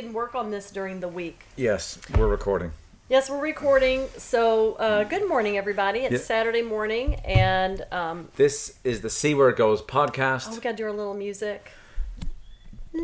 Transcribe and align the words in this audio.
can 0.00 0.12
work 0.12 0.34
on 0.34 0.50
this 0.50 0.70
during 0.70 1.00
the 1.00 1.08
week. 1.08 1.44
Yes, 1.56 1.98
we're 2.16 2.28
recording. 2.28 2.72
Yes, 3.08 3.28
we're 3.28 3.40
recording. 3.40 4.08
So, 4.18 4.74
uh, 4.74 5.04
good 5.04 5.28
morning, 5.28 5.58
everybody. 5.58 6.00
It's 6.00 6.12
Yeah. 6.12 6.18
Saturday 6.20 6.62
morning, 6.62 7.16
and 7.24 7.84
um, 7.90 8.28
This 8.36 8.78
is 8.84 9.00
the 9.00 9.10
See 9.10 9.34
Where 9.34 9.48
It 9.50 9.56
Goes 9.56 9.82
podcast. 9.82 10.48
oh, 10.50 10.54
we 10.54 10.60
gotta 10.60 10.76
do 10.76 10.84
our 10.84 10.92
little 10.92 11.14
music. 11.14 11.72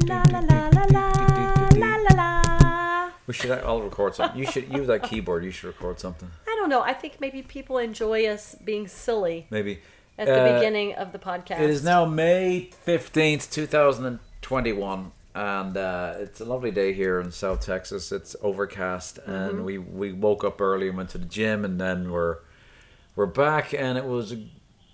La 0.08 0.22
la 0.30 0.38
la 0.40 0.68
la 0.72 0.84
la 0.90 1.68
la 1.74 1.96
la 1.96 2.14
la. 2.14 3.10
We 3.26 3.34
should 3.34 3.50
all 3.62 3.82
record 3.82 4.14
something. 4.14 4.38
You 4.38 4.46
should 4.46 4.72
use 4.72 4.86
that 4.86 5.02
keyboard. 5.02 5.44
You 5.44 5.50
should 5.50 5.66
record 5.68 5.98
something. 5.98 6.30
I 6.46 6.54
don't 6.56 6.68
know. 6.68 6.82
I 6.82 6.92
think 6.92 7.20
maybe 7.20 7.42
people 7.42 7.78
enjoy 7.78 8.26
us 8.26 8.54
being 8.64 8.86
silly 8.86 9.46
Maybe. 9.50 9.80
at 10.16 10.26
the 10.28 10.40
Uh, 10.40 10.54
beginning 10.54 10.94
of 10.94 11.10
the 11.10 11.18
podcast. 11.18 11.58
It 11.60 11.70
is 11.70 11.82
now 11.82 12.04
May 12.04 12.70
15th, 12.86 13.50
2021. 13.50 14.98
And 15.00 15.10
uh, 15.36 16.14
it's 16.18 16.40
a 16.40 16.44
lovely 16.44 16.70
day 16.70 16.92
here 16.92 17.20
in 17.20 17.30
South 17.32 17.60
Texas. 17.60 18.10
It's 18.12 18.34
overcast, 18.42 19.18
and 19.26 19.52
Mm-hmm. 19.56 19.64
we, 19.64 19.78
we 19.78 20.12
woke 20.12 20.44
up 20.44 20.60
early 20.60 20.88
and 20.88 20.96
went 20.96 21.10
to 21.10 21.18
the 21.18 21.26
gym, 21.26 21.64
and 21.64 21.80
then 21.80 22.10
we're 22.10 22.38
we're 23.14 23.26
back, 23.26 23.72
and 23.74 23.96
it 23.98 24.04
was 24.04 24.32
a 24.32 24.38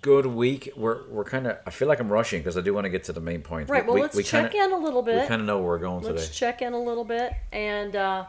good 0.01 0.25
week. 0.25 0.69
We're 0.75 1.07
we're 1.09 1.23
kind 1.23 1.47
of. 1.47 1.57
I 1.65 1.69
feel 1.69 1.87
like 1.87 1.99
I'm 1.99 2.11
rushing 2.11 2.39
because 2.41 2.57
I 2.57 2.61
do 2.61 2.73
want 2.73 2.85
to 2.85 2.89
get 2.89 3.05
to 3.05 3.13
the 3.13 3.21
main 3.21 3.41
point. 3.41 3.69
right. 3.69 3.85
Well, 3.85 3.97
let's 3.97 4.15
check 4.29 4.51
kinda, 4.51 4.65
in 4.65 4.71
a 4.73 4.77
little 4.83 5.01
bit. 5.01 5.21
We 5.21 5.27
kind 5.27 5.41
of 5.41 5.47
know 5.47 5.57
where 5.59 5.67
we're 5.69 5.77
going 5.79 6.01
today. 6.01 6.13
Let's 6.15 6.27
today. 6.27 6.37
check 6.39 6.61
in 6.61 6.73
a 6.73 6.81
little 6.81 7.05
bit, 7.05 7.33
and 7.51 7.95
uh, 7.95 8.25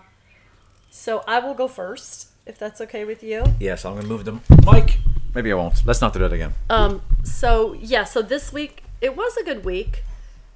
so 0.91 1.22
I 1.27 1.41
will 1.41 1.55
go 1.55 1.66
first, 1.69 2.28
if 2.46 2.58
that's 2.58 2.80
okay 2.83 3.05
with 3.05 3.22
you. 3.22 3.44
Yes, 3.58 3.84
I'm 3.84 3.94
gonna 3.96 4.06
move 4.06 4.24
the 4.24 4.38
mic. 4.70 4.98
Maybe 5.34 5.50
I 5.50 5.56
won't. 5.56 5.84
Let's 5.84 6.00
not 6.00 6.12
do 6.12 6.20
that 6.20 6.33
again. 6.33 6.55
Um, 6.70 7.02
so 7.24 7.72
yeah, 7.74 8.05
so 8.05 8.22
this 8.22 8.52
week 8.52 8.84
it 9.00 9.16
was 9.16 9.36
a 9.36 9.42
good 9.44 9.64
week. 9.64 10.05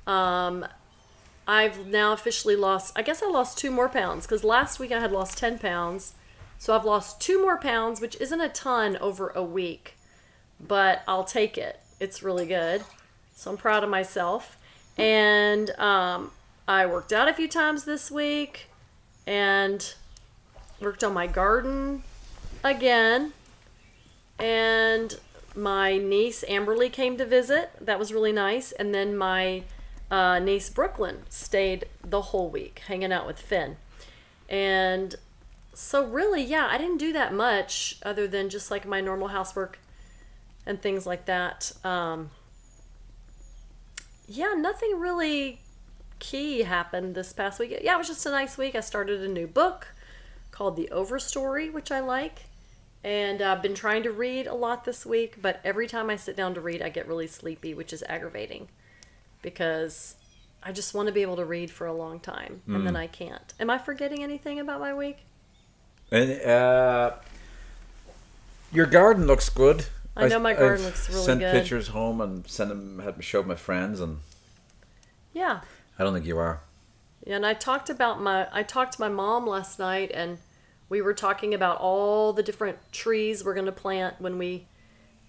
Um, 0.07 0.65
I've 1.49 1.87
now 1.87 2.13
officially 2.13 2.57
lost. 2.57 2.93
I 2.95 3.01
guess 3.01 3.23
I 3.23 3.27
lost 3.27 3.57
two 3.57 3.71
more 3.71 3.89
pounds 3.89 4.27
because 4.27 4.45
last 4.45 4.79
week 4.79 4.93
I 4.93 5.01
had 5.01 5.11
lost 5.11 5.39
ten 5.39 5.59
pounds. 5.59 6.15
So 6.59 6.77
I've 6.77 6.85
lost 6.85 7.21
two 7.23 7.41
more 7.41 7.57
pounds, 7.57 8.01
which 8.03 8.21
isn't 8.21 8.41
a 8.41 8.51
ton 8.51 8.99
over 8.99 9.31
a 9.31 9.43
week, 9.43 9.97
but 10.61 11.03
I'll 11.09 11.25
take 11.25 11.57
it. 11.57 11.81
It's 11.99 12.23
really 12.23 12.47
good. 12.47 12.85
So 13.35 13.51
I'm 13.51 13.57
proud 13.57 13.83
of 13.83 13.89
myself. 13.89 14.59
And 14.99 15.71
um, 15.79 16.33
I 16.67 16.85
worked 16.85 17.13
out 17.13 17.29
a 17.29 17.33
few 17.33 17.49
times 17.49 17.85
this 17.85 18.11
week 18.11 18.67
and 19.27 19.95
worked 20.81 21.03
on 21.03 21.15
my 21.15 21.29
garden 21.29 22.03
again. 22.63 23.33
And 24.39 25.19
my 25.55 25.97
niece 25.97 26.45
Amberly 26.49 26.93
came 26.93 27.17
to 27.17 27.25
visit. 27.25 27.71
That 27.81 27.99
was 27.99 28.13
really 28.13 28.33
nice. 28.33 28.73
And 28.73 28.93
then 28.93 29.17
my 29.17 29.63
uh, 30.11 30.39
niece 30.39 30.71
Brooklyn 30.71 31.23
stayed 31.29 31.87
the 32.03 32.23
whole 32.23 32.49
week 32.49 32.83
hanging 32.87 33.13
out 33.13 33.27
with 33.27 33.41
Finn. 33.41 33.77
And 34.49 35.15
so, 35.75 36.05
really, 36.05 36.43
yeah, 36.43 36.69
I 36.71 36.79
didn't 36.79 36.99
do 36.99 37.13
that 37.13 37.33
much 37.33 37.99
other 38.03 38.27
than 38.27 38.49
just 38.49 38.71
like 38.71 38.87
my 38.87 39.01
normal 39.01 39.29
housework 39.29 39.79
and 40.67 40.81
things 40.81 41.07
like 41.07 41.27
that. 41.27 41.73
Um, 41.85 42.31
yeah, 44.27 44.55
nothing 44.57 44.99
really 44.99 45.61
key 46.19 46.63
happened 46.63 47.15
this 47.15 47.33
past 47.33 47.61
week. 47.61 47.79
Yeah, 47.83 47.95
it 47.95 47.99
was 47.99 48.09
just 48.09 48.27
a 48.27 48.31
nice 48.31 48.59
week. 48.59 48.75
I 48.75 48.81
started 48.81 49.21
a 49.21 49.29
new 49.29 49.47
book 49.47 49.89
called 50.51 50.77
The 50.77 50.89
Overstory, 50.91 51.73
which 51.73 51.93
I 51.93 52.01
like. 52.01 52.45
And 53.05 53.41
I've 53.41 53.63
been 53.63 53.75
trying 53.75 54.03
to 54.03 54.11
read 54.11 54.47
a 54.47 54.55
lot 54.55 54.85
this 54.85 55.07
week, 55.07 55.41
but 55.41 55.61
every 55.63 55.87
time 55.87 56.11
I 56.11 56.17
sit 56.17 56.37
down 56.37 56.55
to 56.55 56.61
read, 56.61 56.83
I 56.83 56.89
get 56.89 57.07
really 57.07 57.29
sleepy, 57.29 57.73
which 57.73 57.93
is 57.93 58.03
aggravating 58.09 58.69
because 59.49 60.17
I 60.63 60.73
just 60.73 60.93
want 60.95 61.07
to 61.09 61.13
be 61.13 61.23
able 61.23 61.37
to 61.37 61.45
read 61.45 61.71
for 61.71 61.87
a 61.87 61.93
long 61.93 62.21
time 62.21 62.63
and 62.67 62.87
then 62.87 62.97
I 62.97 63.07
can't. 63.07 63.55
Am 63.59 63.71
I 63.71 63.79
forgetting 63.79 64.23
anything 64.23 64.61
about 64.61 64.81
my 64.81 64.93
week? 64.93 65.19
And 66.11 66.41
uh, 66.43 67.13
your 68.73 68.87
garden 68.87 69.27
looks 69.27 69.49
good. 69.49 69.87
I 70.17 70.29
know 70.29 70.39
my 70.41 70.55
garden 70.55 70.79
I've 70.79 70.87
looks 70.87 71.09
really 71.09 71.25
sent 71.25 71.41
good. 71.41 71.53
pictures 71.53 71.89
home 71.89 72.21
and 72.21 72.47
sent 72.47 72.71
them, 72.71 72.99
had 72.99 73.23
showed 73.23 73.47
my 73.47 73.55
friends, 73.55 74.01
and 74.01 74.19
Yeah. 75.33 75.61
I 75.99 76.05
don't 76.05 76.13
think 76.13 76.27
you 76.27 76.39
are. 76.39 76.61
Yeah, 77.25 77.37
and 77.37 77.47
I 77.47 77.55
talked 77.55 77.89
about 77.91 78.21
my 78.21 78.49
I 78.53 78.63
talked 78.63 78.95
to 78.95 79.01
my 79.01 79.09
mom 79.09 79.47
last 79.47 79.79
night 79.79 80.11
and 80.15 80.39
we 80.89 81.03
were 81.03 81.15
talking 81.15 81.53
about 81.55 81.79
all 81.79 82.33
the 82.33 82.43
different 82.43 82.79
trees 82.93 83.45
we're 83.45 83.55
going 83.55 83.67
to 83.67 83.73
plant 83.73 84.21
when 84.21 84.39
we 84.39 84.67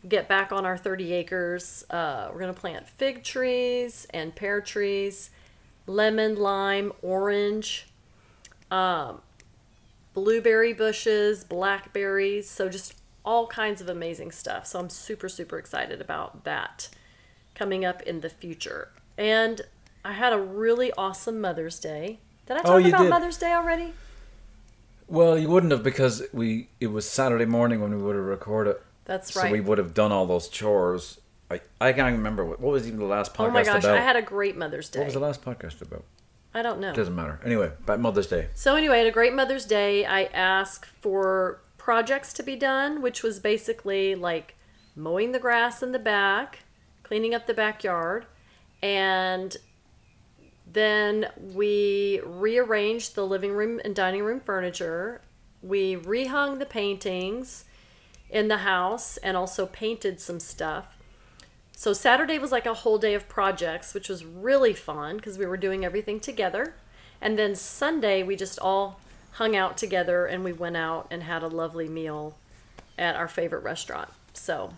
get 0.08 0.28
back 0.28 0.52
on 0.52 0.66
our 0.66 0.78
30 0.78 1.14
acres. 1.14 1.84
Uh, 1.90 2.30
we're 2.32 2.40
going 2.40 2.54
to 2.54 2.60
plant 2.60 2.88
fig 2.88 3.24
trees 3.24 4.08
and 4.14 4.36
pear 4.36 4.62
trees, 4.62 5.30
lemon, 5.88 6.36
lime, 6.36 6.92
orange, 7.02 7.88
um, 8.72 9.22
blueberry 10.14 10.74
bushes, 10.74 11.44
blackberries. 11.44 12.50
So 12.50 12.70
just 12.70 12.96
all 13.26 13.48
kinds 13.48 13.82
of 13.82 13.90
amazing 13.90 14.32
stuff. 14.32 14.66
So 14.68 14.80
I'm 14.80 14.90
super, 14.90 15.28
super 15.30 15.58
excited 15.60 16.02
about 16.02 16.44
that 16.46 16.90
coming 17.56 17.84
up 17.84 18.02
in 18.04 18.22
the 18.22 18.30
future. 18.30 18.90
And 19.18 19.62
I 20.06 20.14
had 20.14 20.32
a 20.32 20.40
really 20.40 20.92
awesome 20.98 21.42
Mother's 21.42 21.80
Day. 21.80 22.20
Did 22.48 22.58
I 22.58 22.62
talk 22.62 22.84
Oh, 22.84 22.88
about 22.88 23.02
did. 23.04 23.10
Mother's 23.10 23.38
Day 23.38 23.52
already? 23.52 23.94
Well, 25.08 25.38
you 25.38 25.50
wouldn't 25.50 25.72
have 25.72 25.84
because 25.84 26.24
we 26.32 26.70
it 26.80 26.88
was 26.88 27.10
Saturday 27.10 27.46
morning 27.46 27.82
when 27.82 27.92
we 27.92 28.02
would 28.02 28.16
have 28.16 28.26
recorded. 28.26 28.78
That's 29.10 29.36
right. 29.36 29.48
so 29.48 29.52
we 29.52 29.60
would 29.60 29.80
have 29.80 29.96
done 29.96 30.12
all 30.12 30.28
those 30.28 30.48
chores. 30.48 31.20
I, 31.50 31.62
I 31.82 31.94
can't 31.94 32.16
remember 32.16 32.46
what, 32.46 32.60
what 32.60 32.72
was 32.72 32.88
even 32.88 33.00
the 33.00 33.06
last 33.06 33.34
podcast 33.34 33.38
about. 33.38 33.50
oh 33.50 33.54
my 33.54 33.64
gosh, 33.64 33.84
about. 33.84 33.98
I 33.98 34.02
had 34.02 34.16
a 34.16 34.22
great 34.22 34.56
Mother's 34.56 34.88
Day. 34.88 35.00
what 35.00 35.06
was 35.06 35.16
the 35.16 35.20
last 35.20 35.44
podcast 35.44 35.82
about? 35.82 36.04
I 36.54 36.62
don't 36.62 36.80
know. 36.80 36.92
It 36.92 36.96
Doesn't 36.96 37.16
matter. 37.16 37.40
Anyway, 37.44 37.72
about 37.80 38.00
Mother's 38.00 38.28
Day. 38.28 38.50
So 38.54 38.76
anyway, 38.76 38.98
I 38.98 38.98
had 39.00 39.08
a 39.08 39.12
great 39.12 39.34
Mother's 39.34 39.66
Day. 39.66 40.06
I 40.06 40.26
asked 40.26 40.86
for 41.02 41.60
projects 41.80 42.34
to 42.34 42.44
be 42.44 42.56
done, 42.56 43.02
which 43.02 43.24
was 43.24 43.40
basically 43.40 44.14
like 44.14 44.56
mowing 44.96 45.32
the 45.32 45.40
grass 45.40 45.82
in 45.82 45.92
the 45.92 45.98
back, 45.98 46.60
cleaning 47.02 47.34
up 47.34 47.48
the 47.48 47.56
backyard, 47.56 48.28
and 48.84 49.58
then 50.72 51.30
we 51.36 52.22
rearranged 52.24 53.16
the 53.16 53.26
living 53.26 53.54
room 53.54 53.82
and 53.84 53.96
dining 53.96 54.22
room 54.22 54.40
furniture. 54.40 55.22
We 55.64 55.96
rehung 55.96 56.60
the 56.60 56.68
paintings 56.68 57.66
in 58.30 58.48
the 58.48 58.58
house 58.60 59.18
and 59.18 59.36
also 59.36 59.66
painted 59.66 60.20
some 60.22 60.40
stuff. 60.40 60.86
So 61.76 61.94
Saturday 61.94 62.38
was 62.40 62.52
like 62.52 62.66
a 62.66 62.74
whole 62.74 62.98
day 62.98 63.14
of 63.14 63.30
projects, 63.30 63.94
which 63.94 64.10
was 64.10 64.26
really 64.26 64.74
fun 64.74 65.18
because 65.18 65.38
we 65.38 65.46
were 65.46 65.58
doing 65.58 65.86
everything 65.86 66.20
together. 66.20 66.76
And 67.22 67.38
then 67.40 67.56
Sunday 67.56 68.22
we 68.24 68.36
just 68.36 68.60
all 68.60 69.00
hung 69.34 69.56
out 69.56 69.78
together 69.78 70.26
and 70.26 70.44
we 70.44 70.52
went 70.54 70.76
out 70.78 71.08
and 71.10 71.24
had 71.24 71.42
a 71.44 71.48
lovely 71.48 71.88
meal 71.88 72.36
at 72.98 73.16
our 73.16 73.28
favorite 73.28 73.64
restaurant. 73.64 74.10
So 74.34 74.74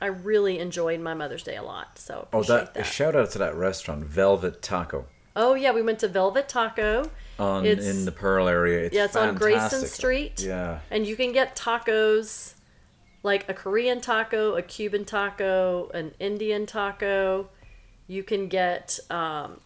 I 0.00 0.06
really 0.06 0.58
enjoyed 0.58 1.00
my 1.00 1.12
Mother's 1.14 1.42
Day 1.42 1.56
a 1.56 1.62
lot. 1.62 1.98
So 1.98 2.28
Oh, 2.32 2.42
that, 2.44 2.72
a 2.76 2.84
shout 2.84 3.14
out 3.14 3.30
to 3.32 3.38
that 3.38 3.54
restaurant, 3.54 4.04
Velvet 4.04 4.62
Taco, 4.62 5.06
Oh 5.38 5.52
yeah, 5.52 5.72
we 5.72 5.82
went 5.82 5.98
to 5.98 6.08
Velvet 6.08 6.48
Taco. 6.48 7.10
on 7.38 7.66
It's- 7.66 7.86
in 7.86 8.06
the 8.06 8.12
Pearl 8.12 8.48
area. 8.48 8.86
It's 8.86 8.94
yeah, 8.94 9.04
it's 9.04 9.14
on 9.16 9.34
Grayson. 9.34 9.84
Street. 9.86 10.40
Yeah. 10.40 10.78
And 10.90 11.06
you 11.06 11.14
can 11.16 11.32
get 11.32 11.54
tacos 11.54 12.54
like 13.26 13.48
a 13.48 13.54
Korean 13.54 14.00
taco, 14.00 14.54
a 14.54 14.62
Cuban 14.62 15.04
taco, 15.04 15.90
an 15.92 16.14
Indian 16.18 16.64
taco. 16.64 17.48
You 18.06 18.22
can 18.22 18.48
get, 18.48 18.98
um, 19.10 19.60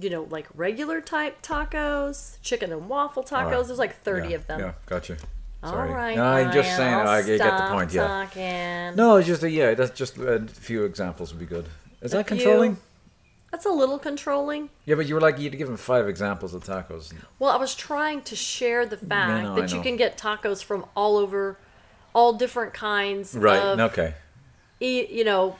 you 0.00 0.10
know, 0.10 0.24
like 0.30 0.48
regular 0.54 1.00
type 1.00 1.42
tacos, 1.42 2.40
chicken 2.42 2.72
and 2.72 2.88
waffle 2.88 3.22
tacos. 3.22 3.44
Alright. 3.44 3.66
There's 3.66 3.78
like 3.78 3.96
30 4.02 4.28
yeah, 4.30 4.34
of 4.34 4.46
them. 4.48 4.60
Yeah, 4.60 4.72
gotcha. 4.86 5.16
All 5.62 5.70
Sorry. 5.70 5.92
right. 5.92 6.16
No, 6.16 6.24
I'm 6.24 6.52
just 6.52 6.74
saying. 6.76 6.94
I'll 6.94 7.08
I 7.08 7.22
get 7.22 7.38
the 7.38 7.68
point. 7.70 7.92
Yeah. 7.92 8.06
Talking. 8.08 8.96
No, 8.96 9.16
it's 9.16 9.28
just 9.28 9.44
a, 9.44 9.50
yeah. 9.50 9.74
That's 9.74 9.96
just 9.96 10.18
a 10.18 10.40
few 10.48 10.84
examples 10.84 11.32
would 11.32 11.38
be 11.38 11.46
good. 11.46 11.66
Is 12.00 12.12
A 12.12 12.16
that 12.16 12.28
few. 12.28 12.36
controlling? 12.38 12.78
That's 13.52 13.66
a 13.66 13.70
little 13.70 13.98
controlling. 13.98 14.70
Yeah, 14.86 14.94
but 14.94 15.06
you 15.06 15.14
were 15.14 15.20
like 15.20 15.38
you'd 15.38 15.56
give 15.56 15.68
him 15.68 15.76
five 15.76 16.08
examples 16.08 16.54
of 16.54 16.64
tacos. 16.64 17.12
Well, 17.38 17.50
I 17.50 17.58
was 17.58 17.74
trying 17.74 18.22
to 18.22 18.34
share 18.34 18.86
the 18.86 18.96
fact 18.96 19.44
no, 19.44 19.52
I 19.52 19.60
that 19.60 19.72
you 19.72 19.82
can 19.82 19.96
get 19.96 20.16
tacos 20.16 20.64
from 20.64 20.86
all 20.96 21.18
over, 21.18 21.58
all 22.14 22.32
different 22.34 22.74
kinds 22.74 23.34
Right. 23.34 23.58
of, 23.58 23.80
okay. 23.80 24.14
e- 24.80 25.06
you 25.10 25.24
know, 25.24 25.56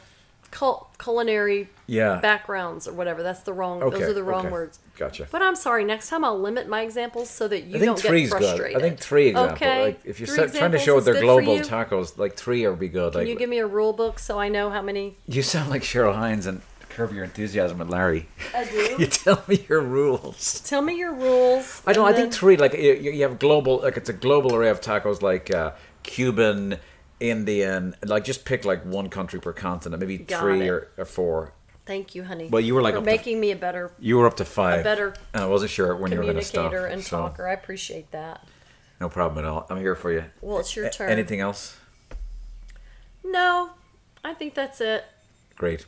cul- 0.51 0.91
culinary 0.99 1.69
Yeah. 1.87 2.17
backgrounds 2.21 2.87
or 2.87 2.93
whatever. 2.93 3.23
That's 3.23 3.41
the 3.41 3.53
wrong. 3.53 3.83
okay. 3.83 3.99
those 4.01 4.09
are 4.11 4.13
the 4.13 4.23
wrong 4.23 4.47
okay. 4.47 4.53
words. 4.53 4.79
Gotcha. 4.99 5.27
But 5.31 5.43
I'm 5.43 5.57
sorry. 5.57 5.85
Next 5.85 6.09
time 6.11 6.25
I'll 6.25 6.39
limit 6.39 6.69
my 6.69 6.83
examples 6.83 7.31
so 7.31 7.49
that 7.49 7.65
you 7.65 7.79
don't 7.79 8.01
get 8.01 8.29
frustrated. 8.29 8.75
good. 8.75 8.77
I 8.77 8.81
think 8.81 8.99
three 9.01 9.29
examples. 9.29 9.57
Okay. 9.57 9.83
Like 9.85 10.01
if 10.05 10.21
you're 10.21 10.27
Three 10.29 10.59
trying 10.59 10.73
to 10.73 10.79
show 10.79 11.01
they're 11.01 11.21
global 11.21 11.59
tacos, 11.59 12.19
like 12.19 12.37
three 12.37 12.67
would 12.69 12.79
be 12.79 12.89
good. 12.89 13.13
Can 13.13 13.23
like 13.23 13.29
you 13.29 13.35
give 13.37 13.49
me 13.49 13.59
a 13.59 13.67
rule 13.67 13.93
book 13.95 14.19
so 14.19 14.39
I 14.39 14.49
know 14.49 14.71
how 14.71 14.83
many? 14.83 15.17
you 15.27 15.43
sound 15.43 15.71
like 15.71 15.83
Cheryl 15.83 16.15
Hines 16.15 16.47
and 16.47 16.61
Curb 16.91 17.13
Your 17.15 17.25
Enthusiasm 17.25 17.79
with 17.79 17.89
Larry. 17.89 18.29
I 18.55 18.65
do. 18.67 18.97
you 18.99 19.07
tell 19.07 19.43
me 19.49 19.65
your 19.67 19.81
rules. 19.81 20.61
Tell 20.61 20.83
me 20.83 20.99
your 20.99 21.15
rules. 21.15 21.81
I 21.87 21.95
don't. 21.95 22.07
I 22.07 22.13
think 22.13 22.35
three. 22.35 22.59
Like 22.59 22.75
you, 22.75 22.93
you 22.93 23.23
have 23.23 23.39
global. 23.39 23.79
Like 23.79 23.97
it's 23.97 24.11
a 24.11 24.13
global 24.13 24.55
array 24.55 24.69
of 24.69 24.83
tacos. 24.83 25.23
Like 25.23 25.51
uh, 25.53 25.73
Cuban, 26.03 26.79
Indian. 27.21 27.95
Like 28.05 28.25
just 28.25 28.45
pick 28.45 28.65
like 28.65 28.85
one 28.85 29.09
country 29.09 29.41
per 29.41 29.53
continent. 29.53 30.01
Maybe 30.01 30.19
Got 30.19 30.41
three 30.41 30.69
or, 30.69 30.89
or 30.97 31.05
four. 31.05 31.53
Thank 31.85 32.15
you, 32.15 32.23
honey. 32.25 32.49
Well, 32.49 32.61
you 32.61 32.75
were 32.75 32.83
like 32.83 32.95
for 32.95 32.99
up 32.99 33.05
to- 33.05 33.11
making 33.11 33.41
me 33.41 33.51
a 33.51 33.57
better 33.57 33.91
You 33.99 34.19
were 34.19 34.27
up 34.27 34.37
to 34.37 34.45
five. 34.45 34.81
A 34.81 34.83
better 34.85 35.15
and 35.35 35.43
I 35.43 35.47
wasn't 35.47 35.71
sure 35.73 35.97
when 35.97 36.13
you 36.13 36.19
were 36.19 36.25
going 36.25 36.37
to 36.37 36.43
stop. 36.43 36.71
communicator 36.71 36.87
and 36.93 37.03
so 37.03 37.17
talker. 37.19 37.49
I 37.49 37.53
appreciate 37.55 38.11
that. 38.13 38.47
no 39.01 39.09
problem 39.09 39.45
at 39.45 39.49
all. 39.51 39.67
I'm 39.69 39.79
here 39.79 39.97
for 39.97 40.13
you. 40.13 40.25
Well, 40.41 40.59
it's 40.61 40.77
your 40.77 40.87
A- 40.87 40.91
turn. 40.91 41.11
Anything 41.11 41.41
else? 41.41 41.77
No, 43.25 43.71
I 44.25 44.35
think 44.35 44.55
that's 44.55 44.81
it. 44.81 45.05
Great. 45.57 45.87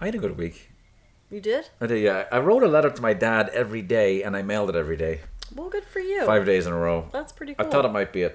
I 0.00 0.06
had 0.06 0.14
a 0.14 0.18
good 0.18 0.36
week. 0.36 0.70
You 1.30 1.40
did? 1.40 1.68
I 1.80 1.86
did. 1.86 2.00
Yeah, 2.02 2.26
I 2.30 2.38
wrote 2.38 2.62
a 2.62 2.68
letter 2.68 2.90
to 2.90 3.02
my 3.02 3.14
dad 3.14 3.48
every 3.52 3.82
day, 3.82 4.22
and 4.22 4.36
I 4.36 4.42
mailed 4.42 4.68
it 4.70 4.76
every 4.76 4.96
day, 4.96 5.20
Well, 5.54 5.68
good 5.68 5.84
for 5.84 5.98
you. 6.00 6.24
five 6.26 6.46
days 6.46 6.66
in 6.66 6.72
a 6.72 6.78
row. 6.78 7.08
That's 7.12 7.32
pretty 7.32 7.54
cool. 7.54 7.66
I 7.66 7.70
thought 7.70 7.84
it 7.84 7.92
might 7.92 8.12
be 8.12 8.22
a 8.22 8.32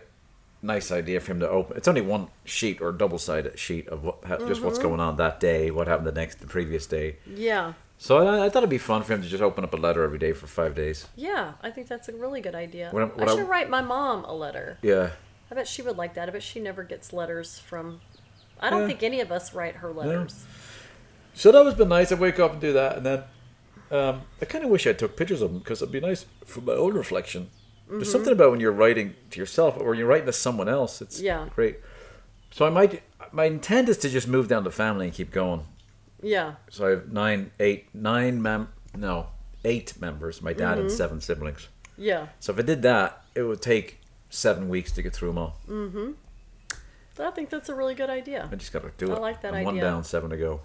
nice 0.62 0.92
idea 0.92 1.20
for 1.20 1.32
him 1.32 1.40
to 1.40 1.50
open. 1.50 1.78
It's 1.78 1.88
only 1.88 2.02
one 2.02 2.28
sheet 2.46 2.82
or 2.82 2.92
double 2.92 3.18
sided 3.18 3.58
sheet 3.58 3.88
of 3.88 4.04
what, 4.04 4.18
how, 4.26 4.38
just 4.38 4.52
Mm-hmm. 4.52 4.66
what's 4.66 4.80
going 4.80 5.00
on 5.00 5.16
that 5.18 5.40
day, 5.40 5.72
what 5.72 5.88
happened 5.88 6.08
the 6.08 6.12
next, 6.12 6.40
the 6.40 6.48
previous 6.48 6.86
day. 6.86 7.18
Yeah. 7.26 7.74
So 7.98 8.18
I, 8.26 8.46
I 8.46 8.50
thought 8.50 8.60
it'd 8.60 8.70
be 8.70 8.78
fun 8.78 9.04
for 9.04 9.14
him 9.14 9.22
to 9.22 9.28
just 9.28 9.42
open 9.44 9.64
up 9.64 9.74
a 9.74 9.78
letter 9.78 10.04
every 10.04 10.20
day 10.20 10.32
for 10.34 10.48
five 10.48 10.76
days. 10.76 11.08
Yeah, 11.16 11.54
I 11.62 11.70
think 11.72 11.88
that's 11.88 12.08
a 12.10 12.14
really 12.14 12.42
good 12.42 12.56
idea. 12.56 12.90
I- 12.90 12.94
what 12.94 13.20
I 13.30 13.32
I- 13.32 13.36
should 13.36 13.48
write 13.50 13.70
my 13.70 13.82
mom 13.82 14.24
a 14.26 14.34
letter. 14.34 14.78
Yeah. 14.82 15.12
I 15.52 15.56
bet 15.56 15.68
she 15.68 15.82
would 15.82 15.98
like 15.98 16.14
that. 16.14 16.30
I 16.30 16.32
bet 16.32 16.44
she 16.44 16.60
never 16.60 16.84
gets 16.84 17.12
letters 17.12 17.58
from. 17.60 18.02
I 18.60 18.70
don't 18.70 18.82
Yeah. 18.82 18.88
think 18.88 19.04
any 19.04 19.20
of 19.22 19.32
us 19.32 19.54
write 19.54 19.78
her 19.78 19.92
letters. 19.92 20.46
So 21.34 21.52
that 21.52 21.64
was 21.66 21.74
been 21.74 21.90
nice. 21.90 22.12
I 22.12 22.16
wake 22.16 22.40
up 22.40 22.52
and 22.54 22.62
do 22.62 22.74
that, 22.74 22.98
and 22.98 23.06
then 23.06 23.24
um, 23.92 24.22
I 24.42 24.46
kind 24.46 24.64
of 24.64 24.70
wish 24.70 24.86
I 24.88 24.94
took 24.94 25.16
pictures 25.18 25.42
of 25.42 25.52
them 25.52 25.60
because 25.60 25.82
it'd 25.82 25.92
be 25.92 26.00
nice 26.00 26.26
for 26.46 26.62
my 26.62 26.74
own 26.74 26.94
reflection. 26.94 27.50
Mm-hmm. 27.86 27.98
There's 27.98 28.12
something 28.12 28.34
about 28.34 28.52
when 28.52 28.60
you're 28.60 28.72
writing 28.72 29.16
to 29.32 29.40
yourself 29.40 29.76
or 29.80 29.96
you're 29.96 30.06
writing 30.08 30.28
to 30.28 30.34
someone 30.34 30.70
else. 30.70 31.02
It's 31.02 31.20
Yeah. 31.20 31.48
great. 31.56 31.80
So 32.52 32.66
I 32.66 32.70
might. 32.70 33.02
My 33.32 33.46
intent 33.46 33.90
is 33.90 33.98
to 34.00 34.10
just 34.10 34.28
move 34.28 34.48
down 34.48 34.64
to 34.64 34.72
family 34.72 35.06
and 35.06 35.14
keep 35.14 35.32
going. 35.32 35.66
Yeah. 36.22 36.56
So 36.70 36.88
I 36.88 36.90
have 36.92 37.12
nine, 37.12 37.52
eight, 37.60 37.94
nine 37.94 38.42
mem. 38.42 38.70
No, 38.96 39.28
eight 39.64 40.00
members. 40.00 40.42
My 40.42 40.54
dad 40.54 40.74
Mm-hmm. 40.74 40.82
and 40.82 40.92
seven 40.92 41.22
siblings. 41.22 41.68
Yeah. 41.98 42.28
So 42.40 42.54
if 42.54 42.60
I 42.60 42.64
did 42.64 42.82
that, 42.84 43.24
it 43.36 43.44
would 43.44 43.62
take 43.62 44.00
seven 44.30 44.68
weeks 44.70 44.92
to 44.94 45.02
get 45.02 45.14
through 45.14 45.30
them 45.30 45.38
all. 45.38 45.58
So 47.16 47.28
I 47.28 47.32
think 47.32 47.50
that's 47.50 47.70
a 47.70 47.76
really 47.76 47.96
good 47.96 48.10
idea. 48.10 48.48
I 48.52 48.56
just 48.56 48.72
got 48.72 48.84
to 48.84 48.92
do 48.98 49.12
I 49.12 49.16
it. 49.16 49.18
I 49.18 49.20
like 49.20 49.42
that 49.42 49.54
I'm 49.54 49.66
One 49.66 49.76
down, 49.78 50.04
seven 50.04 50.30
to 50.30 50.38
go. 50.38 50.62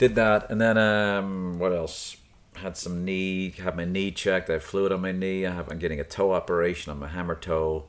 Did 0.00 0.14
that, 0.14 0.50
and 0.50 0.58
then 0.60 0.78
um, 0.78 1.58
what 1.58 1.72
else? 1.72 2.16
Had 2.54 2.76
some 2.76 3.04
knee, 3.04 3.50
had 3.50 3.76
my 3.76 3.84
knee 3.84 4.10
checked. 4.10 4.48
I 4.50 4.54
have 4.54 4.64
fluid 4.64 4.92
on 4.92 5.00
my 5.02 5.12
knee. 5.12 5.44
I 5.46 5.52
have, 5.52 5.70
I'm 5.70 5.78
getting 5.78 6.00
a 6.00 6.04
toe 6.04 6.32
operation 6.32 6.90
on 6.90 6.98
my 6.98 7.08
hammer 7.08 7.34
toe. 7.34 7.84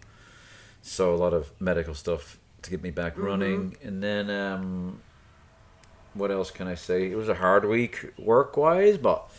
So 0.81 1.13
a 1.13 1.17
lot 1.17 1.33
of 1.33 1.51
medical 1.59 1.93
stuff 1.93 2.37
to 2.63 2.69
get 2.69 2.83
me 2.83 2.91
back 2.91 3.13
Mm-hmm. 3.13 3.25
running, 3.25 3.77
and 3.81 4.03
then 4.03 4.29
um, 4.29 4.99
what 6.13 6.31
else 6.31 6.51
can 6.51 6.67
I 6.67 6.75
say? 6.75 7.09
It 7.09 7.15
was 7.15 7.29
a 7.29 7.35
hard 7.35 7.63
week 7.65 8.11
work 8.19 8.57
wise, 8.57 8.97
but 8.97 9.29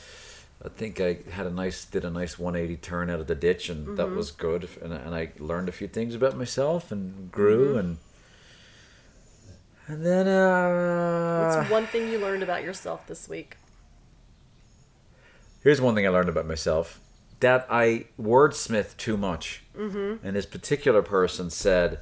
I 0.65 0.69
think 0.71 0.99
I 1.01 1.19
had 1.31 1.47
a 1.47 1.51
nice, 1.51 1.85
did 1.85 2.05
a 2.07 2.11
nice 2.11 2.39
180 2.39 2.77
turn 2.81 3.11
out 3.11 3.21
of 3.21 3.27
the 3.27 3.35
ditch, 3.35 3.69
and 3.69 3.99
that 3.99 4.07
Mm-hmm. 4.07 4.17
was 4.17 4.31
good. 4.31 4.69
And, 4.83 4.93
and 4.95 5.15
I 5.15 5.33
learned 5.39 5.69
a 5.69 5.73
few 5.73 5.89
things 5.89 6.15
about 6.15 6.37
myself 6.39 6.91
and 6.91 7.31
grew 7.31 7.69
Mm-hmm. 7.71 7.79
and. 7.79 7.99
And 9.89 10.05
then, 10.07 10.29
uh, 10.29 11.55
What's 11.57 11.71
one 11.71 11.87
thing 11.87 12.09
you 12.11 12.19
learned 12.19 12.43
about 12.43 12.63
yourself 12.63 13.07
this 13.07 13.29
week? 13.29 13.57
here's 15.63 15.81
one 15.81 15.95
thing 15.95 16.05
I 16.05 16.11
learned 16.11 16.29
about 16.29 16.45
myself 16.45 16.99
that 17.39 17.65
I 17.71 18.07
wordsmith 18.21 18.97
too 18.97 19.17
much. 19.17 19.63
Mm-hmm. 19.77 20.27
And 20.27 20.35
this 20.37 20.45
particular 20.47 21.03
person 21.03 21.51
said, 21.51 22.01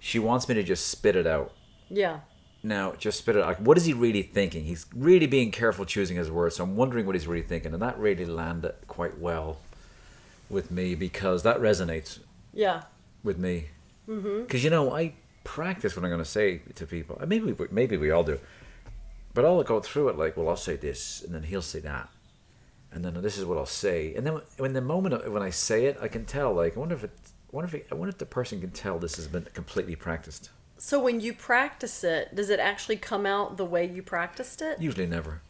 she 0.00 0.18
wants 0.18 0.48
me 0.48 0.54
to 0.56 0.62
just 0.64 0.88
spit 0.88 1.14
it 1.16 1.26
out. 1.26 1.52
Yeah. 1.88 2.20
Now, 2.62 2.92
just 2.98 3.18
spit 3.18 3.36
it 3.36 3.42
out. 3.42 3.46
Like, 3.46 3.58
what 3.58 3.76
is 3.76 3.84
he 3.84 3.92
really 3.92 4.22
thinking? 4.22 4.64
He's 4.64 4.86
really 4.94 5.26
being 5.26 5.52
careful 5.52 5.84
choosing 5.84 6.16
his 6.16 6.28
words. 6.30 6.56
So 6.56 6.64
I'm 6.64 6.74
wondering 6.76 7.06
what 7.06 7.14
he's 7.14 7.26
really 7.28 7.42
thinking. 7.42 7.72
And 7.72 7.80
that 7.82 7.96
really 7.98 8.26
landed 8.26 8.74
quite 8.88 9.18
well 9.18 9.58
with 10.50 10.70
me 10.72 10.94
because 10.96 11.44
that 11.44 11.58
resonates 11.58 12.18
Yeah. 12.52 12.82
with 13.22 13.38
me. 13.38 13.66
Mm-hmm. 14.08 14.42
Because 14.42 14.64
you 14.64 14.70
know, 14.70 14.92
I 14.94 15.14
practice 15.54 15.96
what 15.96 16.04
I'm 16.04 16.10
going 16.10 16.22
to 16.22 16.28
say 16.40 16.58
to 16.74 16.86
people. 16.86 17.16
And 17.18 17.28
Maybe 17.28 17.52
we, 17.52 17.66
maybe 17.70 17.96
we 17.96 18.10
all 18.10 18.22
do, 18.24 18.38
but 19.34 19.44
I'll 19.44 19.62
go 19.62 19.80
through 19.80 20.10
it 20.10 20.18
like, 20.18 20.36
well, 20.36 20.48
I'll 20.48 20.56
say 20.56 20.76
this, 20.76 21.22
and 21.24 21.34
then 21.34 21.42
he'll 21.44 21.62
say 21.62 21.80
that, 21.80 22.08
and 22.92 23.04
then 23.04 23.14
this 23.22 23.38
is 23.38 23.44
what 23.44 23.56
I'll 23.58 23.66
say. 23.86 24.14
And 24.14 24.26
then 24.26 24.40
when 24.58 24.72
the 24.74 24.80
moment 24.82 25.14
of, 25.14 25.32
when 25.32 25.42
I 25.42 25.50
say 25.50 25.86
it, 25.86 25.96
I 26.02 26.08
can 26.08 26.24
tell. 26.26 26.52
Like, 26.52 26.76
I 26.76 26.80
wonder 26.80 26.94
if 26.94 27.04
it, 27.04 27.10
I 27.52 27.56
wonder 27.56 27.68
if 27.68 27.74
it, 27.74 27.86
I 27.90 27.94
wonder 27.94 28.10
if 28.10 28.18
the 28.18 28.26
person 28.26 28.60
can 28.60 28.70
tell 28.70 28.98
this 28.98 29.16
has 29.16 29.26
been 29.28 29.46
completely 29.54 29.96
practiced. 29.96 30.50
So 30.76 31.00
when 31.00 31.20
you 31.20 31.32
practice 31.32 32.04
it, 32.04 32.34
does 32.34 32.50
it 32.50 32.60
actually 32.60 32.96
come 32.96 33.24
out 33.26 33.56
the 33.56 33.64
way 33.64 33.84
you 33.86 34.02
practiced 34.02 34.60
it? 34.62 34.80
Usually, 34.80 35.06
never. 35.06 35.40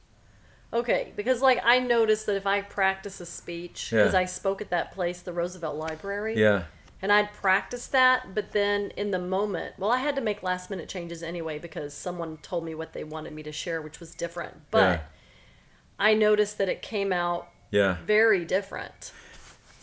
Okay, 0.73 1.13
because 1.17 1.41
like 1.43 1.61
I 1.65 1.79
noticed 1.81 2.27
that 2.27 2.37
if 2.37 2.47
I 2.47 2.61
practice 2.61 3.21
a 3.21 3.27
speech, 3.27 3.89
because 3.91 4.13
Yeah. 4.15 4.21
I 4.21 4.27
spoke 4.27 4.61
at 4.61 4.71
that 4.71 4.93
place, 4.93 5.23
the 5.23 5.33
Roosevelt 5.33 5.77
Library, 5.77 6.39
Yeah. 6.39 6.65
And 7.01 7.13
I'd 7.13 7.33
practice 7.33 7.87
that, 7.89 8.35
but 8.35 8.53
then 8.53 8.91
in 8.97 9.11
the 9.13 9.19
moment, 9.19 9.75
well, 9.79 9.91
I 9.91 9.99
had 9.99 10.17
to 10.17 10.21
make 10.23 10.43
last 10.43 10.69
minute 10.71 10.89
changes 10.89 11.23
anyway 11.23 11.59
because 11.59 11.95
someone 11.95 12.39
told 12.39 12.65
me 12.65 12.75
what 12.75 12.93
they 12.93 13.05
wanted 13.05 13.33
me 13.33 13.43
to 13.45 13.53
share, 13.53 13.81
which 13.81 14.01
was 14.01 14.15
different. 14.15 14.71
But 14.71 14.79
Yeah. 14.81 15.01
I 15.99 16.15
noticed 16.15 16.59
that 16.59 16.69
it 16.69 16.83
came 16.83 17.13
out 17.13 17.49
Yeah. 17.71 17.99
very 18.05 18.45
different. 18.45 19.13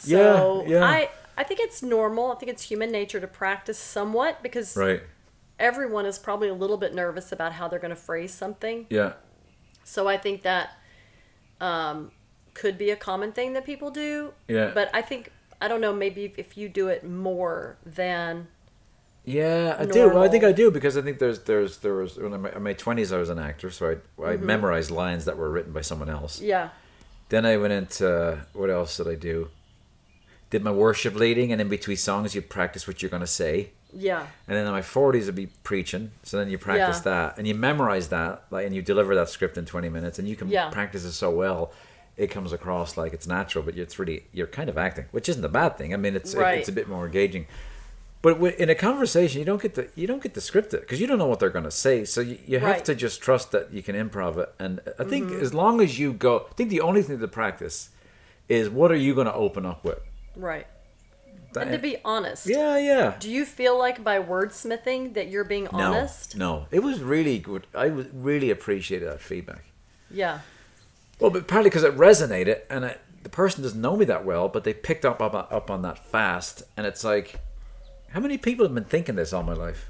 Yeah, 0.03 0.17
So 0.35 0.65
yeah. 0.67 0.83
I 0.83 1.09
I 1.37 1.43
think 1.43 1.59
it's 1.59 1.83
normal. 1.83 2.31
I 2.31 2.35
think 2.35 2.49
it's 2.49 2.63
human 2.63 2.91
nature 2.91 3.19
to 3.19 3.27
practice 3.27 3.77
somewhat 3.77 4.41
because 4.41 4.77
Right. 4.77 5.03
everyone 5.59 6.05
is 6.05 6.17
probably 6.17 6.47
a 6.47 6.53
little 6.53 6.77
bit 6.77 6.93
nervous 6.93 7.31
about 7.33 7.51
how 7.53 7.67
they're 7.67 7.79
going 7.79 7.89
to 7.95 8.01
phrase 8.01 8.33
something. 8.33 8.85
Yeah. 8.89 9.13
So 9.83 10.07
I 10.07 10.17
think 10.17 10.43
that 10.43 10.77
um, 11.61 12.11
could 12.53 12.77
be 12.77 12.89
a 12.89 12.95
common 12.95 13.31
thing 13.33 13.53
that 13.53 13.65
people 13.65 13.91
do. 13.91 14.33
Yeah. 14.47 14.71
But 14.73 14.89
I 14.93 15.01
think 15.01 15.31
I 15.65 15.67
don't 15.67 15.81
know. 15.81 15.93
Maybe 15.93 16.31
if 16.37 16.57
you 16.57 16.69
do 16.69 16.89
it 16.89 17.03
more 17.03 17.77
than 17.83 18.47
Yeah, 19.23 19.75
I 19.79 19.85
do. 19.85 20.09
Well, 20.09 20.21
I 20.21 20.27
think. 20.27 20.43
I 20.43 20.51
do 20.51 20.69
because 20.69 20.95
I 20.95 21.01
think 21.01 21.17
there's 21.17 21.39
there's 21.43 21.79
there 21.79 21.95
was 21.95 22.17
when 22.17 22.33
in 22.33 22.61
my 22.61 22.73
twenties 22.73 23.11
I 23.11 23.17
was 23.17 23.29
an 23.29 23.39
actor, 23.39 23.71
so 23.71 23.83
I 23.89 23.91
I 23.91 24.35
mm-hmm. 24.35 24.45
memorized 24.45 24.91
lines 24.91 25.25
that 25.25 25.37
were 25.37 25.49
written 25.49 25.73
by 25.73 25.81
someone 25.81 26.07
else. 26.07 26.39
yeah, 26.39 26.69
Then 27.29 27.43
I 27.47 27.57
went 27.57 27.73
into 27.73 28.45
what 28.53 28.69
else 28.69 28.95
did 28.97 29.07
I 29.07 29.15
do? 29.15 29.49
Did 30.51 30.63
my 30.63 30.71
worship 30.71 31.15
leading, 31.15 31.51
and 31.51 31.59
in 31.59 31.67
between 31.67 31.97
songs 31.97 32.35
you 32.35 32.41
practice 32.43 32.87
what 32.87 33.01
you're 33.01 33.09
gonna 33.09 33.25
say. 33.25 33.71
yeah, 33.91 34.27
And 34.47 34.55
then 34.55 34.67
in 34.67 34.71
my 34.71 34.83
forties 34.83 35.27
I'd 35.27 35.33
be 35.35 35.49
preaching, 35.63 36.11
so 36.21 36.37
then 36.37 36.47
you 36.51 36.59
practice 36.59 36.97
Yeah. 36.99 37.11
that, 37.11 37.37
and 37.39 37.47
you 37.47 37.55
memorize 37.55 38.09
that, 38.09 38.43
like, 38.51 38.65
and 38.67 38.75
you 38.75 38.83
deliver 38.83 39.15
that 39.15 39.29
script 39.29 39.57
in 39.57 39.65
twenty 39.65 39.89
minutes, 39.89 40.19
and 40.19 40.27
you 40.27 40.35
can 40.35 40.47
Yeah. 40.49 40.69
practice 40.69 41.03
it 41.03 41.13
so 41.13 41.31
well, 41.31 41.71
it 42.17 42.27
comes 42.31 42.53
across 42.53 42.97
like 42.97 43.13
it's 43.13 43.27
natural, 43.27 43.63
but 43.63 43.77
it's 43.77 43.99
really 43.99 44.25
you're 44.33 44.47
kind 44.47 44.69
of 44.69 44.77
acting, 44.77 45.05
which 45.11 45.27
isn't 45.29 45.43
a 45.43 45.49
bad 45.49 45.77
thing. 45.77 45.93
I 45.93 45.97
mean, 45.97 46.15
it's 46.15 46.33
Right. 46.35 46.59
it's 46.59 46.69
a 46.69 46.71
bit 46.71 46.87
more 46.87 47.05
engaging. 47.05 47.47
But 48.21 48.41
in 48.55 48.69
a 48.71 48.75
conversation, 48.75 49.37
you 49.39 49.45
don't 49.45 49.61
get 49.61 49.75
the 49.75 49.87
you 49.95 50.07
don't 50.07 50.23
get 50.23 50.33
to 50.33 50.41
script 50.41 50.73
it 50.73 50.81
because 50.81 50.99
you 50.99 51.05
don't 51.07 51.19
know 51.19 51.27
what 51.27 51.39
they're 51.39 51.49
going 51.49 51.65
to 51.65 51.71
say. 51.71 52.05
So 52.05 52.21
you, 52.21 52.37
you 52.47 52.59
have 52.59 52.67
Right. 52.69 52.75
Mm-hmm. 52.77 52.85
to 52.85 52.95
just 52.95 53.21
trust 53.21 53.51
that 53.51 53.71
you 53.71 53.83
can 53.83 53.95
improv 53.95 54.37
it. 54.37 54.49
And 54.57 54.81
I 54.97 55.03
think 55.03 55.31
as 55.31 55.53
long 55.53 55.79
as 55.81 55.99
you 55.99 56.11
go, 56.13 56.47
I 56.49 56.53
think 56.55 56.69
the 56.71 56.81
only 56.81 57.03
thing 57.03 57.19
to 57.19 57.27
practice 57.27 57.89
is 58.49 58.69
what 58.69 58.91
are 58.91 58.95
you 58.95 59.13
going 59.13 59.27
to 59.27 59.33
open 59.33 59.65
up 59.65 59.83
with. 59.83 59.99
right. 60.35 60.67
That- 61.53 61.67
And 61.67 61.71
to 61.71 61.77
be 61.77 61.97
honest, 62.03 62.47
yeah, 62.47 62.77
yeah. 62.77 63.13
do 63.17 63.29
you 63.31 63.45
feel 63.45 63.77
like 63.77 64.03
by 64.03 64.19
wordsmithing 64.19 65.13
that 65.13 65.29
you're 65.29 65.45
being 65.45 65.65
No, 65.71 65.79
honest? 65.93 66.35
no, 66.35 66.65
it 66.69 66.79
was 66.83 66.99
really 66.99 67.39
good. 67.39 67.65
I 67.73 67.87
was 67.87 68.07
really 68.13 68.49
appreciated 68.49 69.07
that 69.07 69.21
feedback. 69.21 69.63
Yeah, 70.11 70.39
Well, 71.19 71.31
but 71.31 71.47
partly 71.47 71.69
because 71.69 71.83
it 71.83 71.95
resonated, 71.97 72.61
and 72.69 72.85
it, 72.85 72.99
the 73.23 73.29
person 73.29 73.63
doesn't 73.63 73.79
know 73.79 73.95
me 73.95 74.05
that 74.05 74.25
well, 74.25 74.49
but 74.49 74.63
they 74.63 74.73
picked 74.73 75.05
up, 75.05 75.21
up 75.21 75.33
up 75.33 75.69
on 75.71 75.81
that 75.83 75.97
fast, 75.97 76.63
and 76.75 76.85
it's 76.85 77.03
like, 77.03 77.39
how 78.11 78.19
many 78.19 78.37
people 78.37 78.65
have 78.65 78.73
been 78.75 78.83
thinking 78.85 79.15
this 79.15 79.31
all 79.33 79.43
my 79.43 79.53
life? 79.53 79.89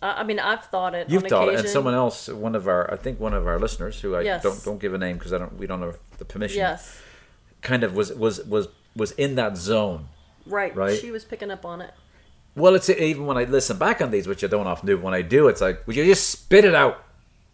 I, 0.00 0.20
I 0.20 0.22
mean 0.24 0.38
I've 0.38 0.64
thought 0.66 0.94
it. 0.94 1.10
You've 1.10 1.24
thought 1.24 1.48
it, 1.48 1.58
and 1.58 1.68
someone 1.68 1.94
else, 1.94 2.28
one 2.28 2.54
of 2.54 2.68
our, 2.68 2.92
I 2.92 2.96
think 2.96 3.18
one 3.20 3.34
of 3.34 3.46
our 3.46 3.58
listeners, 3.58 4.00
who 4.00 4.14
I 4.14 4.22
Yes. 4.22 4.42
don't 4.42 4.62
don't 4.64 4.80
give 4.80 4.94
a 4.94 4.98
name 4.98 5.18
because 5.18 5.32
I 5.32 5.38
don't, 5.38 5.56
we 5.58 5.66
don't 5.66 5.82
have 5.82 5.98
the 6.18 6.24
permission. 6.24 6.58
Yes, 6.58 7.00
kind 7.60 7.82
of 7.84 7.94
was 7.94 8.12
was 8.12 8.44
was 8.44 8.68
was 8.96 9.12
in 9.12 9.34
that 9.36 9.56
zone. 9.56 10.08
right. 10.46 10.74
Right. 10.76 10.98
She 10.98 11.10
was 11.10 11.24
picking 11.24 11.50
up 11.50 11.64
on 11.64 11.80
it. 11.80 11.92
Well, 12.54 12.74
it's 12.74 12.90
even 12.90 13.24
when 13.26 13.38
I 13.38 13.44
listen 13.44 13.78
back 13.78 14.02
on 14.02 14.10
these, 14.10 14.26
which 14.28 14.44
I 14.44 14.46
don't 14.46 14.66
often 14.66 14.86
do. 14.86 14.98
When 14.98 15.14
I 15.14 15.22
do, 15.22 15.48
it's 15.48 15.62
like, 15.62 15.86
would 15.86 15.96
you 15.96 16.04
just 16.04 16.28
spit 16.28 16.64
it 16.66 16.74
out? 16.74 17.02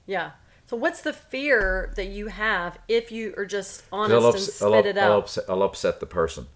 Yeah. 0.06 0.32
So 0.68 0.76
what's 0.76 1.00
the 1.00 1.14
fear 1.14 1.92
that 1.96 2.08
you 2.08 2.26
have 2.26 2.78
if 2.88 3.10
you 3.10 3.32
are 3.38 3.46
just 3.46 3.84
honest 3.90 4.12
I'll, 4.12 4.26
and 4.26 4.34
ups- 4.34 4.54
spit 4.54 4.66
I'll, 4.66 4.74
it 4.74 4.98
I'll 4.98 5.12
out? 5.12 5.18
upset, 5.20 5.44
I'll 5.48 5.62
upset 5.62 6.00
the 6.00 6.06
person. 6.06 6.46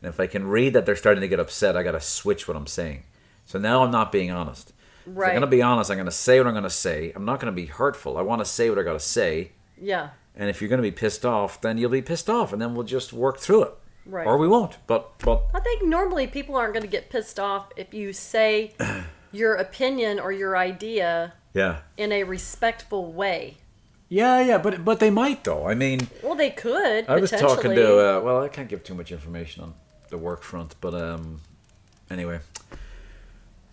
And 0.00 0.08
if 0.08 0.20
I 0.20 0.28
can 0.28 0.46
read 0.46 0.72
that 0.74 0.86
they're 0.86 0.94
starting 0.94 1.20
to 1.20 1.28
get 1.28 1.40
upset, 1.40 1.76
I 1.76 1.82
got 1.82 1.92
to 1.92 2.00
switch 2.00 2.46
what 2.46 2.56
I'm 2.56 2.68
saying. 2.68 3.02
So 3.44 3.58
now 3.58 3.82
I'm 3.82 3.90
not 3.90 4.12
being 4.12 4.30
honest. 4.30 4.72
If 5.04 5.12
I'm 5.18 5.30
going 5.30 5.40
to 5.40 5.46
be 5.48 5.62
honest, 5.62 5.90
I'm 5.90 5.96
going 5.96 6.06
to 6.06 6.12
say 6.12 6.38
what 6.38 6.46
I'm 6.46 6.52
going 6.52 6.62
to 6.64 6.70
say. 6.70 7.12
I'm 7.16 7.24
not 7.24 7.40
going 7.40 7.52
to 7.52 7.56
be 7.56 7.66
hurtful. 7.66 8.18
I 8.18 8.22
want 8.22 8.40
to 8.40 8.44
say 8.44 8.70
what 8.70 8.78
I 8.78 8.82
got 8.84 8.92
to 8.92 9.00
say. 9.00 9.52
Yeah. 9.80 10.10
And 10.36 10.48
if 10.48 10.60
you're 10.60 10.68
going 10.68 10.82
to 10.82 10.88
be 10.88 10.92
pissed 10.92 11.24
off, 11.24 11.60
then 11.60 11.76
you'll 11.76 11.90
be 11.90 12.02
pissed 12.02 12.30
off, 12.30 12.52
and 12.52 12.62
then 12.62 12.74
we'll 12.74 12.86
just 12.86 13.12
work 13.12 13.38
through 13.38 13.64
it. 13.64 13.74
Right. 14.04 14.26
Or 14.26 14.36
we 14.36 14.46
won't. 14.46 14.76
But 14.86 15.18
but 15.18 15.42
I 15.52 15.58
think 15.60 15.84
normally 15.84 16.28
people 16.28 16.54
aren't 16.54 16.72
going 16.72 16.84
to 16.84 16.88
get 16.88 17.10
pissed 17.10 17.40
off 17.40 17.70
if 17.76 17.92
you 17.92 18.12
say 18.12 18.74
your 19.32 19.54
opinion 19.54 20.18
or 20.20 20.32
your 20.32 20.56
idea 20.56 21.32
Yeah. 21.54 21.78
in 21.96 22.12
a 22.12 22.24
respectful 22.24 23.12
way. 23.12 23.56
Yeah, 24.08 24.40
yeah, 24.40 24.58
but 24.58 24.84
but 24.84 25.00
they 25.00 25.10
might 25.10 25.42
though. 25.42 25.66
I 25.66 25.74
mean, 25.74 26.06
Well, 26.22 26.36
they 26.36 26.50
could. 26.50 27.06
I 27.08 27.16
was 27.18 27.30
talking 27.30 27.74
to 27.74 27.98
uh, 27.98 28.20
well, 28.20 28.40
I 28.42 28.48
can't 28.48 28.68
give 28.68 28.84
too 28.84 28.94
much 28.94 29.10
information 29.10 29.64
on 29.64 29.74
the 30.10 30.18
work 30.18 30.42
front, 30.42 30.76
but 30.80 30.94
um, 30.94 31.40
anyway. 32.08 32.38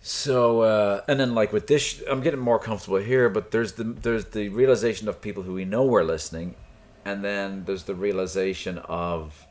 So 0.00 0.60
uh, 0.62 1.00
and 1.08 1.18
then 1.18 1.34
like 1.34 1.52
with 1.52 1.66
this, 1.66 2.02
I'm 2.08 2.20
getting 2.20 2.40
more 2.40 2.58
comfortable 2.58 2.98
here. 2.98 3.28
But 3.30 3.52
there's 3.52 3.72
the 3.74 3.84
there's 3.84 4.26
the 4.26 4.48
realization 4.48 5.08
of 5.08 5.20
people 5.20 5.44
who 5.44 5.54
we 5.54 5.64
know 5.64 5.84
we're 5.84 6.02
listening, 6.04 6.56
and 7.04 7.24
then 7.24 7.64
there's 7.64 7.84
the 7.84 7.94
realization 7.94 8.78
of 8.78 9.46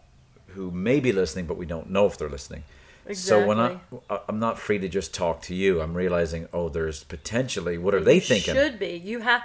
who 0.47 0.69
may 0.69 0.99
be 0.99 1.11
listening, 1.11 1.45
but 1.47 1.57
we 1.57 1.65
don't 1.65 1.89
know 1.89 2.05
if 2.05 2.17
they're 2.17 2.29
listening. 2.29 2.63
So 3.11 3.45
when 3.45 3.59
I 3.59 3.71
Exactly. 3.91 3.99
I'm 4.29 4.39
not 4.39 4.57
free 4.57 4.79
to 4.79 4.87
just 4.87 5.13
talk 5.13 5.41
to 5.43 5.55
you, 5.55 5.81
I'm 5.81 5.93
realizing 5.93 6.47
oh, 6.53 6.69
there's 6.69 7.03
potentially 7.03 7.77
what 7.77 7.93
are 7.93 7.99
they 7.99 8.15
You 8.15 8.21
thinking? 8.21 8.53
Should 8.55 8.79
be. 8.79 8.91
You 8.95 9.19
have 9.19 9.43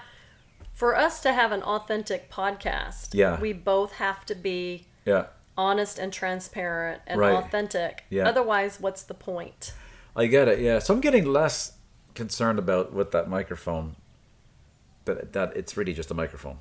for 0.72 0.94
us 0.96 1.20
to 1.22 1.32
have 1.32 1.50
an 1.50 1.62
authentic 1.64 2.30
podcast. 2.30 3.08
Yeah. 3.14 3.40
We 3.40 3.52
both 3.52 3.94
have 3.94 4.24
to 4.26 4.34
be 4.36 4.86
Yeah. 5.04 5.26
honest 5.56 5.98
and 5.98 6.12
transparent 6.12 7.02
and 7.06 7.18
Right. 7.18 7.34
authentic. 7.34 8.04
Yeah. 8.10 8.28
Otherwise, 8.28 8.78
what's 8.78 9.02
the 9.02 9.14
point? 9.14 9.72
I 10.14 10.26
get 10.26 10.46
it. 10.46 10.60
Yeah. 10.60 10.78
So 10.78 10.94
I'm 10.94 11.00
getting 11.00 11.24
less 11.24 11.72
concerned 12.14 12.58
about 12.60 12.92
with 12.92 13.10
that 13.10 13.28
microphone. 13.28 13.96
That 15.04 15.32
that 15.32 15.56
it's 15.56 15.76
really 15.76 15.94
just 15.94 16.10
a 16.10 16.14
microphone, 16.14 16.58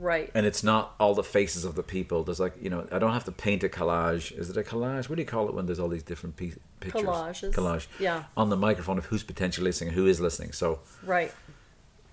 Right. 0.00 0.30
and 0.34 0.46
it's 0.46 0.62
not 0.64 0.94
all 0.98 1.14
the 1.14 1.22
faces 1.22 1.64
of 1.64 1.74
the 1.74 1.82
people. 1.82 2.24
There's 2.24 2.40
like 2.40 2.54
you 2.60 2.70
know 2.70 2.86
I 2.90 2.98
don't 2.98 3.12
have 3.12 3.24
to 3.24 3.32
paint 3.32 3.62
a 3.64 3.68
collage. 3.68 4.32
Is 4.36 4.48
it 4.48 4.56
a 4.56 4.62
collage? 4.62 5.08
What 5.08 5.16
do 5.16 5.22
you 5.22 5.26
call 5.28 5.48
it 5.48 5.54
when 5.54 5.66
there's 5.66 5.78
all 5.78 5.88
these 5.88 6.02
different 6.02 6.36
piece, 6.36 6.56
pictures? 6.80 7.02
Collages. 7.02 7.52
Collage. 7.52 7.86
Yeah. 7.98 8.24
On 8.36 8.48
the 8.48 8.56
microphone 8.56 8.96
of 8.98 9.04
who's 9.06 9.22
potentially 9.22 9.64
listening, 9.66 9.92
who 9.92 10.06
is 10.06 10.18
listening. 10.20 10.52
So 10.52 10.78
Right. 11.04 11.32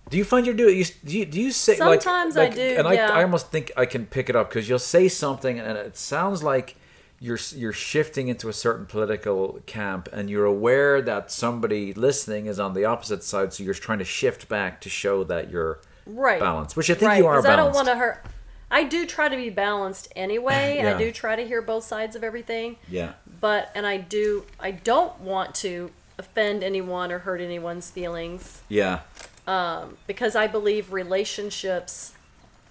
do 0.10 0.18
you 0.18 0.26
find 0.26 0.46
you're 0.46 0.56
doing? 0.56 0.78
You, 0.78 0.86
do 1.06 1.18
you 1.18 1.26
do 1.26 1.40
you 1.42 1.52
say 1.52 1.78
like- 1.80 2.02
Sometimes 2.02 2.36
I 2.38 2.46
like, 2.46 2.56
do, 2.56 2.62
And 2.78 2.88
I. 2.88 2.96
I 3.20 3.24
almost 3.24 3.52
think 3.52 3.72
I 3.78 3.86
can 3.86 4.06
pick 4.06 4.30
it 4.30 4.36
up 4.36 4.50
because 4.50 4.68
you'll 4.68 4.80
say 4.80 5.08
something 5.08 5.58
and 5.60 5.78
it 5.78 5.96
sounds 5.98 6.44
like 6.44 6.76
you're 7.20 7.40
you're 7.56 7.74
shifting 7.74 8.28
into 8.28 8.48
a 8.48 8.54
certain 8.54 8.86
political 8.86 9.60
camp 9.66 10.08
and 10.14 10.30
you're 10.30 10.46
aware 10.46 11.02
that 11.02 11.32
somebody 11.32 11.92
listening 11.94 12.46
is 12.46 12.60
on 12.60 12.74
the 12.74 12.86
opposite 12.86 13.24
side, 13.24 13.54
so 13.54 13.64
you're 13.64 13.74
trying 13.74 13.98
to 14.00 14.06
shift 14.06 14.48
back 14.48 14.80
to 14.82 14.90
show 14.90 15.24
that 15.24 15.50
you're 15.50 15.80
Right. 16.08 16.40
balanced, 16.40 16.76
which 16.78 16.90
I 16.90 16.94
think 16.94 17.10
right. 17.10 17.18
you 17.18 17.28
are 17.28 17.38
Because 17.42 17.52
I 17.52 17.56
don't 17.56 17.74
want 17.74 17.88
to 17.88 17.96
hurt. 17.96 18.26
I 18.70 18.84
do 18.84 19.06
try 19.06 19.30
to 19.30 19.36
be 19.36 19.50
balanced 19.50 20.12
anyway. 20.16 20.78
Yeah. 20.78 20.96
I 20.96 20.98
do 20.98 21.12
try 21.12 21.36
to 21.36 21.46
hear 21.46 21.62
both 21.62 21.84
sides 21.86 22.16
of 22.16 22.24
everything. 22.24 22.78
yeah, 22.90 23.14
But 23.40 23.72
and 23.76 23.88
I 23.88 23.98
do. 23.98 24.46
I 24.60 24.72
don't 24.72 25.20
want 25.22 25.56
to 25.56 25.92
offend 26.18 26.64
anyone 26.64 27.12
or 27.12 27.20
hurt 27.20 27.40
anyone's 27.40 27.92
feelings 27.92 28.62
yeah, 28.70 29.02
Um, 29.46 29.98
because 30.08 30.36
I 30.36 30.48
believe 30.48 30.92
relationships 30.92 32.14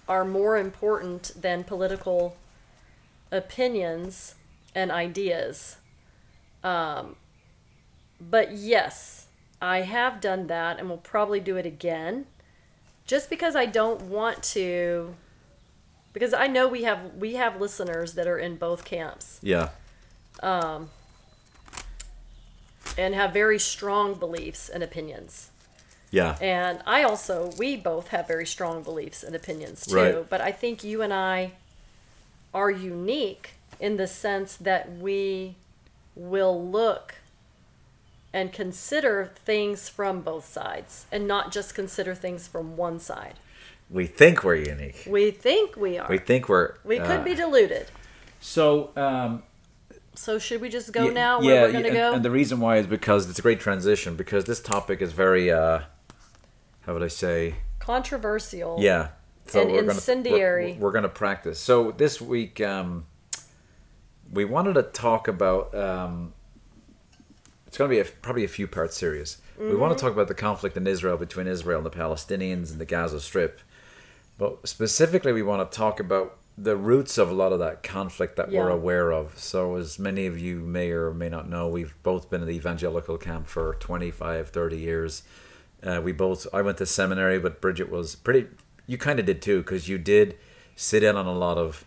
are 0.07 0.25
more 0.25 0.57
important 0.57 1.31
than 1.39 1.63
political 1.63 2.35
opinions 3.31 4.35
and 4.75 4.91
ideas. 4.91 5.77
Um, 6.63 7.15
but 8.19 8.51
yes, 8.51 9.27
I 9.61 9.81
have 9.81 10.21
done 10.21 10.47
that 10.47 10.79
and 10.79 10.89
will 10.89 10.97
probably 10.97 11.39
do 11.39 11.55
it 11.57 11.65
again. 11.65 12.25
Just 13.07 13.29
because 13.29 13.55
I 13.55 13.65
don't 13.65 14.01
want 14.03 14.43
to 14.43 15.15
because 16.13 16.33
I 16.33 16.47
know 16.47 16.67
we 16.67 16.83
have 16.83 17.15
we 17.15 17.33
have 17.35 17.59
listeners 17.59 18.13
that 18.13 18.27
are 18.27 18.37
in 18.37 18.55
both 18.57 18.83
camps 18.85 19.39
yeah, 19.41 19.69
Um 20.41 20.89
and 22.97 23.13
have 23.13 23.31
very 23.31 23.59
strong 23.59 24.15
beliefs 24.15 24.69
and 24.69 24.83
opinions. 24.83 25.51
yeah, 26.09 26.37
And 26.41 26.81
I 26.87 27.03
also, 27.03 27.51
we 27.57 27.75
both 27.75 28.07
have 28.07 28.27
very 28.27 28.45
strong 28.45 28.81
beliefs 28.81 29.23
and 29.23 29.35
opinions 29.35 29.85
too. 29.85 29.95
Right. 29.95 30.29
But 30.29 30.41
I 30.41 30.51
think 30.51 30.83
you 30.83 31.01
and 31.01 31.13
I 31.13 31.51
are 32.53 32.71
unique 32.71 33.51
in 33.79 33.97
the 33.97 34.07
sense 34.07 34.55
that 34.57 34.97
we 34.97 35.55
will 36.15 36.69
look 36.69 37.15
and 38.33 38.51
consider 38.53 39.31
things 39.35 39.89
from 39.89 40.21
both 40.21 40.45
sides 40.45 41.05
and 41.11 41.27
not 41.27 41.51
just 41.51 41.73
consider 41.75 42.13
things 42.13 42.47
from 42.47 42.77
one 42.77 42.99
side. 42.99 43.35
we 43.89 44.05
think 44.05 44.43
we're 44.43 44.55
unique. 44.55 45.05
We 45.07 45.31
think 45.31 45.75
we 45.77 45.97
are. 45.97 46.07
We 46.09 46.17
We, 46.17 46.23
think 46.23 46.49
we're. 46.49 46.75
We 46.83 46.97
could 46.97 47.21
uh, 47.21 47.23
be 47.23 47.35
deluded. 47.35 47.87
So, 48.39 48.91
um, 48.95 49.43
So 50.13 50.39
should 50.39 50.61
we 50.61 50.69
just 50.69 50.91
go 50.91 51.05
Ye- 51.05 51.13
now 51.13 51.39
where 51.39 51.63
we're 51.63 51.71
going 51.71 51.83
to 51.83 51.89
and, 51.89 51.97
go? 51.97 52.13
And 52.13 52.25
the 52.25 52.31
reason 52.31 52.59
why 52.59 52.77
is 52.77 52.87
because 52.87 53.29
it's 53.29 53.39
a 53.39 53.41
great 53.41 53.59
transition 53.59 54.15
because 54.15 54.45
this 54.45 54.59
topic 54.61 55.01
is 55.01 55.13
very 55.13 55.51
uh 55.51 55.81
how 56.85 56.93
would 56.93 57.03
I 57.03 57.07
say? 57.09 57.55
Controversial. 57.79 58.77
Yeah. 58.79 59.09
And 59.53 59.71
we're 59.71 59.83
incendiary. 59.83 60.67
Gonna, 60.71 60.79
we're, 60.79 60.83
we're 60.87 60.91
going 60.91 61.03
to 61.03 61.09
practice. 61.09 61.59
So 61.59 61.91
this 61.91 62.19
week 62.21 62.59
um 62.61 63.05
we 64.31 64.43
wanted 64.45 64.73
to 64.73 64.83
talk 64.83 65.27
about 65.27 65.73
um 65.75 66.33
it's 67.77 67.79
going 67.79 67.91
to 67.91 68.03
be 68.03 68.09
a, 68.09 68.11
probably 68.23 68.43
a 68.43 68.47
few 68.47 68.65
part 68.65 68.91
series. 68.91 69.37
We 69.59 69.75
want 69.75 69.91
Mm-hmm. 69.91 69.97
to 69.97 70.01
talk 70.01 70.11
about 70.11 70.27
the 70.27 70.33
conflict 70.33 70.77
in 70.77 70.87
Israel 70.87 71.15
between 71.15 71.45
Israel 71.45 71.77
and 71.77 71.85
the 71.85 71.91
Palestinians 71.91 72.71
and 72.71 72.81
the 72.81 72.85
Gaza 72.85 73.19
Strip. 73.19 73.61
But 74.39 74.67
specifically, 74.67 75.31
we 75.31 75.43
want 75.43 75.71
to 75.71 75.77
talk 75.77 75.99
about 75.99 76.37
the 76.57 76.75
roots 76.75 77.19
of 77.19 77.29
a 77.29 77.35
lot 77.35 77.53
of 77.53 77.59
that 77.59 77.83
conflict 77.83 78.35
that 78.37 78.49
we're 78.51 78.69
aware 78.69 79.11
of. 79.11 79.37
So, 79.37 79.75
as 79.75 79.99
many 79.99 80.25
of 80.25 80.39
you 80.39 80.59
may 80.59 80.89
or 80.89 81.13
may 81.13 81.29
not 81.29 81.47
know, 81.51 81.67
we've 81.67 81.93
both 82.01 82.31
been 82.31 82.41
in 82.41 82.47
the 82.47 82.55
evangelical 82.55 83.15
camp 83.19 83.45
for 83.45 83.75
25, 83.75 84.49
30 84.49 84.77
years. 84.77 85.21
Uh, 85.83 86.01
we 86.03 86.11
both, 86.13 86.47
I 86.51 86.63
went 86.63 86.79
to 86.79 86.87
seminary, 86.87 87.37
but 87.37 87.61
Bridget 87.61 87.91
was 87.91 88.15
pretty, 88.15 88.47
you 88.87 88.97
kind 88.97 89.19
of 89.19 89.27
did 89.27 89.39
too, 89.39 89.59
because 89.61 89.87
you 89.87 89.99
did 89.99 90.35
sit 90.75 91.03
in 91.03 91.15
on 91.15 91.27
a 91.27 91.33
lot 91.33 91.59
of 91.59 91.85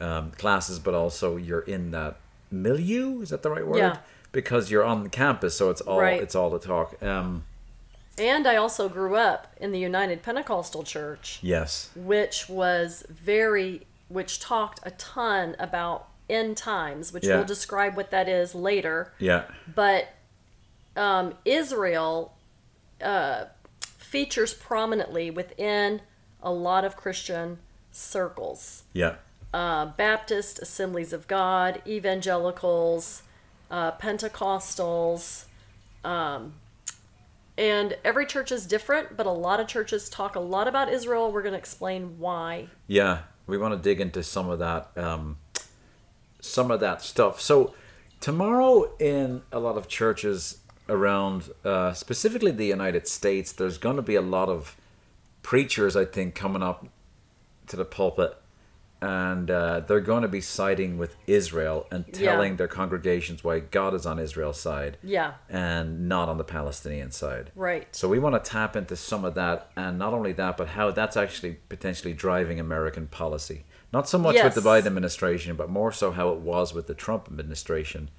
um, 0.00 0.30
classes, 0.30 0.78
but 0.78 0.94
also 0.94 1.36
you're 1.36 1.60
in 1.60 1.90
that 1.90 2.16
milieu. 2.50 3.20
Is 3.20 3.28
that 3.28 3.42
the 3.42 3.50
right 3.50 3.66
word? 3.66 3.78
Yeah. 3.78 3.98
Because 4.32 4.70
you're 4.70 4.84
on 4.84 5.02
the 5.02 5.08
campus, 5.08 5.56
so 5.56 5.70
it's 5.70 5.80
all 5.80 6.00
Right. 6.00 6.20
it's 6.22 6.34
all 6.34 6.50
the 6.50 6.58
talk. 6.58 7.02
Um, 7.02 7.44
And 8.18 8.46
I 8.46 8.56
also 8.56 8.88
grew 8.88 9.14
up 9.16 9.48
in 9.60 9.72
the 9.72 9.78
United 9.78 10.22
Pentecostal 10.22 10.82
Church. 10.84 11.38
yes. 11.42 11.90
which 11.94 12.48
was 12.48 13.04
very 13.10 13.86
which 14.08 14.38
talked 14.40 14.78
a 14.84 14.90
ton 14.92 15.56
about 15.58 16.06
end 16.30 16.56
times 16.56 17.12
which 17.12 17.24
Yeah. 17.26 17.36
we'll 17.36 17.44
describe 17.44 17.96
what 17.96 18.10
that 18.10 18.28
is 18.28 18.54
later 18.54 19.12
Yeah. 19.18 19.44
but 19.74 20.08
um, 20.96 21.34
israel 21.44 22.32
uh, 23.02 23.44
features 23.80 24.54
prominently 24.54 25.30
within 25.30 26.00
a 26.42 26.50
lot 26.52 26.84
of 26.84 26.96
christian 26.96 27.58
circles 27.90 28.84
Yeah. 28.92 29.16
uh, 29.52 29.86
baptist 29.86 30.58
assemblies 30.60 31.12
of 31.12 31.26
god 31.28 31.82
evangelicals 31.86 33.22
uh, 33.70 33.92
pentecostals 33.92 35.44
um, 36.04 36.54
and 37.58 37.96
every 38.04 38.26
church 38.26 38.52
is 38.52 38.66
different 38.66 39.16
but 39.16 39.26
a 39.26 39.30
lot 39.30 39.60
of 39.60 39.66
churches 39.66 40.08
talk 40.08 40.36
a 40.36 40.40
lot 40.40 40.68
about 40.68 40.92
israel. 40.92 41.32
We're 41.32 41.42
going 41.42 41.52
to 41.52 41.58
explain 41.58 42.18
why. 42.18 42.68
Yeah, 42.86 43.20
we 43.46 43.58
want 43.58 43.74
to 43.74 43.80
dig 43.80 44.00
into 44.00 44.22
some 44.22 44.48
of 44.48 44.58
that, 44.58 44.90
um, 44.96 45.38
some 46.40 46.70
of 46.70 46.80
that 46.80 47.02
stuff. 47.02 47.40
So 47.40 47.74
tomorrow, 48.20 48.96
in 48.98 49.42
a 49.52 49.58
lot 49.58 49.76
of 49.76 49.88
churches 49.88 50.58
around, 50.88 51.50
uh, 51.64 51.92
specifically 51.92 52.50
the 52.50 52.66
United 52.66 53.06
States, 53.08 53.52
there's 53.52 53.78
going 53.78 53.96
to 53.96 54.02
be 54.02 54.14
a 54.14 54.22
lot 54.22 54.48
of 54.48 54.76
preachers, 55.42 55.96
I 55.96 56.04
think, 56.04 56.34
coming 56.34 56.62
up 56.62 56.86
to 57.68 57.76
the 57.76 57.84
pulpit, 57.84 58.36
and 59.02 59.50
uh, 59.50 59.80
they're 59.80 60.00
going 60.00 60.22
to 60.22 60.28
be 60.28 60.40
siding 60.40 60.96
with 60.96 61.16
Israel 61.26 61.86
and 61.90 62.04
Yeah. 62.08 62.32
telling 62.32 62.56
their 62.56 62.68
congregations 62.68 63.44
why 63.44 63.60
God 63.60 63.92
is 63.94 64.06
on 64.06 64.18
Israel's 64.18 64.60
side 64.60 64.96
yeah 65.02 65.34
and 65.50 66.08
not 66.08 66.28
on 66.28 66.38
the 66.38 66.44
Palestinian 66.44 67.10
side. 67.10 67.50
right 67.54 67.86
So 67.94 68.08
we 68.08 68.18
want 68.18 68.42
to 68.42 68.50
tap 68.50 68.74
into 68.74 68.96
some 68.96 69.24
of 69.24 69.34
that, 69.34 69.70
and 69.76 69.98
not 69.98 70.12
only 70.14 70.32
that, 70.32 70.56
but 70.56 70.68
how 70.68 70.90
that's 70.90 71.16
actually 71.16 71.54
potentially 71.68 72.14
driving 72.14 72.58
American 72.58 73.06
policy. 73.06 73.64
Not 73.92 74.08
so 74.08 74.18
much 74.18 74.36
with 74.42 74.54
the 74.54 74.60
Biden 74.60 74.86
administration, 74.86 75.56
but 75.56 75.68
more 75.70 75.92
so 75.92 76.10
how 76.12 76.30
it 76.30 76.38
was 76.40 76.72
with 76.74 76.86
the 76.86 76.94
Trump 76.94 77.28
administration. 77.28 78.10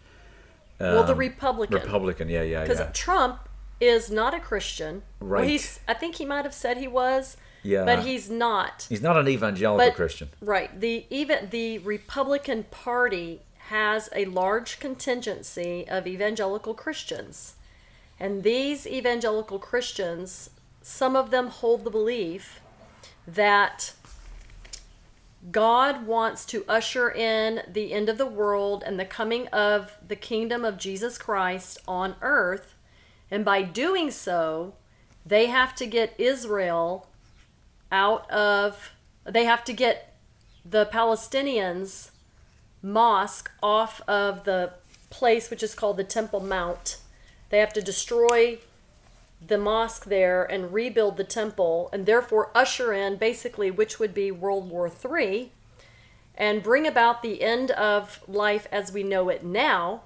well 0.79 1.03
the 1.03 1.13
Um, 1.13 1.17
republican 1.19 1.75
Republican, 1.81 2.29
yeah, 2.29 2.41
yeah, 2.43 2.51
yeah. 2.51 2.61
because 2.63 2.79
yeah. 2.79 2.91
Trump 2.93 3.49
is 3.79 4.09
not 4.11 4.33
a 4.33 4.39
Christian. 4.39 5.03
Well, 5.19 5.29
Right. 5.31 5.49
he's. 5.49 5.79
I 5.87 5.93
think 5.93 6.15
he 6.15 6.25
might 6.25 6.45
have 6.45 6.53
said 6.53 6.77
he 6.77 6.87
was. 6.87 7.37
Yeah. 7.63 7.85
But 7.85 8.03
he's 8.03 8.29
not. 8.29 8.85
He's 8.89 9.01
not 9.01 9.17
an 9.17 9.27
evangelical 9.27 9.87
But 9.87 9.95
Christian. 9.95 10.29
right. 10.41 10.79
The 10.79 11.05
even 11.09 11.49
the 11.49 11.79
Republican 11.79 12.63
Party 12.71 13.41
has 13.69 14.09
a 14.15 14.25
large 14.25 14.79
contingency 14.79 15.85
of 15.89 16.07
evangelical 16.07 16.73
Christians, 16.73 17.55
and 18.19 18.43
these 18.43 18.87
evangelical 18.87 19.59
Christians, 19.59 20.49
some 20.81 21.15
of 21.15 21.31
them 21.31 21.47
hold 21.47 21.83
the 21.83 21.89
belief 21.89 22.61
that 23.27 23.93
God 25.51 26.07
wants 26.07 26.45
to 26.45 26.63
usher 26.67 27.09
in 27.11 27.61
the 27.71 27.93
end 27.93 28.09
of 28.09 28.17
the 28.17 28.25
world 28.25 28.83
and 28.85 28.99
the 28.99 29.05
coming 29.05 29.47
of 29.47 29.97
the 30.05 30.15
kingdom 30.15 30.65
of 30.65 30.77
Jesus 30.77 31.17
Christ 31.17 31.77
on 31.87 32.15
earth 32.21 32.73
And 33.29 33.43
by 33.43 33.61
doing 33.61 34.11
so, 34.11 34.73
they 35.25 35.47
have 35.47 35.75
to 35.75 35.85
get 35.85 36.13
Israel 36.17 37.07
out 37.91 38.29
of, 38.29 38.91
they 39.23 39.45
have 39.45 39.63
to 39.65 39.73
get 39.73 40.13
the 40.63 40.85
Palestinians' 40.85 42.11
mosque 42.81 43.51
off 43.61 44.01
of 44.07 44.43
the 44.43 44.73
place 45.09 45.49
which 45.49 45.63
is 45.63 45.73
called 45.73 45.97
the 45.97 46.03
Temple 46.03 46.39
Mount. 46.39 46.97
They 47.49 47.59
have 47.59 47.73
to 47.73 47.81
destroy 47.81 48.59
the 49.45 49.57
mosque 49.57 50.05
there 50.05 50.43
and 50.43 50.73
rebuild 50.73 51.17
the 51.17 51.23
temple 51.23 51.89
and 51.93 52.05
therefore 52.05 52.51
usher 52.55 52.91
in 52.91 53.15
basically 53.17 53.69
which 53.69 53.99
would 53.99 54.13
be 54.13 54.31
World 54.31 54.69
War 54.69 54.89
III 54.89 55.51
and 56.35 56.63
bring 56.63 56.87
about 56.87 57.21
the 57.21 57.41
end 57.41 57.71
of 57.71 58.19
life 58.27 58.67
as 58.71 58.91
we 58.91 59.03
know 59.03 59.29
it 59.29 59.43
now 59.43 60.01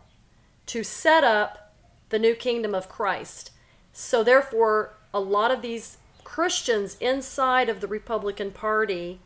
to 0.65 0.83
set 0.83 1.23
up 1.23 1.73
the 2.09 2.19
new 2.19 2.35
kingdom 2.35 2.75
of 2.75 2.89
Christ. 2.89 3.51
So 3.93 4.23
therefore 4.23 4.93
a 5.13 5.19
lot 5.19 5.51
of 5.51 5.61
these 5.61 5.97
Christians 6.31 6.95
inside 7.01 7.67
of 7.67 7.81
the 7.81 7.89
Republican 7.89 8.51
Party 8.51 9.19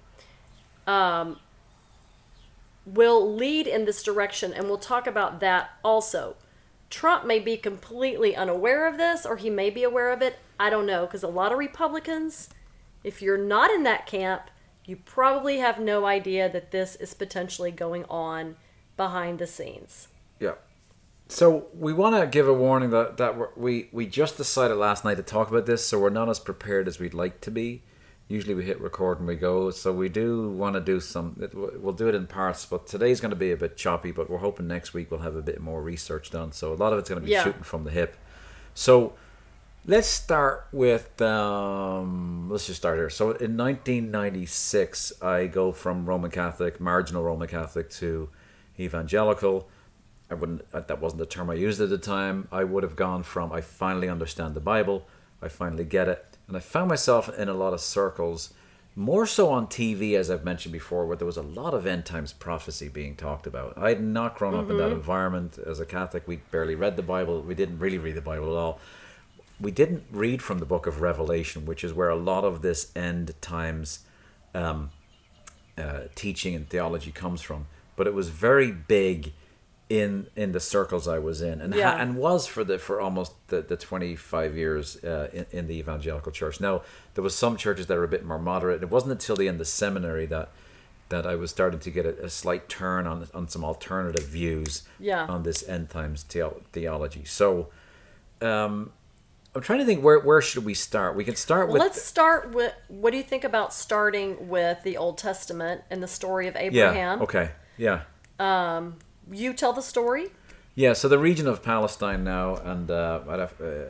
um, 0.88 1.38
will 2.84 3.32
lead 3.32 3.68
in 3.68 3.86
this 3.86 4.02
direction, 4.02 4.52
and 4.52 4.66
we'll 4.66 4.80
talk 4.80 5.06
about 5.06 5.40
that 5.40 5.70
also. 5.84 6.36
Trump 6.90 7.24
may 7.24 7.38
be 7.38 7.58
completely 7.58 8.36
unaware 8.36 8.88
of 8.88 8.98
this, 8.98 9.24
or 9.24 9.38
he 9.38 9.52
may 9.52 9.70
be 9.70 9.84
aware 9.84 10.12
of 10.12 10.24
it. 10.24 10.40
I 10.60 10.72
don't 10.72 10.88
know, 10.88 11.06
because 11.06 11.22
a 11.22 11.28
lot 11.28 11.52
of 11.52 11.60
Republicans, 11.60 12.50
if 13.04 13.22
you're 13.22 13.38
not 13.38 13.70
in 13.70 13.84
that 13.84 14.08
camp, 14.08 14.50
you 14.84 14.96
probably 14.96 15.60
have 15.60 15.80
no 15.80 16.08
idea 16.08 16.50
that 16.50 16.72
this 16.72 16.96
is 16.96 17.14
potentially 17.14 17.70
going 17.70 18.06
on 18.06 18.56
behind 18.98 19.38
the 19.38 19.46
scenes. 19.46 20.08
Yeah. 20.40 20.56
So 21.28 21.66
we 21.74 21.92
want 21.92 22.16
to 22.16 22.28
give 22.28 22.48
a 22.48 22.54
warning 22.54 22.92
that 22.92 23.18
that 23.18 23.58
we 23.58 23.90
we 23.92 24.06
just 24.06 24.38
decided 24.38 24.76
last 24.76 25.04
night 25.04 25.16
to 25.18 25.24
talk 25.24 25.50
about 25.50 25.66
this, 25.66 25.86
so 25.86 26.00
we're 26.00 26.10
not 26.10 26.30
as 26.30 26.40
prepared 26.40 26.88
as 26.88 27.00
we'd 27.00 27.14
like 27.14 27.42
to 27.42 27.52
be. 27.52 27.82
Usually 28.28 28.56
we 28.56 28.64
hit 28.66 28.82
record 28.82 29.20
and 29.20 29.28
we 29.28 29.36
go, 29.36 29.70
so 29.70 29.92
we 29.94 30.10
do 30.10 30.50
want 30.50 30.74
to 30.76 30.82
do 30.82 31.00
some. 31.00 31.36
We'll 31.54 31.94
do 31.94 32.08
it 32.08 32.16
in 32.16 32.26
parts, 32.28 32.66
but 32.66 32.88
today's 32.88 33.22
going 33.22 33.30
to 33.32 33.36
be 33.36 33.52
a 33.52 33.58
bit 33.58 33.78
choppy. 33.78 34.12
But 34.12 34.30
we're 34.30 34.40
hoping 34.40 34.68
next 34.68 34.94
week 34.94 35.12
we'll 35.12 35.20
have 35.22 35.36
a 35.36 35.42
bit 35.44 35.62
more 35.62 35.82
research 35.82 36.32
done. 36.32 36.52
So 36.52 36.74
a 36.74 36.76
lot 36.76 36.94
of 36.94 37.00
it's 37.00 37.10
going 37.10 37.22
to 37.22 37.26
be 37.26 37.32
Yeah. 37.32 37.44
shooting 37.44 37.64
from 37.64 37.84
the 37.84 37.92
hip. 37.92 38.16
So 38.74 39.14
let's 39.86 40.08
start 40.08 40.68
with 40.72 41.22
um, 41.22 42.50
let's 42.50 42.66
just 42.68 42.80
start 42.80 42.98
here. 42.98 43.10
So 43.12 43.32
in 43.32 43.58
1996, 43.58 45.22
I 45.22 45.48
go 45.48 45.72
from 45.72 46.06
Roman 46.08 46.32
Catholic, 46.32 46.80
marginal 46.80 47.24
Roman 47.24 47.48
Catholic, 47.48 47.90
to 47.92 48.30
evangelical. 48.80 49.68
I 50.30 50.34
wouldn't. 50.34 50.66
uh, 50.74 50.82
That 50.82 51.02
wasn't 51.02 51.20
the 51.20 51.26
term 51.26 51.50
I 51.50 51.56
used 51.56 51.82
at 51.82 51.90
the 51.90 51.98
time. 51.98 52.48
I 52.52 52.64
would 52.64 52.84
have 52.84 52.96
gone 52.96 53.24
from 53.24 53.52
I 53.52 53.62
finally 53.62 54.10
understand 54.10 54.56
the 54.56 54.60
Bible, 54.62 55.06
I 55.42 55.48
finally 55.48 55.86
get 55.86 56.08
it, 56.08 56.38
and 56.48 56.58
I 56.58 56.60
found 56.60 56.90
myself 56.90 57.30
in 57.38 57.50
a 57.50 57.54
lot 57.54 57.74
of 57.74 57.82
circles, 57.82 58.54
more 58.96 59.26
so 59.26 59.50
on 59.50 59.68
TV 59.68 60.16
as 60.16 60.32
I've 60.32 60.46
mentioned 60.46 60.74
before, 60.74 61.06
where 61.06 61.18
there 61.18 61.26
was 61.26 61.38
a 61.38 61.42
lot 61.42 61.74
of 61.74 61.86
end 61.86 62.06
times 62.06 62.34
prophecy 62.34 62.88
being 62.88 63.16
talked 63.16 63.46
about. 63.46 63.78
I 63.78 63.90
had 63.90 64.02
not 64.02 64.36
grown 64.38 64.56
up 64.56 64.70
in 64.70 64.78
that 64.78 64.92
environment 64.92 65.58
as 65.58 65.80
a 65.80 65.86
Catholic. 65.86 66.28
We 66.28 66.38
barely 66.38 66.76
read 66.76 66.96
the 66.96 67.04
Bible. 67.04 67.42
We 67.42 67.56
didn't 67.56 67.80
really 67.80 67.98
read 67.98 68.16
the 68.16 68.22
Bible 68.22 68.50
at 68.52 68.58
all 68.58 68.80
we 69.60 69.72
didn't 69.72 70.04
read 70.12 70.42
from 70.42 70.60
the 70.60 70.66
book 70.66 70.86
of 70.86 71.02
Revelation, 71.02 71.66
which 71.66 71.84
is 71.84 71.94
where 71.94 72.10
a 72.10 72.16
lot 72.16 72.44
of 72.44 72.62
this 72.62 72.92
end 72.96 73.34
times 73.42 74.00
um, 74.54 74.90
uh, 75.78 76.02
teaching 76.14 76.56
and 76.56 76.70
theology 76.70 77.12
comes 77.12 77.42
from. 77.42 77.68
But 77.96 78.08
it 78.08 78.14
was 78.14 78.30
very 78.30 78.72
big 78.72 79.32
in 80.00 80.28
in 80.36 80.52
the 80.52 80.60
circles 80.60 81.08
I 81.08 81.20
was 81.20 81.42
in, 81.42 81.62
and 81.62 81.74
ha- 81.74 81.98
and 82.00 82.18
was 82.18 82.48
for 82.48 82.64
the 82.64 82.78
for 82.80 83.00
almost 83.02 83.34
the, 83.48 83.62
the 83.62 83.78
twenty 83.78 84.16
five 84.16 84.56
years 84.56 85.04
uh, 85.04 85.30
in, 85.34 85.46
in 85.52 85.68
the 85.68 85.76
evangelical 85.76 86.32
church. 86.32 86.60
Now 86.60 86.82
there 87.14 87.24
was 87.24 87.36
some 87.36 87.58
churches 87.58 87.88
that 87.88 87.98
were 87.98 88.04
a 88.04 88.08
bit 88.08 88.26
more 88.26 88.40
moderate. 88.40 88.82
It 88.84 88.90
wasn't 88.90 89.12
until 89.14 89.36
the 89.36 89.48
end 89.48 89.62
of 89.62 89.68
seminary 89.68 90.26
that 90.28 90.50
that 91.10 91.26
I 91.26 91.36
was 91.36 91.52
starting 91.52 91.80
to 91.82 91.92
get 91.92 92.06
a, 92.06 92.26
a 92.26 92.30
slight 92.30 92.68
turn 92.70 93.08
on 93.08 93.28
on 93.34 93.48
some 93.48 93.64
alternative 93.64 94.26
views 94.26 94.84
Yeah. 95.00 95.26
on 95.26 95.44
this 95.44 95.68
end 95.68 95.90
times 95.90 96.24
theo- 96.24 96.62
theology. 96.72 97.26
So. 97.26 97.70
Um, 98.42 98.92
I'm 99.56 99.62
trying 99.62 99.80
to 99.80 99.86
think 99.86 100.04
where 100.04 100.20
where 100.20 100.42
should 100.42 100.66
we 100.66 100.74
start? 100.74 101.16
We 101.16 101.24
can 101.24 101.38
start 101.38 101.70
with 101.70 101.80
Let's 101.80 102.02
start 102.02 102.54
with 102.54 102.74
what 102.90 103.12
do 103.12 103.18
you 103.18 103.24
think 103.24 103.46
about 103.46 103.74
starting 103.74 104.50
with 104.50 104.84
the 104.84 104.98
Old 104.98 105.18
Testament 105.18 105.82
and 105.90 106.04
the 106.04 106.10
story 106.10 106.48
of 106.50 106.56
yeah. 106.56 106.68
Abraham? 106.68 107.22
Okay. 107.22 107.52
Yeah. 107.78 108.02
You 109.32 109.54
tell 109.54 109.74
the 109.74 109.82
story. 109.82 110.28
Yeah. 110.76 110.94
So 110.94 111.08
the 111.08 111.20
region 111.20 111.48
of 111.48 111.64
Palestine 111.64 112.24
now, 112.24 112.56
and 112.56 112.90
uh, 112.92 113.22
uh, 113.28 113.90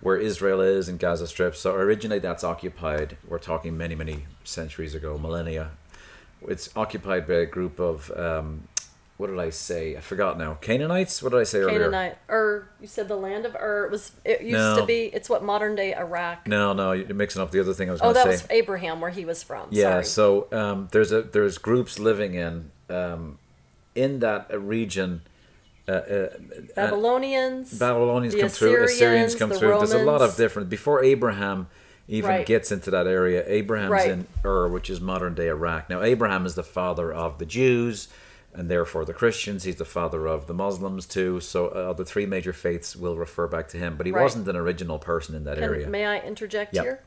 where 0.00 0.16
Israel 0.16 0.60
is 0.60 0.88
and 0.88 0.98
Gaza 0.98 1.26
Strip. 1.26 1.54
So 1.56 1.74
originally 1.74 2.18
that's 2.18 2.44
occupied. 2.44 3.16
We're 3.26 3.38
talking 3.38 3.76
many 3.76 3.94
many 3.94 4.26
centuries 4.44 4.94
ago, 4.94 5.18
millennia. 5.18 5.70
It's 6.48 6.70
occupied 6.74 7.26
by 7.26 7.34
a 7.34 7.46
group 7.46 7.78
of 7.78 8.10
um, 8.16 8.68
what 9.20 9.28
did 9.28 9.38
I 9.38 9.50
say? 9.50 9.96
I 9.98 10.00
forgot 10.00 10.38
now. 10.38 10.54
Canaanites. 10.54 11.22
What 11.22 11.32
did 11.32 11.40
I 11.40 11.44
say 11.44 11.58
earlier? 11.58 11.78
Canaanite, 11.78 12.16
or 12.28 12.70
you 12.80 12.86
said 12.86 13.06
the 13.06 13.16
land 13.16 13.44
of 13.44 13.54
Ur. 13.54 13.84
It 13.84 13.90
was. 13.90 14.12
It 14.24 14.40
used 14.40 14.52
No. 14.54 14.80
to 14.80 14.86
be. 14.86 15.10
It's 15.12 15.28
what 15.28 15.44
modern 15.44 15.74
day 15.74 15.94
Iraq. 15.94 16.46
No, 16.46 16.72
no, 16.72 16.92
you're 16.92 17.12
mixing 17.14 17.42
up 17.42 17.50
the 17.50 17.60
other 17.60 17.74
thing 17.74 17.90
I 17.90 17.92
was 17.92 18.00
oh, 18.00 18.14
going 18.14 18.14
to 18.14 18.30
that 18.30 18.38
say. 18.38 18.44
was 18.44 18.50
Abraham, 18.50 19.00
where 19.02 19.10
he 19.10 19.26
was 19.26 19.42
from. 19.42 19.68
Yeah, 19.70 20.00
Sorry. 20.02 20.04
so 20.06 20.48
um, 20.52 20.88
there's 20.90 21.12
a 21.12 21.20
there's 21.20 21.58
groups 21.58 21.98
living 21.98 22.32
in 22.32 22.70
um, 22.88 23.38
in 23.94 24.20
that 24.20 24.48
region. 24.60 25.22
Uh, 25.88 25.92
uh, 25.92 26.28
Babylonians. 26.76 27.78
Babylonians 27.78 28.34
the 28.34 28.40
come 28.40 28.48
through, 28.48 28.84
Assyrians 28.84 28.92
Assyrians, 28.92 29.34
come 29.34 29.48
the 29.50 29.58
through. 29.58 29.78
There's 29.78 29.92
a 29.92 29.98
lot 29.98 30.16
of 30.16 30.20
Romans. 30.20 30.36
different. 30.36 30.68
Before 30.70 31.02
Abraham 31.02 31.66
even 32.08 32.30
Right. 32.30 32.46
gets 32.46 32.72
into 32.72 32.90
that 32.90 33.06
area, 33.06 33.44
Abraham's 33.46 33.90
Right. 33.90 34.10
in 34.10 34.26
Ur, 34.44 34.68
which 34.68 34.90
is 34.90 35.00
modern 35.00 35.34
day 35.34 35.48
Iraq. 35.48 35.88
Now, 35.90 36.02
Abraham 36.02 36.44
is 36.46 36.54
the 36.54 36.62
father 36.62 37.12
of 37.12 37.38
the 37.38 37.46
Jews, 37.46 38.08
and 38.52 38.68
therefore 38.68 39.04
the 39.04 39.12
Christians. 39.14 39.62
He's 39.64 39.76
the 39.76 39.84
father 39.84 40.26
of 40.26 40.46
the 40.48 40.54
Muslims 40.54 41.06
too. 41.06 41.38
So 41.40 41.68
uh, 41.68 41.92
the 41.92 42.04
three 42.04 42.26
major 42.26 42.52
faiths 42.52 42.96
will 42.96 43.16
refer 43.16 43.46
back 43.46 43.68
to 43.68 43.76
him. 43.76 43.96
But 43.96 44.06
he 44.06 44.12
Right. 44.12 44.22
wasn't 44.22 44.48
an 44.48 44.56
original 44.56 44.98
person 44.98 45.34
in 45.36 45.44
that 45.44 45.54
Can- 45.56 45.64
area. 45.64 45.86
May 45.88 46.04
I 46.06 46.18
interject 46.20 46.74
Yep. 46.74 46.84
here? 46.84 47.00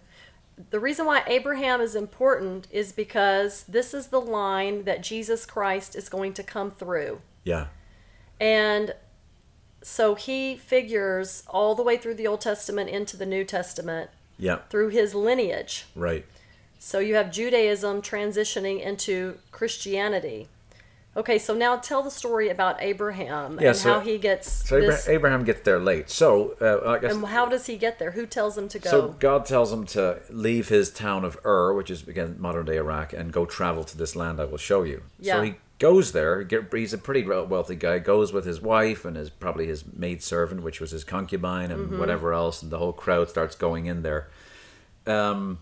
The 0.69 0.79
reason 0.79 1.05
why 1.05 1.23
Abraham 1.27 1.81
is 1.81 1.95
important 1.95 2.67
is 2.71 2.91
because 2.91 3.63
this 3.63 3.93
is 3.93 4.07
the 4.07 4.21
line 4.21 4.83
that 4.83 5.01
Jesus 5.01 5.45
Christ 5.45 5.95
is 5.95 6.09
going 6.09 6.33
to 6.33 6.43
come 6.43 6.71
through. 6.71 7.21
yeah, 7.43 7.67
And 8.39 8.93
so 9.81 10.15
he 10.15 10.55
figures 10.55 11.43
all 11.47 11.75
the 11.75 11.83
way 11.83 11.97
through 11.97 12.15
the 12.15 12.27
Old 12.27 12.41
Testament 12.41 12.89
into 12.89 13.17
the 13.17 13.25
New 13.25 13.43
Testament 13.43 14.09
yeah, 14.37 14.59
through 14.69 14.89
his 14.89 15.13
lineage. 15.13 15.85
right. 15.95 16.25
So 16.79 16.99
you 16.99 17.15
have 17.15 17.31
Judaism 17.31 18.01
transitioning 18.01 18.81
into 18.83 19.37
Christianity. 19.51 20.49
Okay, 21.15 21.37
so 21.37 21.53
now 21.53 21.77
tell 21.77 22.01
the 22.01 22.09
story 22.09 22.49
about 22.49 22.77
Abraham 22.81 23.59
Yeah, 23.61 23.67
and 23.69 23.77
so- 23.77 23.93
how 23.93 23.99
he 23.99 24.17
gets 24.17 24.51
So 24.67 24.79
this. 24.81 25.07
Abraham 25.07 25.43
gets 25.43 25.61
there 25.61 25.79
late. 25.79 26.09
So 26.09 26.55
uh, 26.59 26.89
I 26.89 26.97
guess 26.99 27.13
And 27.13 27.25
how 27.27 27.45
does 27.45 27.67
he 27.67 27.77
get 27.77 27.99
there? 27.99 28.11
Who 28.11 28.25
tells 28.25 28.57
him 28.57 28.67
to 28.69 28.79
go? 28.79 28.89
So 28.89 29.07
God 29.19 29.45
tells 29.45 29.71
him 29.71 29.85
to 29.87 30.21
leave 30.29 30.69
his 30.69 30.89
town 30.91 31.23
of 31.23 31.37
Ur, 31.45 31.73
which 31.73 31.91
is 31.91 32.07
again 32.07 32.37
modern 32.39 32.65
day 32.65 32.77
Iraq, 32.77 33.13
and 33.13 33.31
go 33.31 33.45
travel 33.45 33.83
to 33.83 33.97
this 33.97 34.15
land 34.15 34.39
I 34.39 34.45
will 34.45 34.57
show 34.57 34.81
you. 34.83 35.03
Yeah. 35.19 35.35
So 35.35 35.41
he 35.43 35.55
goes 35.79 36.13
there. 36.13 36.47
He's 36.73 36.93
a 36.93 36.97
pretty 36.97 37.23
wealthy 37.27 37.75
guy. 37.75 37.99
Goes 37.99 38.33
with 38.33 38.45
his 38.45 38.59
wife 38.61 39.05
and 39.05 39.15
his 39.15 39.29
probably 39.29 39.67
his 39.67 39.83
maid 39.93 40.23
servant, 40.23 40.63
which 40.63 40.79
was 40.81 40.89
his 40.91 41.03
concubine, 41.03 41.69
and 41.71 41.87
Mm-hmm. 41.89 41.99
whatever 41.99 42.33
else, 42.33 42.63
and 42.63 42.71
the 42.71 42.79
whole 42.79 42.93
crowd 42.93 43.29
starts 43.29 43.55
going 43.55 43.85
in 43.85 44.01
there. 44.01 44.29
Um, 45.05 45.59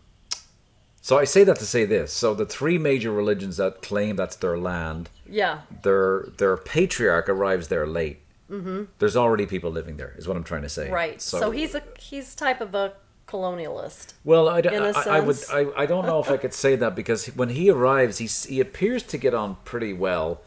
so 1.02 1.18
I 1.18 1.24
say 1.26 1.44
that 1.44 1.58
to 1.58 1.66
say 1.66 1.86
this. 1.86 2.14
So 2.14 2.34
the 2.34 2.46
three 2.46 2.78
major 2.78 3.12
religions 3.12 3.58
that 3.58 3.82
claim 3.82 4.16
that's 4.16 4.36
their 4.36 4.58
land, 4.58 5.10
yeah, 5.28 5.62
their 5.84 6.28
their 6.38 6.58
patriarch 6.58 7.28
arrives 7.28 7.68
there 7.68 7.88
late. 7.88 8.22
Mm-hmm. 8.50 8.84
There's 9.00 9.16
already 9.16 9.46
people 9.46 9.72
living 9.72 9.98
there, 9.98 10.14
is 10.18 10.28
what 10.28 10.36
I'm 10.38 10.44
trying 10.44 10.64
to 10.64 10.70
say. 10.70 10.90
right. 10.92 11.22
So, 11.22 11.52
he's 11.52 11.74
a 11.74 11.82
he's 11.98 12.36
type 12.36 12.60
of 12.62 12.76
a 12.76 12.94
colonialist. 13.28 14.14
Well, 14.24 14.50
I, 14.50 14.62
don't- 14.62 14.74
in 14.74 14.84
a 14.84 14.92
I, 14.98 15.18
I 15.18 15.20
would. 15.22 15.38
I, 15.52 15.68
I 15.78 15.86
don't 15.86 16.06
know 16.06 16.20
if 16.20 16.30
I 16.30 16.38
could 16.38 16.54
say 16.54 16.76
that 16.76 16.96
because 16.96 17.28
when 17.28 17.50
he 17.50 17.70
arrives, 17.70 18.18
he 18.18 18.28
he 18.28 18.60
appears 18.60 19.04
to 19.04 19.18
get 19.18 19.34
on 19.34 19.58
pretty 19.66 19.94
well 19.94 20.42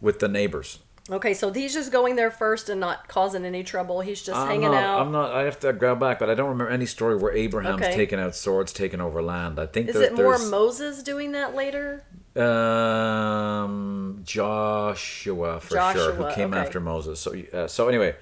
with 0.00 0.20
the 0.20 0.28
neighbors. 0.28 0.78
Okay, 1.10 1.32
so 1.32 1.50
he's 1.52 1.72
just 1.72 1.90
going 1.90 2.16
there 2.16 2.30
first 2.30 2.68
and 2.68 2.78
not 2.80 3.08
causing 3.08 3.44
any 3.46 3.62
trouble. 3.64 4.00
He's 4.02 4.20
just 4.22 4.38
I'm 4.38 4.46
hanging 4.46 4.70
not, 4.72 4.82
out. 4.82 5.00
I'm 5.00 5.10
not. 5.10 5.32
I 5.32 5.44
have 5.44 5.58
to 5.60 5.72
go 5.72 5.94
back, 5.94 6.18
but 6.18 6.28
I 6.28 6.34
don't 6.34 6.50
remember 6.50 6.70
any 6.70 6.84
story 6.86 7.16
where 7.16 7.32
Abraham's 7.32 7.80
Okay. 7.82 7.94
taken 7.94 8.18
out 8.18 8.34
swords, 8.36 8.72
taking 8.74 9.00
over 9.00 9.22
land. 9.22 9.58
I 9.58 9.64
think 9.66 9.88
Is 9.88 9.94
there- 9.94 10.04
it 10.04 10.14
more 10.14 10.36
Moses 10.38 11.02
doing 11.02 11.32
that 11.32 11.54
later? 11.54 12.04
um, 12.36 14.20
Joshua 14.24 15.60
for 15.60 15.92
sure, 15.92 16.12
who 16.12 16.30
came 16.34 16.52
okay. 16.52 16.60
after 16.60 16.80
Moses. 16.80 17.20
So 17.20 17.34
uh, 17.52 17.66
so 17.68 17.88
anyway. 17.88 18.14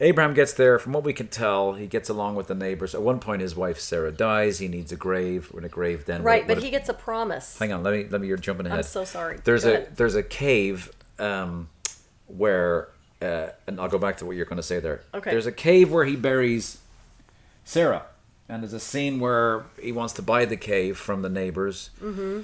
Abraham 0.00 0.34
gets 0.34 0.52
there. 0.54 0.80
From 0.80 0.92
what 0.92 1.04
we 1.04 1.12
can 1.12 1.28
tell, 1.28 1.74
he 1.74 1.86
gets 1.86 2.08
along 2.08 2.34
with 2.34 2.48
the 2.48 2.54
neighbors. 2.56 2.96
At 2.96 3.02
one 3.02 3.20
point, 3.20 3.40
his 3.42 3.54
wife 3.54 3.78
Sarah 3.78 4.10
dies. 4.10 4.58
He 4.58 4.66
needs 4.66 4.90
a 4.90 4.96
grave. 4.96 5.46
When 5.52 5.62
a 5.62 5.68
grave, 5.68 6.04
then 6.04 6.24
Right, 6.24 6.42
what- 6.42 6.48
but 6.48 6.56
what- 6.56 6.64
he 6.64 6.70
gets 6.72 6.88
a 6.88 6.94
promise. 6.94 7.56
Hang 7.60 7.72
on, 7.72 7.84
let 7.84 7.94
me 7.94 8.04
let 8.10 8.20
me. 8.20 8.26
You're 8.26 8.36
jumping 8.36 8.66
ahead. 8.66 8.78
I'm 8.80 8.82
so 8.84 9.04
sorry. 9.04 9.38
There's 9.44 9.62
Go 9.62 9.70
a 9.70 9.74
ahead. 9.74 9.96
there's 9.96 10.16
a 10.16 10.22
cave, 10.24 10.90
um, 11.20 11.68
where, 12.26 12.88
uh, 13.22 13.48
and 13.66 13.80
I'll 13.80 13.88
go 13.88 13.98
back 13.98 14.16
to 14.18 14.26
what 14.26 14.36
you're 14.36 14.46
going 14.46 14.56
to 14.56 14.62
say 14.62 14.80
there. 14.80 15.02
Okay. 15.12 15.30
There's 15.30 15.46
a 15.46 15.52
cave 15.52 15.92
where 15.92 16.04
he 16.04 16.16
buries 16.16 16.78
Sarah. 17.64 18.06
And 18.48 18.62
there's 18.62 18.74
a 18.74 18.80
scene 18.80 19.20
where 19.20 19.64
he 19.80 19.90
wants 19.90 20.12
to 20.14 20.22
buy 20.22 20.44
the 20.44 20.56
cave 20.56 20.98
from 20.98 21.22
the 21.22 21.30
neighbors. 21.30 21.90
Mm-hmm. 22.02 22.42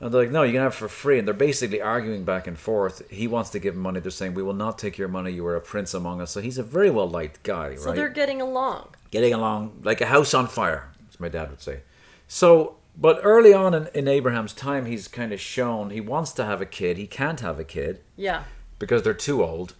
And 0.00 0.12
they're 0.12 0.22
like, 0.22 0.30
no, 0.30 0.42
you 0.42 0.52
can 0.52 0.62
have 0.62 0.72
it 0.72 0.76
for 0.76 0.88
free. 0.88 1.18
And 1.18 1.28
they're 1.28 1.34
basically 1.34 1.80
arguing 1.80 2.24
back 2.24 2.46
and 2.46 2.58
forth. 2.58 3.08
He 3.10 3.28
wants 3.28 3.50
to 3.50 3.58
give 3.58 3.74
him 3.74 3.80
money. 3.80 4.00
They're 4.00 4.10
saying, 4.10 4.34
we 4.34 4.42
will 4.42 4.54
not 4.54 4.78
take 4.78 4.98
your 4.98 5.08
money. 5.08 5.32
You 5.32 5.46
are 5.46 5.56
a 5.56 5.60
prince 5.60 5.94
among 5.94 6.20
us. 6.20 6.30
So 6.30 6.40
he's 6.40 6.58
a 6.58 6.62
very 6.62 6.90
well 6.90 7.08
liked 7.08 7.42
guy, 7.42 7.68
right? 7.68 7.78
So 7.78 7.86
right? 7.86 7.96
they're 7.96 8.08
getting 8.08 8.40
along. 8.40 8.88
Getting 9.10 9.34
along 9.34 9.80
like 9.84 10.00
a 10.00 10.06
house 10.06 10.34
on 10.34 10.48
fire, 10.48 10.90
as 11.08 11.20
my 11.20 11.28
dad 11.28 11.50
would 11.50 11.60
say. 11.60 11.80
So, 12.26 12.76
but 12.96 13.20
early 13.22 13.52
on 13.52 13.74
in, 13.74 13.88
in 13.94 14.08
Abraham's 14.08 14.52
time, 14.52 14.86
he's 14.86 15.08
kind 15.08 15.32
of 15.32 15.40
shown 15.40 15.90
he 15.90 16.00
wants 16.00 16.32
to 16.32 16.44
have 16.44 16.60
a 16.60 16.66
kid. 16.66 16.96
He 16.96 17.06
can't 17.06 17.40
have 17.40 17.60
a 17.60 17.64
kid 17.64 18.00
Yeah. 18.16 18.44
Because 18.84 19.02
they're 19.02 19.14
too 19.14 19.42
old. 19.42 19.74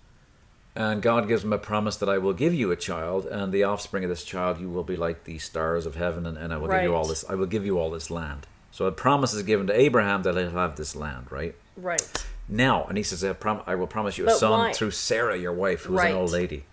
And 0.77 1.03
God 1.03 1.29
gives 1.29 1.45
him 1.45 1.53
a 1.53 1.59
promise 1.59 1.97
that 1.99 2.09
I 2.09 2.19
will 2.19 2.33
give 2.33 2.53
you 2.55 2.73
a 2.73 2.77
child, 2.77 3.27
and 3.27 3.53
the 3.53 3.63
offspring 3.65 4.03
of 4.03 4.11
this 4.11 4.25
child 4.25 4.59
you 4.61 4.69
will 4.71 4.83
be 4.83 4.97
like 4.97 5.25
the 5.25 5.39
stars 5.39 5.87
of 5.87 5.95
heaven, 5.95 6.27
and, 6.27 6.37
and 6.37 6.53
I 6.53 6.57
will 6.57 6.69
give 6.69 6.83
you 6.83 6.95
all 6.95 7.03
Right. 7.03 7.09
this. 7.11 7.25
I 7.29 7.35
will 7.37 7.47
give 7.47 7.65
you 7.65 7.79
all 7.79 7.91
this 7.91 8.11
land. 8.11 8.47
So 8.73 8.87
a 8.87 8.93
promise 8.93 9.33
is 9.35 9.43
given 9.45 9.69
to 9.69 9.79
Abraham 9.79 10.23
that 10.25 10.37
he'll 10.37 10.51
have 10.51 10.75
this 10.77 10.97
land, 10.97 11.27
right? 11.31 11.55
Right. 11.77 12.03
Now, 12.49 12.85
and 12.87 12.97
he 12.97 13.05
says, 13.05 13.23
I, 13.25 13.33
prom- 13.35 13.63
I 13.69 13.77
will 13.77 13.87
promise 13.87 14.19
you 14.19 14.25
a 14.25 14.29
But 14.29 14.37
son 14.39 14.51
why- 14.59 14.73
through 14.73 14.91
Sarah, 14.91 15.37
your 15.39 15.53
wife, 15.53 15.85
who's 15.85 15.97
Right. 15.99 16.11
an 16.11 16.17
old 16.17 16.33
lady. 16.33 16.65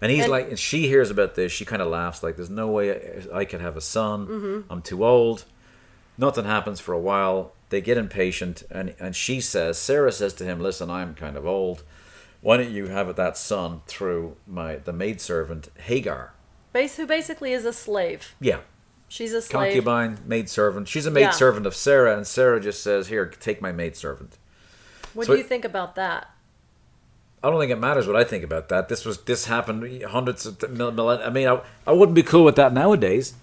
And 0.00 0.10
he's 0.10 0.24
And- 0.24 0.32
like, 0.32 0.48
and 0.48 0.58
she 0.58 0.88
hears 0.88 1.10
about 1.10 1.34
this. 1.36 1.52
She 1.52 1.64
kind 1.64 1.80
of 1.80 1.88
laughs, 1.88 2.22
like, 2.24 2.34
"There's 2.36 2.50
no 2.50 2.66
way 2.68 3.22
I 3.32 3.44
could 3.44 3.60
have 3.60 3.76
a 3.76 3.80
son. 3.80 4.26
Mm-hmm. 4.26 4.72
I'm 4.72 4.82
too 4.82 5.04
old." 5.04 5.44
Nothing 6.18 6.44
happens 6.44 6.78
for 6.80 6.92
a 6.92 6.98
while. 6.98 7.52
They 7.70 7.80
get 7.80 7.96
impatient, 7.98 8.62
and 8.70 8.94
and 9.00 9.16
she 9.16 9.40
says, 9.40 9.78
Sarah 9.78 10.12
says 10.12 10.34
to 10.34 10.44
him, 10.44 10.60
"Listen, 10.60 10.90
I'm 10.90 11.14
kind 11.14 11.36
of 11.36 11.46
old. 11.46 11.82
Why 12.40 12.58
don't 12.58 12.70
you 12.70 12.86
have 12.88 13.14
that 13.16 13.36
son 13.38 13.80
through 13.86 14.36
my 14.46 14.76
the 14.76 14.92
maidservant 14.92 15.68
Hagar?" 15.78 16.34
Base, 16.72 16.96
who 16.96 17.06
basically 17.06 17.52
is 17.52 17.64
a 17.64 17.72
slave. 17.72 18.34
Yeah, 18.40 18.60
She's 19.08 19.32
a 19.32 19.40
slave. 19.42 19.72
concubine, 19.72 20.18
maidservant. 20.26 20.88
She's 20.88 21.06
a 21.06 21.10
Yeah. 21.10 21.26
maidservant 21.26 21.66
of 21.66 21.74
Sarah, 21.74 22.16
and 22.16 22.26
Sarah 22.26 22.60
just 22.60 22.82
says, 22.82 23.08
"Here, 23.08 23.26
take 23.26 23.62
my 23.62 23.72
maidservant." 23.72 24.36
What 25.14 25.26
So 25.26 25.32
do 25.32 25.38
it- 25.38 25.42
you 25.42 25.48
think 25.48 25.64
about 25.64 25.94
that? 25.94 26.30
I 27.42 27.50
don't 27.50 27.60
think 27.60 27.70
it 27.72 27.78
matters 27.78 28.06
what 28.06 28.16
I 28.16 28.24
think 28.24 28.42
about 28.42 28.68
that. 28.70 28.88
This 28.88 29.04
was 29.04 29.18
this 29.22 29.46
happened 29.46 30.02
hundreds 30.04 30.46
of 30.46 30.70
mil- 30.70 30.92
millen- 30.92 31.20
I 31.22 31.30
mean, 31.30 31.46
I, 31.46 31.60
I 31.86 31.92
wouldn't 31.92 32.14
be 32.16 32.22
cool 32.22 32.42
with 32.44 32.56
that 32.56 32.72
nowadays. 32.72 33.34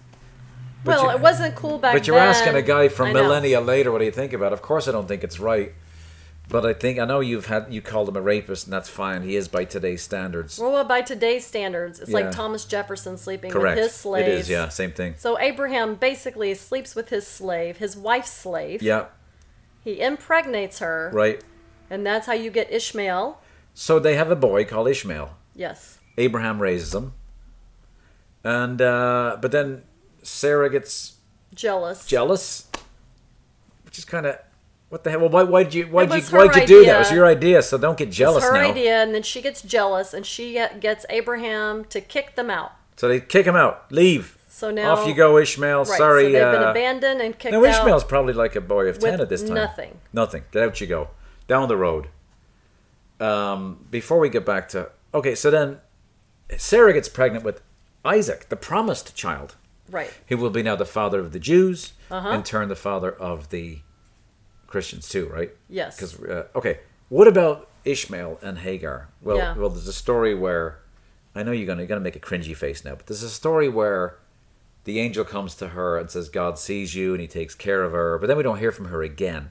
But 0.84 0.96
well, 0.98 1.04
you- 1.04 1.10
it 1.16 1.20
wasn't 1.20 1.54
cool 1.54 1.78
back 1.78 1.92
then. 1.92 2.00
But 2.00 2.06
you're 2.06 2.16
then. 2.18 2.28
asking 2.28 2.54
a 2.54 2.62
guy 2.62 2.88
from 2.88 3.12
millennia 3.12 3.60
later 3.60 3.90
what 3.92 3.98
do 3.98 4.04
you 4.04 4.10
think 4.10 4.32
about. 4.32 4.52
it. 4.52 4.54
Of 4.54 4.62
course, 4.62 4.88
I 4.88 4.92
don't 4.92 5.06
think 5.08 5.22
it's 5.24 5.38
right. 5.40 5.72
But 6.48 6.66
I 6.66 6.72
think 6.74 6.98
I 6.98 7.04
know 7.04 7.20
you've 7.20 7.46
had 7.46 7.72
you 7.72 7.80
called 7.80 8.08
him 8.08 8.16
a 8.16 8.20
rapist, 8.20 8.66
and 8.66 8.72
that's 8.72 8.88
fine. 8.88 9.22
He 9.22 9.36
is 9.36 9.46
by 9.48 9.64
today's 9.64 10.02
standards. 10.02 10.58
Well, 10.58 10.72
well, 10.72 10.84
by 10.84 11.00
today's 11.00 11.46
standards, 11.46 12.00
it's 12.00 12.10
Yeah. 12.10 12.16
like 12.16 12.30
Thomas 12.32 12.64
Jefferson 12.64 13.16
sleeping 13.16 13.52
Correct. 13.52 13.76
with 13.76 13.84
his 13.84 13.94
slaves. 13.94 14.28
It 14.28 14.34
is, 14.34 14.50
yeah, 14.50 14.68
same 14.68 14.90
thing. 14.90 15.14
So 15.18 15.38
Abraham 15.38 15.94
basically 15.94 16.52
sleeps 16.54 16.94
with 16.94 17.08
his 17.10 17.26
slave, 17.26 17.78
his 17.78 17.96
wife's 17.96 18.32
slave. 18.32 18.82
Yeah, 18.82 19.06
He 19.84 20.00
impregnates 20.00 20.80
her, 20.80 21.10
right. 21.14 21.40
and 21.88 22.04
that's 22.04 22.26
how 22.26 22.34
you 22.34 22.50
get 22.50 22.70
Ishmael. 22.72 23.40
So 23.72 23.98
they 23.98 24.16
have 24.16 24.30
a 24.30 24.36
boy 24.36 24.64
called 24.64 24.88
Ishmael. 24.88 25.30
Yes. 25.54 25.98
Abraham 26.18 26.60
raises 26.60 26.92
him, 26.94 27.12
and 28.44 28.82
uh, 28.82 29.38
but 29.40 29.52
then 29.52 29.84
Sarah 30.22 30.70
gets 30.70 31.16
Jealous. 31.54 32.06
jealous, 32.06 32.68
which 33.84 33.98
is 33.98 34.04
kind 34.04 34.26
of 34.26 34.38
what 34.88 35.04
the 35.04 35.10
hell. 35.10 35.20
Well, 35.20 35.28
why 35.30 35.42
why 35.42 35.62
did 35.64 35.74
you 35.74 35.86
why 35.86 36.06
did 36.06 36.22
you 36.30 36.36
why 36.36 36.48
did 36.48 36.62
you 36.62 36.66
do 36.66 36.84
that? 36.86 36.94
It 36.96 36.98
was 36.98 37.12
your 37.12 37.26
idea, 37.26 37.62
so 37.62 37.78
don't 37.78 37.98
get 37.98 38.08
It's 38.08 38.16
jealous 38.16 38.44
her 38.44 38.52
now. 38.54 38.70
idea, 38.70 39.02
and 39.02 39.14
then 39.14 39.22
she 39.22 39.40
gets 39.42 39.62
jealous, 39.62 40.14
and 40.14 40.24
she 40.24 40.54
gets 40.80 41.04
Abraham 41.10 41.84
to 41.86 42.00
kick 42.00 42.34
them 42.36 42.50
out. 42.50 42.72
So 42.96 43.08
they 43.08 43.20
kick 43.20 43.46
him 43.46 43.56
out. 43.56 43.90
Leave. 43.90 44.38
So 44.48 44.70
now 44.70 44.92
Off 44.92 45.08
you 45.08 45.14
go, 45.14 45.38
Ishmael. 45.38 45.84
Right. 45.84 45.98
Sorry. 45.98 46.22
so 46.24 46.30
they've 46.32 46.52
been 46.52 46.62
uh, 46.62 46.70
abandoned 46.70 47.20
and 47.20 47.38
kicked 47.38 47.52
Now 47.52 47.64
out. 47.64 47.80
Ishmael's 47.80 48.04
probably 48.04 48.34
like 48.34 48.54
a 48.54 48.60
boy 48.60 48.86
of 48.86 48.98
ten 48.98 49.20
at 49.20 49.28
this 49.28 49.42
time. 49.42 49.54
nothing. 49.54 49.98
Nothing. 50.12 50.44
Get 50.52 50.62
out 50.62 50.80
you 50.80 50.86
go. 50.86 51.08
Down 51.48 51.68
the 51.68 51.76
road. 51.76 52.08
Um, 53.20 53.86
before 53.90 54.18
we 54.18 54.28
get 54.28 54.44
back 54.44 54.68
to 54.70 54.90
okay, 55.14 55.34
so 55.34 55.50
then 55.50 55.78
Sarah 56.56 56.92
gets 56.92 57.08
pregnant 57.08 57.44
with 57.44 57.60
Isaac, 58.04 58.48
the 58.48 58.56
promised 58.56 59.14
child. 59.14 59.56
Right. 59.90 60.12
He 60.26 60.34
will 60.34 60.50
be 60.50 60.62
now 60.62 60.76
the 60.76 60.84
father 60.86 61.20
of 61.20 61.32
the 61.32 61.38
Jews, 61.40 61.92
Uh-huh. 62.10 62.30
in 62.30 62.42
turn 62.42 62.68
the 62.68 62.76
father 62.76 63.10
of 63.10 63.50
the 63.50 63.80
Christians 64.66 65.08
too, 65.08 65.26
right? 65.28 65.50
Yes. 65.68 65.96
Because 65.96 66.20
uh, 66.22 66.46
okay, 66.54 66.80
what 67.08 67.28
about 67.28 67.68
Ishmael 67.84 68.38
and 68.42 68.58
Hagar? 68.58 69.08
Well, 69.20 69.36
Yeah. 69.36 69.54
well, 69.56 69.68
there's 69.68 69.88
a 69.88 69.92
story 69.92 70.34
where 70.34 70.78
I 71.34 71.42
know 71.42 71.52
you're 71.52 71.66
gonna 71.66 71.82
you're 71.82 71.88
gonna 71.88 72.00
make 72.00 72.16
a 72.16 72.20
cringy 72.20 72.56
face 72.56 72.84
now, 72.84 72.94
but 72.94 73.06
there's 73.06 73.22
a 73.22 73.30
story 73.30 73.68
where 73.68 74.18
the 74.84 74.98
angel 74.98 75.24
comes 75.24 75.54
to 75.56 75.68
her 75.68 75.98
and 75.98 76.10
says 76.10 76.28
God 76.28 76.58
sees 76.58 76.94
you 76.94 77.12
and 77.12 77.20
He 77.20 77.28
takes 77.28 77.54
care 77.54 77.82
of 77.82 77.92
her, 77.92 78.18
but 78.18 78.26
then 78.26 78.36
we 78.36 78.42
don't 78.42 78.58
hear 78.58 78.72
from 78.72 78.86
her 78.86 79.02
again. 79.02 79.50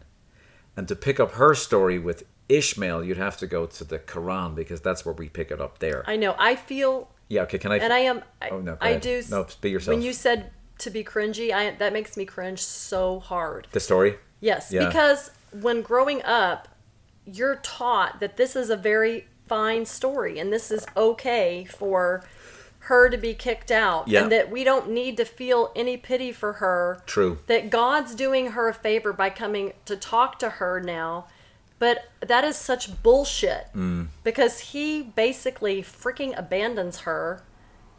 And 0.75 0.87
to 0.87 0.95
pick 0.95 1.19
up 1.19 1.33
her 1.33 1.53
story 1.53 1.99
with 1.99 2.23
Ishmael, 2.49 3.03
you'd 3.03 3.17
have 3.17 3.37
to 3.37 3.47
go 3.47 3.65
to 3.65 3.83
the 3.83 3.99
Quran 3.99 4.55
because 4.55 4.81
that's 4.81 5.05
where 5.05 5.13
we 5.13 5.29
pick 5.29 5.51
it 5.51 5.61
up 5.61 5.79
there. 5.79 6.03
I 6.07 6.15
know. 6.17 6.35
I 6.37 6.55
feel, 6.55 7.09
yeah, 7.31 7.43
okay. 7.43 7.57
Can 7.57 7.71
I? 7.71 7.77
and 7.77 7.93
I 7.93 7.99
am. 7.99 8.21
I, 8.41 8.49
Oh, 8.49 8.59
no, 8.59 8.77
I 8.81 8.95
do. 8.97 9.23
No, 9.29 9.47
be 9.61 9.69
yourself. 9.69 9.95
When 9.95 10.03
you 10.03 10.13
said 10.13 10.51
to 10.79 10.89
be 10.89 11.03
cringy, 11.03 11.51
I 11.53 11.71
that 11.77 11.93
makes 11.93 12.17
me 12.17 12.25
cringe 12.25 12.59
so 12.61 13.19
hard. 13.19 13.67
the 13.71 13.79
story. 13.79 14.15
Yes, 14.39 14.71
Yeah. 14.71 14.87
because 14.87 15.31
when 15.51 15.81
growing 15.81 16.21
up, 16.23 16.67
you're 17.25 17.57
taught 17.57 18.19
that 18.19 18.37
this 18.37 18.55
is 18.55 18.69
a 18.69 18.75
very 18.75 19.27
fine 19.47 19.85
story 19.85 20.39
and 20.39 20.51
this 20.51 20.71
is 20.71 20.85
okay 20.97 21.65
for 21.65 22.23
her 22.85 23.09
to 23.09 23.17
be 23.17 23.33
kicked 23.35 23.69
out 23.69 24.07
Yeah. 24.07 24.23
and 24.23 24.31
that 24.31 24.49
we 24.49 24.63
don't 24.63 24.89
need 24.89 25.17
to 25.17 25.25
feel 25.25 25.71
any 25.75 25.97
pity 25.97 26.31
for 26.31 26.53
her. 26.53 27.03
True. 27.05 27.37
That 27.47 27.69
God's 27.69 28.15
doing 28.15 28.47
her 28.53 28.67
a 28.69 28.73
favor 28.73 29.13
by 29.13 29.29
coming 29.29 29.73
to 29.85 29.95
talk 29.95 30.39
to 30.39 30.49
her 30.49 30.79
now. 30.79 31.27
But 31.81 31.97
that 32.19 32.43
is 32.43 32.57
such 32.57 33.01
bullshit 33.01 33.65
Mm. 33.75 34.09
because 34.23 34.59
he 34.71 35.01
basically 35.01 35.81
freaking 35.81 36.37
abandons 36.37 36.99
her, 37.09 37.41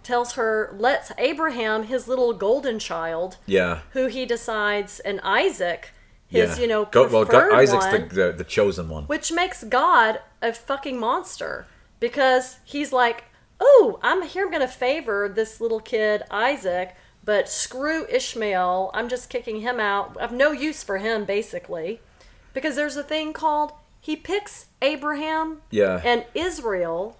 tells 0.04 0.34
her, 0.34 0.72
lets 0.78 1.10
Abraham, 1.18 1.82
his 1.94 2.06
little 2.06 2.32
golden 2.32 2.78
child, 2.78 3.38
Yeah. 3.44 3.80
who 3.90 4.06
he 4.06 4.24
decides, 4.24 5.00
and 5.00 5.20
Isaac, 5.24 5.90
his 6.28 6.50
yeah. 6.56 6.62
you 6.62 6.68
know 6.68 6.84
Go, 6.84 7.08
well, 7.08 7.24
God, 7.24 7.52
Isaac's 7.52 7.86
one, 7.86 8.08
the, 8.08 8.14
the 8.14 8.32
the 8.38 8.44
chosen 8.44 8.88
one. 8.88 9.04
which 9.14 9.32
makes 9.32 9.64
God 9.64 10.20
a 10.40 10.52
fucking 10.52 10.98
monster 11.00 11.66
because 11.98 12.58
he's 12.64 12.92
like, 12.92 13.24
oh, 13.58 13.98
I'm 14.00 14.22
here, 14.22 14.44
I'm 14.46 14.52
gonna 14.52 14.68
favor 14.68 15.28
this 15.28 15.60
little 15.60 15.80
kid 15.80 16.22
Isaac, 16.30 16.94
but 17.24 17.48
screw 17.48 18.06
Ishmael, 18.08 18.92
I'm 18.94 19.08
just 19.08 19.28
kicking 19.28 19.60
him 19.60 19.80
out. 19.80 20.16
I've 20.20 20.32
no 20.44 20.52
use 20.52 20.84
for 20.84 20.98
him 20.98 21.24
basically, 21.24 22.00
because 22.52 22.76
there's 22.76 22.96
a 22.96 23.02
thing 23.02 23.32
called 23.32 23.72
he 24.00 24.16
picks 24.16 24.66
Abraham 24.80 25.62
Yeah. 25.70 26.00
and 26.04 26.24
Israel 26.34 27.16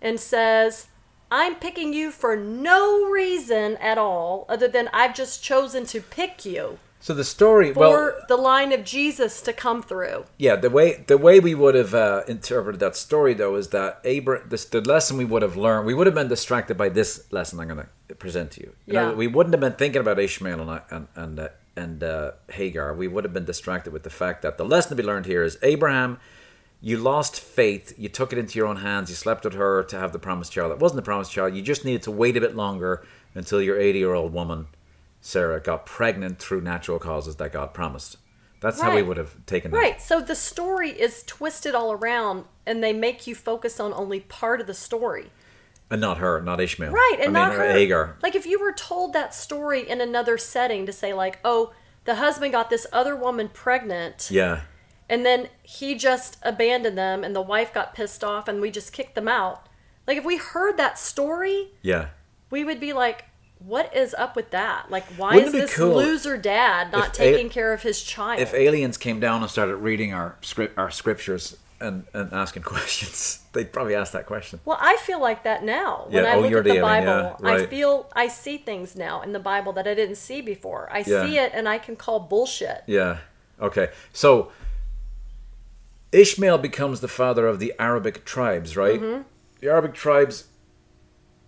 and 0.00 0.18
says. 0.20 0.88
I'm 1.30 1.56
picking 1.56 1.92
you 1.92 2.12
for 2.12 2.36
no 2.36 3.06
reason 3.10 3.76
at 3.78 3.98
all, 3.98 4.44
other 4.48 4.68
than 4.68 4.88
I've 4.92 5.14
just 5.16 5.42
chosen 5.42 5.84
to 5.86 6.00
pick 6.00 6.44
you 6.44 6.78
So 7.00 7.12
the 7.12 7.24
story, 7.24 7.72
for 7.72 7.80
well, 7.80 8.12
the 8.28 8.36
line 8.36 8.72
of 8.72 8.84
Jesus 8.84 9.40
to 9.40 9.52
come 9.52 9.82
through. 9.82 10.26
yeah, 10.38 10.54
the 10.54 10.70
way 10.70 11.02
the 11.06 11.18
way 11.18 11.40
we 11.40 11.54
would 11.54 11.74
have 11.74 11.92
uh, 11.92 12.22
interpreted 12.28 12.78
that 12.80 12.94
story 12.94 13.34
though 13.34 13.56
is 13.56 13.68
that 13.70 14.00
Abra- 14.06 14.46
this, 14.46 14.64
the 14.66 14.80
lesson 14.82 15.16
we 15.16 15.24
would 15.24 15.42
have 15.42 15.56
learned, 15.56 15.86
we 15.86 15.94
would 15.94 16.06
have 16.06 16.14
been 16.14 16.28
distracted 16.28 16.76
by 16.76 16.88
this 16.88 17.24
lesson 17.32 17.58
I'm 17.58 17.68
going 17.68 17.86
to 18.08 18.14
present 18.14 18.52
to 18.52 18.60
you. 18.60 18.70
In 18.86 18.94
Yeah. 18.94 19.06
other- 19.08 19.16
we 19.16 19.26
wouldn't 19.26 19.54
have 19.54 19.60
been 19.60 19.72
thinking 19.82 20.02
about 20.02 20.20
Ishmael 20.20 20.60
and 20.60 20.82
and 20.90 21.08
and, 21.16 21.40
uh, 21.40 21.48
and 21.76 22.02
uh, 22.02 22.32
Hagar. 22.50 22.94
We 22.94 23.08
would 23.08 23.24
have 23.24 23.32
been 23.32 23.44
distracted 23.44 23.92
with 23.92 24.02
the 24.02 24.10
fact 24.10 24.42
that 24.42 24.58
the 24.58 24.64
lesson 24.64 24.90
to 24.90 25.02
be 25.02 25.02
learned 25.02 25.26
here 25.26 25.42
is 25.42 25.58
Abraham. 25.62 26.18
You 26.80 26.98
lost 26.98 27.40
faith. 27.40 27.94
You 27.96 28.08
took 28.08 28.32
it 28.32 28.38
into 28.38 28.58
your 28.58 28.68
own 28.68 28.76
hands. 28.76 29.08
You 29.08 29.16
slept 29.16 29.44
with 29.44 29.54
her 29.54 29.82
to 29.84 29.98
have 29.98 30.12
the 30.12 30.18
promised 30.18 30.52
child. 30.52 30.72
It 30.72 30.78
wasn't 30.78 30.96
the 30.96 31.02
promised 31.02 31.32
child. 31.32 31.54
You 31.54 31.62
just 31.62 31.84
needed 31.84 32.02
to 32.02 32.10
wait 32.10 32.36
a 32.36 32.40
bit 32.40 32.54
longer 32.54 33.06
until 33.34 33.62
your 33.62 33.78
80 33.78 33.98
year 33.98 34.14
old 34.14 34.32
woman, 34.32 34.66
Sarah, 35.20 35.60
got 35.60 35.86
pregnant 35.86 36.38
through 36.38 36.60
natural 36.60 36.98
causes 36.98 37.36
that 37.36 37.52
God 37.52 37.72
promised. 37.72 38.18
That's 38.60 38.80
how 38.80 38.94
we 38.94 39.02
would 39.02 39.18
have 39.18 39.44
taken 39.44 39.72
that. 39.72 39.76
Right. 39.76 40.00
So 40.00 40.20
the 40.20 40.34
story 40.34 40.88
is 40.88 41.22
twisted 41.24 41.74
all 41.74 41.92
around 41.92 42.46
and 42.64 42.82
they 42.82 42.94
make 42.94 43.26
you 43.26 43.34
focus 43.34 43.78
on 43.78 43.92
only 43.92 44.20
part 44.20 44.58
of 44.58 44.66
the 44.66 44.72
story. 44.72 45.30
And 45.90 46.00
not 46.00 46.18
her, 46.18 46.40
not 46.40 46.60
Ishmael. 46.60 46.92
Right. 46.92 47.16
And 47.20 47.36
I 47.36 47.40
not 47.48 47.52
uh, 47.52 47.58
her. 47.58 47.72
Hagar. 47.72 48.16
Like 48.22 48.34
if 48.34 48.46
you 48.46 48.58
were 48.60 48.72
told 48.72 49.12
that 49.12 49.34
story 49.34 49.88
in 49.88 50.00
another 50.00 50.38
setting 50.38 50.86
to 50.86 50.92
say 50.92 51.12
like, 51.12 51.38
"Oh, 51.44 51.72
the 52.04 52.16
husband 52.16 52.52
got 52.52 52.70
this 52.70 52.86
other 52.92 53.14
woman 53.14 53.48
pregnant 53.48 54.28
Yeah. 54.30 54.62
and 55.08 55.24
then 55.24 55.48
he 55.62 55.94
just 55.94 56.36
abandoned 56.42 56.98
them 56.98 57.22
and 57.22 57.34
the 57.36 57.40
wife 57.42 57.72
got 57.72 57.94
pissed 57.94 58.24
off 58.24 58.48
and 58.48 58.60
we 58.60 58.70
just 58.70 58.92
kicked 58.92 59.14
them 59.14 59.28
out." 59.28 59.68
Like 60.06 60.18
if 60.18 60.24
we 60.24 60.36
heard 60.36 60.76
that 60.78 60.98
story, 60.98 61.68
Yeah. 61.82 62.08
we 62.50 62.64
would 62.64 62.80
be 62.80 62.92
like, 62.92 63.26
"What 63.58 63.94
is 63.94 64.14
up 64.14 64.34
with 64.36 64.50
that? 64.50 64.90
Like 64.90 65.04
why 65.16 65.34
Wouldn't 65.36 65.54
is 65.54 65.60
this 65.62 65.76
cool 65.76 65.94
loser 65.96 66.36
dad 66.36 66.92
not 66.92 67.08
if 67.08 67.12
a- 67.14 67.16
taking 67.16 67.50
care 67.50 67.72
of 67.72 67.82
his 67.82 68.02
child?" 68.02 68.40
If 68.40 68.52
aliens 68.54 68.96
came 68.96 69.20
down 69.20 69.42
and 69.42 69.50
started 69.50 69.76
reading 69.76 70.12
our 70.12 70.36
script, 70.40 70.76
our 70.78 70.90
scriptures, 70.90 71.56
and, 71.84 72.04
and 72.12 72.32
asking 72.32 72.62
questions. 72.74 73.40
They'd 73.52 73.72
probably 73.72 73.94
ask 73.94 74.12
that 74.12 74.26
question. 74.26 74.60
Well, 74.64 74.78
I 74.80 74.96
feel 74.96 75.20
like 75.20 75.44
that 75.44 75.62
now. 75.64 76.06
When 76.08 76.24
Yeah, 76.24 76.30
I 76.32 76.36
oh, 76.36 76.40
look 76.40 76.52
at 76.52 76.64
the 76.64 76.80
Bible, 76.80 77.36
yeah, 77.42 77.48
I 77.48 77.66
feel 77.66 78.10
I 78.14 78.28
see 78.28 78.56
things 78.58 78.96
now 78.96 79.22
in 79.22 79.32
the 79.32 79.38
Bible 79.38 79.72
that 79.74 79.86
I 79.86 79.94
didn't 79.94 80.16
see 80.16 80.40
before. 80.40 80.88
I 80.92 80.98
Yeah. 81.06 81.24
see 81.24 81.38
it 81.38 81.52
and 81.54 81.68
I 81.68 81.78
can 81.78 81.96
call 81.96 82.20
bullshit. 82.20 82.82
Yeah. 82.86 83.18
Okay. 83.60 83.88
So 84.12 84.50
Ishmael 86.12 86.58
becomes 86.58 87.00
the 87.00 87.08
father 87.08 87.46
of 87.46 87.58
the 87.60 87.74
Arabic 87.78 88.24
tribes, 88.24 88.76
right? 88.76 89.00
Mm-hmm. 89.00 89.22
The 89.60 89.68
Arabic 89.68 89.94
tribes 89.94 90.44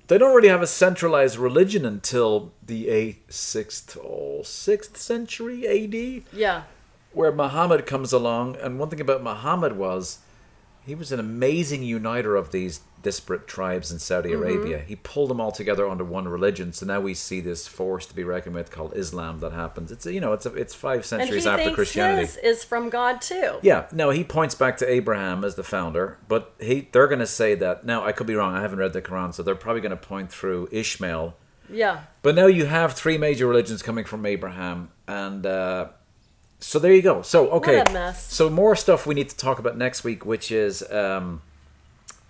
they 0.09 0.19
don't 0.19 0.35
really 0.37 0.49
have 0.49 0.63
a 0.63 0.67
centralized 0.69 1.37
religion 1.37 1.85
until 1.85 2.53
the 2.65 2.89
eighth, 2.89 3.33
sixth, 3.33 3.97
oh, 4.01 4.43
sixth 4.45 4.97
century 4.97 5.67
AD, 5.67 6.23
Yeah. 6.33 6.63
where 7.13 7.33
Muhammad 7.33 7.87
comes 7.87 8.13
along. 8.13 8.57
And 8.57 8.79
one 8.79 8.89
thing 8.89 9.01
about 9.01 9.23
Muhammad 9.23 9.73
was 9.77 10.19
he 10.87 10.95
was 10.95 11.13
an 11.13 11.21
amazing 11.21 11.83
uniter 11.83 12.37
of 12.37 12.53
these 12.53 12.81
disparate 13.03 13.47
tribes 13.47 13.93
in 13.93 13.99
Saudi 13.99 14.31
Mm-hmm. 14.31 14.43
Arabia. 14.43 14.79
He 14.79 14.97
pulled 14.97 15.31
them 15.31 15.41
all 15.41 15.53
together 15.53 15.89
under 15.89 16.05
one 16.05 16.27
religion. 16.27 16.73
So 16.73 16.87
now 16.87 17.01
we 17.01 17.15
see 17.15 17.41
this 17.41 17.69
force 17.69 18.07
to 18.07 18.15
be 18.15 18.25
reckoned 18.25 18.55
with 18.55 18.71
called 18.71 18.97
Islam 18.97 19.41
that 19.41 19.53
happens. 19.53 19.93
It's 19.93 20.07
you 20.07 20.21
know 20.21 20.33
it's 20.33 20.47
a, 20.47 20.55
it's 20.55 20.75
five 20.75 21.05
centuries 21.05 21.47
after 21.47 21.71
Christianity. 21.73 22.33
is 22.43 22.65
from 22.65 22.89
God 22.89 23.21
too. 23.21 23.59
Yeah, 23.63 23.87
no, 23.93 24.11
he 24.11 24.25
points 24.25 24.55
back 24.55 24.77
to 24.79 24.91
Abraham 24.91 25.45
as 25.45 25.55
the 25.57 25.63
founder, 25.65 26.19
but 26.29 26.55
he 26.61 26.89
they're 26.93 27.09
going 27.09 27.21
to 27.21 27.27
say 27.27 27.55
that. 27.57 27.85
Now, 27.85 28.05
I 28.05 28.13
could 28.13 28.27
be 28.27 28.35
wrong. 28.35 28.55
I 28.55 28.61
haven't 28.61 28.79
read 28.79 28.93
the 28.93 29.03
Quran, 29.03 29.35
so 29.35 29.43
they're 29.43 29.55
probably 29.55 29.83
going 29.83 29.91
to 29.91 29.97
point 29.97 30.31
through 30.31 30.69
Ishmael. 30.73 31.37
Yeah. 31.71 32.03
But 32.23 32.35
now 32.37 32.47
you 32.47 32.67
have 32.67 32.93
three 32.93 33.19
major 33.19 33.47
religions 33.47 33.83
coming 33.83 34.05
from 34.05 34.25
Abraham, 34.25 34.91
and 35.09 35.45
uh, 35.45 35.89
so 36.59 36.79
there 36.79 36.93
you 36.93 37.03
go. 37.03 37.23
So 37.23 37.51
okay, 37.51 37.79
What 37.79 37.91
a 37.91 37.93
mess. 37.93 38.33
so 38.33 38.49
more 38.51 38.75
stuff 38.77 39.07
we 39.07 39.15
need 39.15 39.29
to 39.29 39.37
talk 39.37 39.59
about 39.59 39.77
next 39.77 40.05
week, 40.05 40.25
which 40.25 40.51
is, 40.51 40.83
um, 40.91 41.43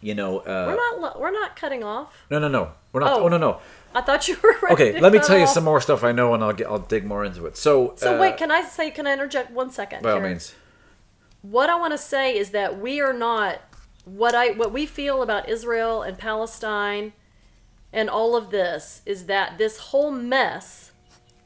you 0.01 0.15
know, 0.15 0.41
uh, 0.41 0.65
We're 0.69 0.77
not 0.77 1.01
lo- 1.01 1.21
we're 1.21 1.31
not 1.33 1.57
cutting 1.57 1.83
off. 1.85 2.13
no, 2.31 2.39
no, 2.39 2.49
no, 2.49 2.73
we're 2.93 3.01
not. 3.01 3.13
Oh, 3.15 3.25
Oh. 3.25 3.29
no, 3.29 3.37
no. 3.39 3.61
I 3.95 4.03
thought 4.03 4.29
you 4.29 4.37
were 4.43 4.55
ready 4.63 4.75
Okay, 4.75 5.01
let 5.01 5.11
me 5.13 5.19
tell 5.21 5.39
you 5.39 5.47
some 5.47 5.65
more 5.65 5.81
stuff 5.81 6.05
I 6.05 6.13
know, 6.13 6.35
and 6.35 6.45
I'll 6.45 6.53
get 6.53 6.67
I'll 6.67 6.79
dig 6.79 7.05
more 7.07 7.25
into 7.25 7.47
it. 7.47 7.57
So, 7.57 7.95
So 7.97 8.17
uh, 8.17 8.21
wait, 8.21 8.37
can 8.37 8.51
I 8.51 8.63
say 8.63 8.91
can 8.91 9.07
I 9.07 9.13
interject 9.15 9.51
one 9.53 9.71
second? 9.71 10.03
by 10.03 10.11
all 10.13 10.21
here? 10.21 10.29
means, 10.29 10.55
what 11.43 11.71
I 11.71 11.77
want 11.77 11.93
to 11.93 11.99
say 11.99 12.37
is 12.37 12.51
that 12.51 12.79
we 12.79 13.01
are 13.01 13.13
not 13.15 13.61
what 14.05 14.35
I 14.35 14.51
what 14.51 14.73
we 14.73 14.85
feel 14.87 15.23
about 15.23 15.49
Israel 15.49 16.03
and 16.03 16.19
Palestine 16.19 17.13
and 17.93 18.11
all 18.11 18.37
of 18.37 18.51
this 18.51 19.01
is 19.07 19.27
that 19.27 19.57
this 19.57 19.79
whole 19.79 20.11
mess 20.11 20.91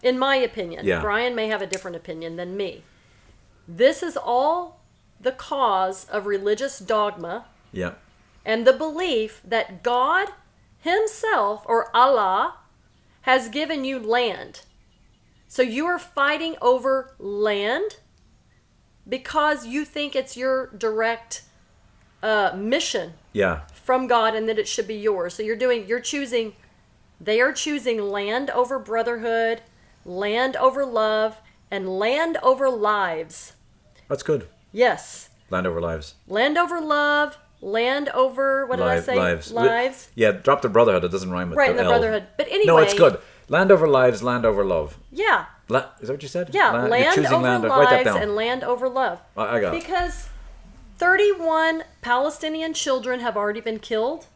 in 0.02 0.18
my 0.18 0.36
opinion 0.36 0.86
Yeah. 0.86 1.00
Brian 1.00 1.34
may 1.34 1.48
have 1.48 1.62
a 1.62 1.66
different 1.66 1.96
opinion 1.96 2.36
than 2.36 2.56
me 2.56 2.82
this 3.68 4.02
is 4.02 4.16
all 4.16 4.80
the 5.20 5.32
cause 5.32 6.06
of 6.06 6.26
religious 6.26 6.78
dogma 6.78 7.46
yeah, 7.72 7.92
and 8.44 8.66
the 8.66 8.72
belief 8.72 9.40
that 9.44 9.82
God 9.82 10.28
himself 10.78 11.62
or 11.66 11.94
Allah 11.94 12.54
has 13.22 13.48
given 13.48 13.84
you 13.84 13.98
land 13.98 14.62
so 15.46 15.62
you 15.62 15.84
are 15.86 15.98
fighting 15.98 16.56
over 16.62 17.14
land 17.18 17.96
because 19.08 19.66
you 19.66 19.84
think 19.84 20.14
it's 20.14 20.36
your 20.36 20.68
direct 20.68 21.42
uh, 22.22 22.52
mission 22.56 23.14
yeah, 23.32 23.62
from 23.74 24.06
God 24.06 24.34
and 24.34 24.48
that 24.48 24.58
it 24.58 24.68
should 24.68 24.86
be 24.86 24.94
yours. 24.94 25.34
So 25.34 25.42
you're 25.42 25.56
doing, 25.56 25.86
you're 25.86 26.00
choosing, 26.00 26.54
they 27.20 27.40
are 27.40 27.52
choosing 27.52 28.00
land 28.00 28.50
over 28.50 28.78
brotherhood, 28.78 29.62
land 30.04 30.56
over 30.56 30.84
love, 30.84 31.38
and 31.70 31.98
land 31.98 32.36
over 32.42 32.68
lives. 32.70 33.52
that's 34.08 34.22
good. 34.22 34.48
Yes, 34.72 35.30
Land 35.50 35.66
over 35.66 35.80
lives. 35.80 36.14
land 36.28 36.56
over 36.56 36.80
love, 36.80 37.36
land 37.60 38.08
over 38.10 38.64
what 38.66 38.76
did 38.76 38.86
I 38.86 39.00
say? 39.00 39.16
lives. 39.16 39.50
Lives. 39.52 40.08
Yeah, 40.14 40.30
drop 40.32 40.62
the 40.62 40.68
brotherhood. 40.68 41.04
It 41.04 41.10
doesn't 41.10 41.30
rhyme 41.30 41.50
with 41.50 41.58
Right, 41.58 41.74
the 41.76 41.82
the 41.82 41.88
brotherhood. 41.88 42.26
But 42.36 42.46
anyway, 42.48 42.64
No, 42.66 42.78
it's 42.78 42.94
good. 42.94 43.20
Land 43.48 43.72
over 43.72 43.88
lives, 43.88 44.22
land 44.22 44.44
over 44.46 44.64
love. 44.64 44.96
Yeah, 45.10 45.46
La- 45.68 45.86
is 46.00 46.06
that 46.06 46.14
what 46.14 46.22
you 46.22 46.28
said? 46.28 46.50
yeah, 46.52 46.70
La- 46.70 46.86
land 46.86 47.26
over 47.26 47.38
land. 47.42 47.62
Lives 47.68 48.06
and 48.16 48.36
land 48.36 48.62
over 48.64 48.88
love. 48.88 49.20
I, 49.36 49.56
I 49.56 49.60
got 49.60 49.74
it. 49.74 49.82
Because 49.82 50.28
31 50.98 51.82
Palestinian 52.02 52.74
children 52.74 53.20
have 53.20 53.36
already 53.36 53.60
been 53.60 53.78
killed. 53.80 54.26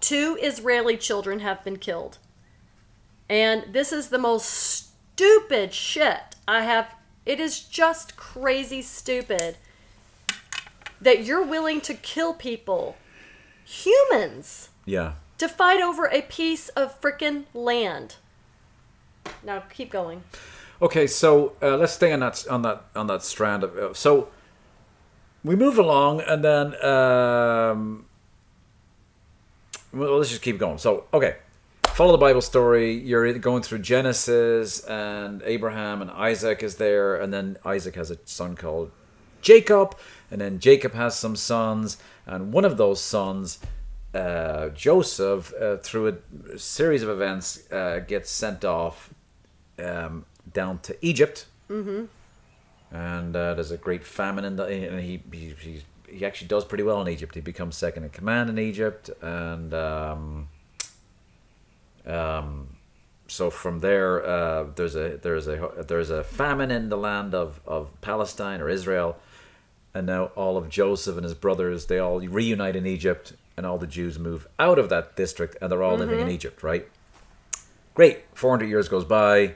Two 0.00 0.36
Israeli 0.42 0.96
children 0.96 1.38
have 1.40 1.64
been 1.64 1.78
killed. 1.78 2.18
And 3.28 3.64
this 3.72 3.92
is 3.92 4.08
the 4.08 4.18
most 4.18 4.44
stupid 4.46 5.72
shit 5.74 6.36
I 6.46 6.62
have. 6.62 6.94
It 7.24 7.40
is 7.40 7.60
just 7.60 8.16
crazy 8.16 8.82
stupid 8.82 9.56
that 11.00 11.24
you're 11.24 11.42
willing 11.44 11.80
to 11.82 11.94
kill 11.94 12.32
people, 12.34 12.96
humans, 13.64 14.70
Yeah. 14.84 15.14
to 15.38 15.48
fight 15.48 15.80
over 15.80 16.06
a 16.06 16.22
piece 16.22 16.68
of 16.70 17.00
frickin' 17.00 17.44
land. 17.52 18.16
Now 19.42 19.60
keep 19.60 19.90
going. 19.90 20.22
Okay, 20.80 21.06
so 21.06 21.54
uh, 21.60 21.76
let's 21.76 21.92
stay 21.94 22.12
on 22.12 22.20
that 22.20 22.46
on 22.48 22.62
that 22.62 22.84
on 22.94 23.06
that 23.08 23.22
strand 23.22 23.64
of 23.64 23.76
uh, 23.76 23.94
so 23.94 24.28
we 25.42 25.56
move 25.56 25.78
along 25.78 26.20
and 26.20 26.44
then 26.44 26.74
um, 26.84 28.04
well 29.92 30.18
let's 30.18 30.30
just 30.30 30.42
keep 30.42 30.58
going. 30.58 30.78
So 30.78 31.04
okay, 31.12 31.36
follow 31.96 32.12
the 32.12 32.18
Bible 32.18 32.42
story. 32.42 32.92
You're 32.92 33.38
going 33.38 33.62
through 33.62 33.78
Genesis 33.78 34.84
and 34.84 35.40
Abraham 35.46 36.02
and 36.02 36.10
Isaac 36.10 36.62
is 36.62 36.76
there, 36.76 37.16
and 37.16 37.32
then 37.32 37.56
Isaac 37.64 37.94
has 37.94 38.10
a 38.10 38.18
son 38.26 38.54
called 38.54 38.90
Jacob, 39.40 39.96
and 40.30 40.38
then 40.38 40.58
Jacob 40.58 40.92
has 40.92 41.18
some 41.18 41.34
sons, 41.36 41.96
and 42.26 42.52
one 42.52 42.66
of 42.66 42.76
those 42.76 43.00
sons. 43.00 43.60
Uh, 44.12 44.68
Joseph, 44.70 45.54
uh, 45.54 45.78
through 45.78 46.18
a 46.52 46.58
series 46.58 47.02
of 47.02 47.08
events, 47.08 47.70
uh, 47.72 48.00
gets 48.06 48.30
sent 48.30 48.62
off 48.62 49.14
um, 49.78 50.26
down 50.52 50.78
to 50.80 50.96
Egypt, 51.00 51.46
mm-hmm. 51.70 52.04
and 52.94 53.34
uh, 53.34 53.54
there's 53.54 53.70
a 53.70 53.78
great 53.78 54.04
famine 54.04 54.44
in 54.44 54.56
the. 54.56 54.64
And 54.64 55.00
he, 55.00 55.22
he 55.32 55.54
he 55.58 55.82
he 56.08 56.26
actually 56.26 56.48
does 56.48 56.64
pretty 56.66 56.84
well 56.84 57.00
in 57.00 57.08
Egypt. 57.08 57.34
He 57.34 57.40
becomes 57.40 57.76
second 57.76 58.04
in 58.04 58.10
command 58.10 58.50
in 58.50 58.58
Egypt, 58.58 59.08
and 59.22 59.72
um, 59.74 60.48
um, 62.06 62.76
so 63.28 63.50
from 63.50 63.80
there, 63.80 64.24
uh, 64.24 64.64
there's 64.74 64.94
a 64.94 65.16
there's 65.16 65.48
a 65.48 65.84
there's 65.86 66.10
a 66.10 66.22
famine 66.22 66.70
in 66.70 66.88
the 66.88 66.96
land 66.96 67.34
of 67.34 67.60
of 67.66 68.00
Palestine 68.00 68.60
or 68.60 68.68
Israel, 68.68 69.16
and 69.94 70.06
now 70.06 70.26
all 70.36 70.56
of 70.56 70.68
Joseph 70.68 71.16
and 71.16 71.24
his 71.24 71.34
brothers 71.34 71.86
they 71.86 71.98
all 71.98 72.20
reunite 72.20 72.76
in 72.76 72.86
Egypt, 72.86 73.32
and 73.56 73.66
all 73.66 73.78
the 73.78 73.86
Jews 73.86 74.18
move 74.18 74.46
out 74.58 74.78
of 74.78 74.88
that 74.90 75.16
district, 75.16 75.56
and 75.60 75.70
they're 75.70 75.82
all 75.82 75.96
living 75.96 76.20
in 76.20 76.28
Egypt, 76.28 76.62
right? 76.62 76.88
Great. 77.94 78.24
400 78.34 78.66
years 78.68 78.88
goes 78.88 79.04
by. 79.04 79.54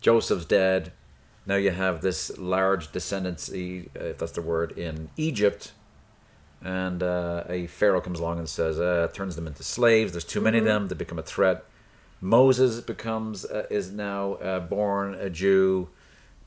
Joseph's 0.00 0.44
dead. 0.44 0.92
Now 1.46 1.56
you 1.56 1.72
have 1.72 2.00
this 2.00 2.36
large 2.38 2.92
descendancy, 2.92 3.88
if 3.94 4.18
that's 4.18 4.32
the 4.32 4.42
word, 4.42 4.72
in 4.78 5.10
Egypt. 5.16 5.72
And 6.62 7.02
uh, 7.02 7.44
a 7.48 7.66
pharaoh 7.66 8.00
comes 8.00 8.18
along 8.18 8.38
and 8.38 8.48
says, 8.48 8.80
uh, 8.80 9.08
turns 9.12 9.36
them 9.36 9.46
into 9.46 9.62
slaves. 9.62 10.12
There's 10.12 10.24
too 10.24 10.40
many 10.40 10.58
of 10.58 10.64
them. 10.64 10.88
They 10.88 10.94
become 10.94 11.18
a 11.18 11.22
threat. 11.22 11.64
Moses 12.20 12.80
becomes 12.80 13.44
uh, 13.44 13.66
is 13.70 13.92
now 13.92 14.34
uh, 14.34 14.60
born 14.60 15.14
a 15.14 15.28
Jew 15.30 15.88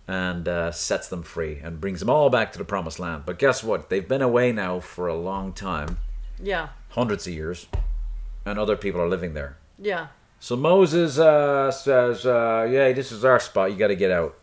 and 0.07 0.47
uh, 0.47 0.71
sets 0.71 1.07
them 1.07 1.21
free 1.21 1.59
and 1.63 1.79
brings 1.79 1.99
them 1.99 2.09
all 2.09 2.29
back 2.31 2.51
to 2.53 2.57
the 2.57 2.65
promised 2.65 2.97
land. 2.99 3.23
But 3.25 3.37
guess 3.37 3.63
what? 3.63 3.89
They've 3.91 4.07
been 4.07 4.23
away 4.23 4.51
now 4.51 4.79
for 4.79 5.07
a 5.07 5.15
long 5.15 5.53
time, 5.53 5.99
Yeah, 6.41 6.69
hundreds 6.89 7.27
of 7.27 7.33
years, 7.33 7.67
and 8.45 8.57
other 8.57 8.75
people 8.75 8.99
are 8.99 9.07
living 9.07 9.35
there. 9.35 9.57
yeah. 9.77 10.07
So 10.41 10.55
Moses 10.55 11.19
uh, 11.19 11.69
says, 11.69 12.25
uh, 12.25 12.65
"Yeah, 12.71 12.91
this 12.93 13.11
is 13.11 13.23
our 13.23 13.39
spot. 13.41 13.71
You 13.71 13.77
got 13.77 13.89
to 13.89 13.95
get 13.95 14.09
out." 14.09 14.35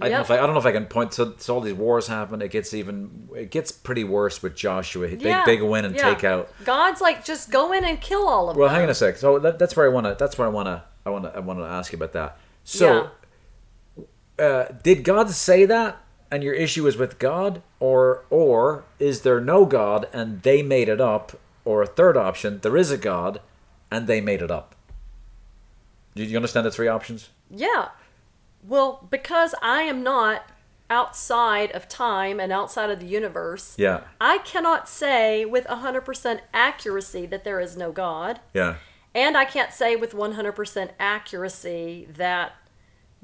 I 0.00 0.08
don't 0.08 0.10
know 0.10 0.16
Yep. 0.18 0.24
if 0.24 0.30
I, 0.30 0.34
I 0.34 0.40
don't 0.40 0.54
know 0.54 0.60
if 0.60 0.66
I 0.66 0.72
can 0.72 0.86
point 0.86 1.12
to 1.12 1.34
so 1.38 1.54
all 1.54 1.60
these 1.60 1.74
wars 1.74 2.08
happen. 2.08 2.42
It 2.42 2.50
gets 2.50 2.74
even 2.74 3.28
it 3.34 3.50
gets 3.50 3.70
pretty 3.70 4.02
worse 4.02 4.42
with 4.42 4.56
Joshua. 4.56 5.06
They, 5.08 5.28
yeah. 5.28 5.44
they 5.46 5.56
go 5.56 5.74
in 5.76 5.84
and 5.84 5.94
yeah. 5.94 6.12
take 6.14 6.24
out. 6.24 6.50
God's 6.64 7.00
like, 7.00 7.24
just 7.24 7.50
go 7.50 7.72
in 7.72 7.84
and 7.84 8.00
kill 8.00 8.26
all 8.28 8.50
of 8.50 8.56
Well, 8.56 8.66
them. 8.66 8.72
Well, 8.72 8.74
hang 8.74 8.82
on 8.84 8.90
a 8.90 8.94
sec. 8.94 9.16
So 9.18 9.38
that, 9.38 9.58
that's 9.58 9.76
where 9.76 9.86
I 9.86 9.88
want 9.88 10.06
to. 10.06 10.16
That's 10.18 10.36
where 10.36 10.48
I 10.48 10.50
want 10.50 10.66
to. 10.66 10.82
I 11.06 11.10
want 11.10 11.24
to. 11.24 11.36
I 11.36 11.38
want 11.40 11.60
to 11.60 11.64
ask 11.64 11.92
you 11.92 11.96
about 11.96 12.12
that. 12.14 12.38
So, 12.64 13.10
uh, 14.38 14.64
did 14.82 15.04
God 15.04 15.30
say 15.30 15.64
that, 15.66 16.02
and 16.30 16.42
your 16.42 16.54
issue 16.54 16.86
is 16.86 16.96
with 16.96 17.18
God, 17.18 17.62
or 17.78 18.24
or 18.30 18.84
is 18.98 19.20
there 19.22 19.40
no 19.40 19.64
God 19.66 20.08
and 20.12 20.42
they 20.42 20.62
made 20.62 20.88
it 20.88 21.00
up, 21.00 21.38
or 21.64 21.82
a 21.82 21.86
third 21.86 22.16
option, 22.16 22.58
there 22.62 22.76
is 22.76 22.90
a 22.90 22.98
God, 22.98 23.40
and 23.90 24.06
they 24.06 24.20
made 24.20 24.42
it 24.42 24.50
up? 24.50 24.74
Do 26.14 26.24
you 26.24 26.36
understand 26.36 26.66
the 26.66 26.70
three 26.70 26.88
options? 26.88 27.28
Yeah. 27.50 27.88
Well, 28.66 29.06
because 29.10 29.54
I 29.62 29.82
am 29.82 30.02
not 30.02 30.44
outside 30.90 31.70
of 31.72 31.88
time 31.88 32.38
and 32.38 32.52
outside 32.52 32.90
of 32.90 33.00
the 33.00 33.06
universe, 33.06 33.74
Yeah. 33.78 34.02
I 34.20 34.38
cannot 34.38 34.88
say 34.88 35.44
with 35.44 35.66
100% 35.66 36.40
accuracy 36.52 37.26
that 37.26 37.44
there 37.44 37.60
is 37.60 37.76
no 37.76 37.92
God. 37.92 38.40
Yeah. 38.52 38.76
And 39.14 39.36
I 39.36 39.44
can't 39.44 39.72
say 39.72 39.96
with 39.96 40.12
100% 40.12 40.90
accuracy 40.98 42.08
that 42.14 42.52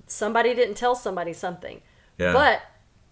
somebody 0.07 0.55
didn't 0.55 0.77
tell 0.77 0.95
somebody 0.95 1.33
something. 1.33 1.83
Yeah. 2.19 2.33
But 2.33 2.63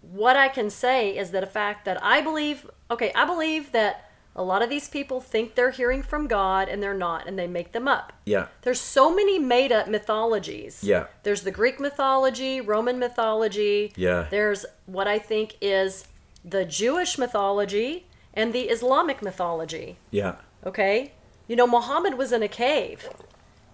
what 0.01 0.37
I 0.37 0.49
can 0.49 0.71
say 0.71 1.17
is 1.17 1.31
that 1.33 1.43
a 1.43 1.47
fact 1.47 1.85
that 1.85 2.03
I 2.03 2.21
believe, 2.21 2.71
okay, 2.91 3.13
I 3.15 3.25
believe 3.25 3.73
that 3.73 4.08
a 4.39 4.43
lot 4.43 4.63
of 4.63 4.71
these 4.71 4.89
people 4.89 5.21
think 5.21 5.55
they're 5.57 5.73
hearing 5.73 6.03
from 6.03 6.29
God 6.29 6.69
and 6.69 6.81
they're 6.83 6.95
not, 6.95 7.27
and 7.27 7.37
they 7.39 7.49
make 7.49 7.73
them 7.73 7.89
up. 7.89 8.13
Yeah. 8.25 8.47
There's 8.63 8.81
so 8.81 9.13
many 9.15 9.37
made 9.39 9.73
up 9.73 9.89
mythologies. 9.89 10.85
Yeah. 10.85 11.07
There's 11.25 11.43
the 11.43 11.51
Greek 11.51 11.81
mythology, 11.81 12.61
Roman 12.61 12.99
mythology. 13.01 13.93
Yeah. 13.97 14.29
There's 14.31 14.65
what 14.87 15.09
I 15.09 15.19
think 15.19 15.57
is 15.61 16.07
the 16.45 16.65
Jewish 16.65 17.19
mythology 17.19 18.07
and 18.33 18.53
the 18.53 18.69
Islamic 18.71 19.23
mythology. 19.23 19.99
Yeah. 20.13 20.37
Okay? 20.65 21.13
You 21.49 21.57
know, 21.57 21.67
Muhammad 21.67 22.15
was 22.17 22.31
in 22.33 22.43
a 22.45 22.49
cave. 22.49 23.09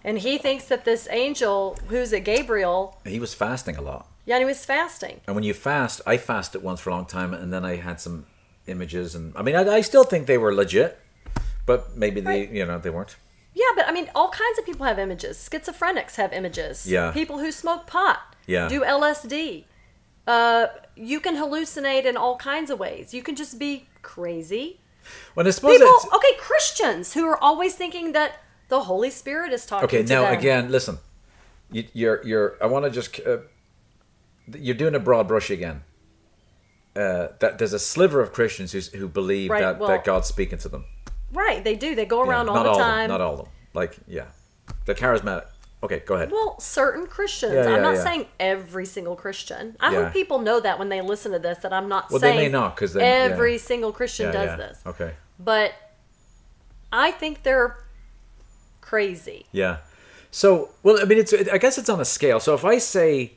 And 0.03 0.19
he 0.19 0.39
thinks 0.39 0.65
that 0.67 0.85
this 0.87 1.07
angel, 1.11 1.77
who's 1.89 2.13
it, 2.13 2.25
Gabriel, 2.25 2.99
He 3.05 3.21
was 3.21 3.35
fasting 3.35 3.77
a 3.77 3.83
lot. 3.83 4.07
yeah, 4.27 4.37
and 4.37 4.43
he 4.43 4.47
was 4.47 4.65
fasting. 4.65 5.21
And 5.27 5.35
when 5.37 5.45
you 5.45 5.53
fast, 5.55 6.01
I 6.07 6.17
fasted 6.17 6.63
once 6.63 6.81
for 6.81 6.91
a 6.91 6.95
long 6.95 7.07
time, 7.07 7.35
and 7.35 7.53
then 7.53 7.65
I 7.65 7.77
had 7.77 8.01
some 8.01 8.27
images, 8.67 9.15
and 9.15 9.33
I 9.37 9.43
mean, 9.43 9.57
I, 9.57 9.63
I 9.77 9.81
still 9.81 10.05
think 10.05 10.27
they 10.27 10.39
were 10.39 10.55
legit, 10.55 10.99
but 11.67 11.97
maybe 11.97 12.21
they, 12.21 12.41
Right. 12.41 12.51
you 12.51 12.67
know, 12.67 12.79
they 12.79 12.91
weren't. 12.91 13.17
Yeah, 13.55 13.67
but 13.77 13.87
I 13.89 13.93
mean, 13.93 14.11
all 14.15 14.31
kinds 14.31 14.59
of 14.59 14.67
people 14.67 14.85
have 14.87 14.99
images. 14.99 15.49
Schizophrenics 15.51 16.17
have 16.17 16.33
images. 16.33 16.87
Yeah. 16.91 17.13
People 17.13 17.39
who 17.39 17.53
smoke 17.53 17.87
pot. 17.87 18.35
Yeah. 18.47 18.69
Do 18.69 18.81
LSD. 18.83 19.65
Uh, 20.27 20.67
you 20.97 21.21
can 21.21 21.37
hallucinate 21.37 22.05
in 22.05 22.17
all 22.17 22.37
kinds 22.37 22.71
of 22.71 22.79
ways. 22.81 23.15
You 23.15 23.23
can 23.23 23.37
just 23.37 23.59
be 23.59 23.87
crazy. 24.03 24.81
Well, 25.35 25.47
I 25.47 25.51
suppose 25.51 25.79
People, 25.79 25.87
it's 25.95 26.13
okay, 26.15 26.35
Christians 26.39 27.13
who 27.15 27.27
are 27.27 27.39
always 27.43 27.75
thinking 27.77 28.13
that 28.13 28.41
the 28.69 28.81
Holy 28.85 29.11
Spirit 29.11 29.53
is 29.53 29.67
talking 29.67 29.85
okay. 29.85 30.03
Now 30.03 30.23
them. 30.23 30.39
again, 30.39 30.71
listen, 30.73 30.99
you, 31.71 31.85
you're 31.93 32.27
you're. 32.27 32.57
I 32.61 32.67
want 32.67 32.87
to 32.87 32.91
just. 32.91 33.21
Uh, 33.21 33.39
you're 34.53 34.75
doing 34.75 34.95
a 34.95 34.99
broad 35.01 35.29
brush 35.29 35.51
again. 35.51 35.83
Uh, 36.97 37.29
that 37.41 37.59
there's 37.59 37.73
a 37.73 37.79
sliver 37.79 38.21
of 38.21 38.33
Christians 38.33 38.73
who 38.73 39.09
believe 39.09 39.51
Right, 39.51 39.61
that, 39.61 39.79
well- 39.81 39.89
that 39.89 40.05
God's 40.05 40.29
speaking 40.29 40.59
to 40.59 40.69
them. 40.69 40.85
Right, 41.33 41.65
they 41.65 41.75
do. 41.75 41.97
They 41.97 42.07
go 42.07 42.23
Yeah, 42.23 42.31
around 42.31 42.49
all 42.49 42.55
not 42.55 42.63
the 42.63 42.69
all 42.71 42.79
time. 42.79 42.89
Of 42.89 43.09
them, 43.09 43.09
not 43.09 43.21
all 43.21 43.33
of 43.33 43.39
them. 43.41 43.49
Like, 43.73 43.97
yeah, 44.07 44.27
the 44.85 44.95
charismatic. 44.95 45.47
Okay, 45.83 45.99
go 46.07 46.15
ahead. 46.15 46.31
Well, 46.31 46.59
certain 46.61 47.07
Christians. 47.09 47.53
Yeah, 47.55 47.65
yeah, 47.69 47.75
I'm 47.77 47.83
not 47.83 47.97
yeah. 47.97 48.05
saying 48.05 48.27
every 48.39 48.87
single 48.87 49.17
Christian. 49.17 49.77
I 49.81 49.93
Yeah. 49.93 50.05
hope 50.05 50.13
people 50.13 50.39
know 50.39 50.61
that 50.61 50.79
when 50.79 50.89
they 50.89 51.01
listen 51.01 51.33
to 51.33 51.39
this, 51.41 51.59
that 51.59 51.73
I'm 51.73 51.89
not 51.89 52.11
Well, 52.11 52.21
they 52.21 52.29
saying 52.29 52.39
may 52.39 52.49
not, 52.49 52.77
'cause 52.77 52.93
they- 52.95 53.01
yeah. 53.01 53.07
every 53.33 53.59
single 53.59 53.93
Christian 53.93 54.27
yeah, 54.27 54.33
does 54.33 54.47
yeah. 54.51 54.57
this. 54.57 54.79
Okay. 54.87 55.15
But 55.39 55.73
I 56.93 57.11
think 57.11 57.43
they're 57.43 57.77
crazy. 58.81 59.47
Yeah. 59.53 59.79
So, 60.31 60.71
well, 60.83 60.99
I 61.01 61.05
mean, 61.05 61.19
it's. 61.19 61.33
I 61.33 61.59
guess 61.59 61.79
it's 61.79 61.89
on 61.89 62.01
a 62.01 62.05
scale. 62.05 62.41
So, 62.41 62.55
if 62.55 62.65
I 62.65 62.79
say, 62.79 63.33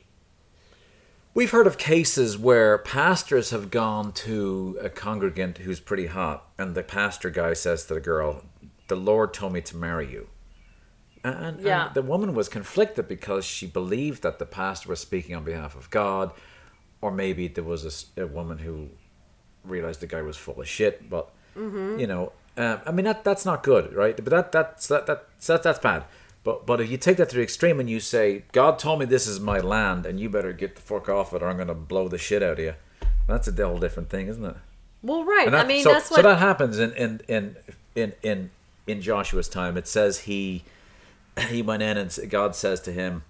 we've 1.38 1.52
heard 1.52 1.68
of 1.68 1.78
cases 1.78 2.36
where 2.36 2.78
pastors 2.78 3.50
have 3.50 3.70
gone 3.70 4.10
to 4.10 4.76
a 4.82 4.88
congregant 4.88 5.58
who's 5.58 5.78
pretty 5.78 6.06
hot, 6.06 6.38
and 6.58 6.74
the 6.74 6.82
pastor 6.82 7.30
guy 7.30 7.52
says 7.52 7.84
to 7.84 7.94
the 7.94 8.00
girl, 8.00 8.42
"The 8.88 8.96
Lord 8.96 9.32
told 9.32 9.52
me 9.52 9.60
to 9.60 9.76
marry 9.76 10.10
you." 10.10 10.28
And, 11.22 11.36
and 11.36 11.60
the 11.94 12.02
woman 12.02 12.34
was 12.34 12.48
conflicted 12.48 13.06
because 13.06 13.44
she 13.44 13.66
believed 13.66 14.22
that 14.24 14.40
the 14.40 14.46
pastor 14.46 14.88
was 14.88 14.98
speaking 14.98 15.36
on 15.36 15.44
behalf 15.44 15.76
of 15.76 15.88
God, 15.90 16.32
or 17.00 17.12
maybe 17.12 17.46
there 17.46 17.64
was 17.64 18.06
a 18.16 18.26
woman 18.26 18.58
who 18.58 18.88
realized 19.62 20.00
the 20.00 20.06
guy 20.08 20.22
was 20.22 20.36
full 20.36 20.60
of 20.60 20.68
shit. 20.68 21.08
But 21.08 21.30
Mm-hmm. 21.56 21.98
you 21.98 22.06
know, 22.06 22.32
um, 22.56 22.80
I 22.86 22.92
mean 22.92 23.04
that 23.04 23.24
that's 23.24 23.44
not 23.44 23.62
good, 23.62 23.92
right? 23.92 24.16
But 24.16 24.30
that 24.30 24.52
that's 24.52 24.86
that, 24.88 25.06
that 25.06 25.20
that 25.46 25.62
that's 25.62 25.78
bad. 25.78 26.04
But 26.44 26.66
but 26.66 26.80
if 26.80 26.90
you 26.90 26.96
take 26.96 27.16
that 27.18 27.28
to 27.30 27.36
the 27.36 27.42
extreme 27.42 27.80
and 27.80 27.90
you 27.90 28.00
say, 28.00 28.44
God 28.52 28.78
told 28.78 29.00
me 29.00 29.04
this 29.06 29.26
is 29.26 29.40
my 29.40 29.58
land, 29.58 30.06
and 30.06 30.18
you 30.20 30.28
better 30.30 30.52
get 30.52 30.76
the 30.76 30.82
fuck 30.82 31.08
off 31.08 31.32
it, 31.32 31.42
or 31.42 31.48
I'm 31.48 31.56
going 31.56 31.68
to 31.68 31.74
blow 31.74 32.08
the 32.08 32.18
shit 32.18 32.42
out 32.42 32.52
of 32.58 32.58
you. 32.60 32.74
That's 33.26 33.48
a 33.48 33.66
whole 33.66 33.78
different 33.78 34.08
thing, 34.08 34.28
isn't 34.28 34.44
it? 34.44 34.56
Well, 35.02 35.24
right. 35.24 35.50
That, 35.50 35.64
I 35.64 35.68
mean, 35.68 35.82
so, 35.82 35.92
that's 35.92 36.08
so 36.08 36.22
that 36.22 36.38
happens 36.38 36.78
in 36.78 36.92
in 36.94 37.20
in 37.28 37.56
in 37.94 38.12
in 38.22 38.50
in 38.86 39.02
Joshua's 39.02 39.48
time. 39.48 39.76
It 39.76 39.86
says 39.86 40.20
he 40.20 40.64
he 41.48 41.62
went 41.62 41.82
in 41.82 41.96
and 41.96 42.18
God 42.30 42.54
says 42.56 42.80
to 42.82 42.92
him, 42.92 43.22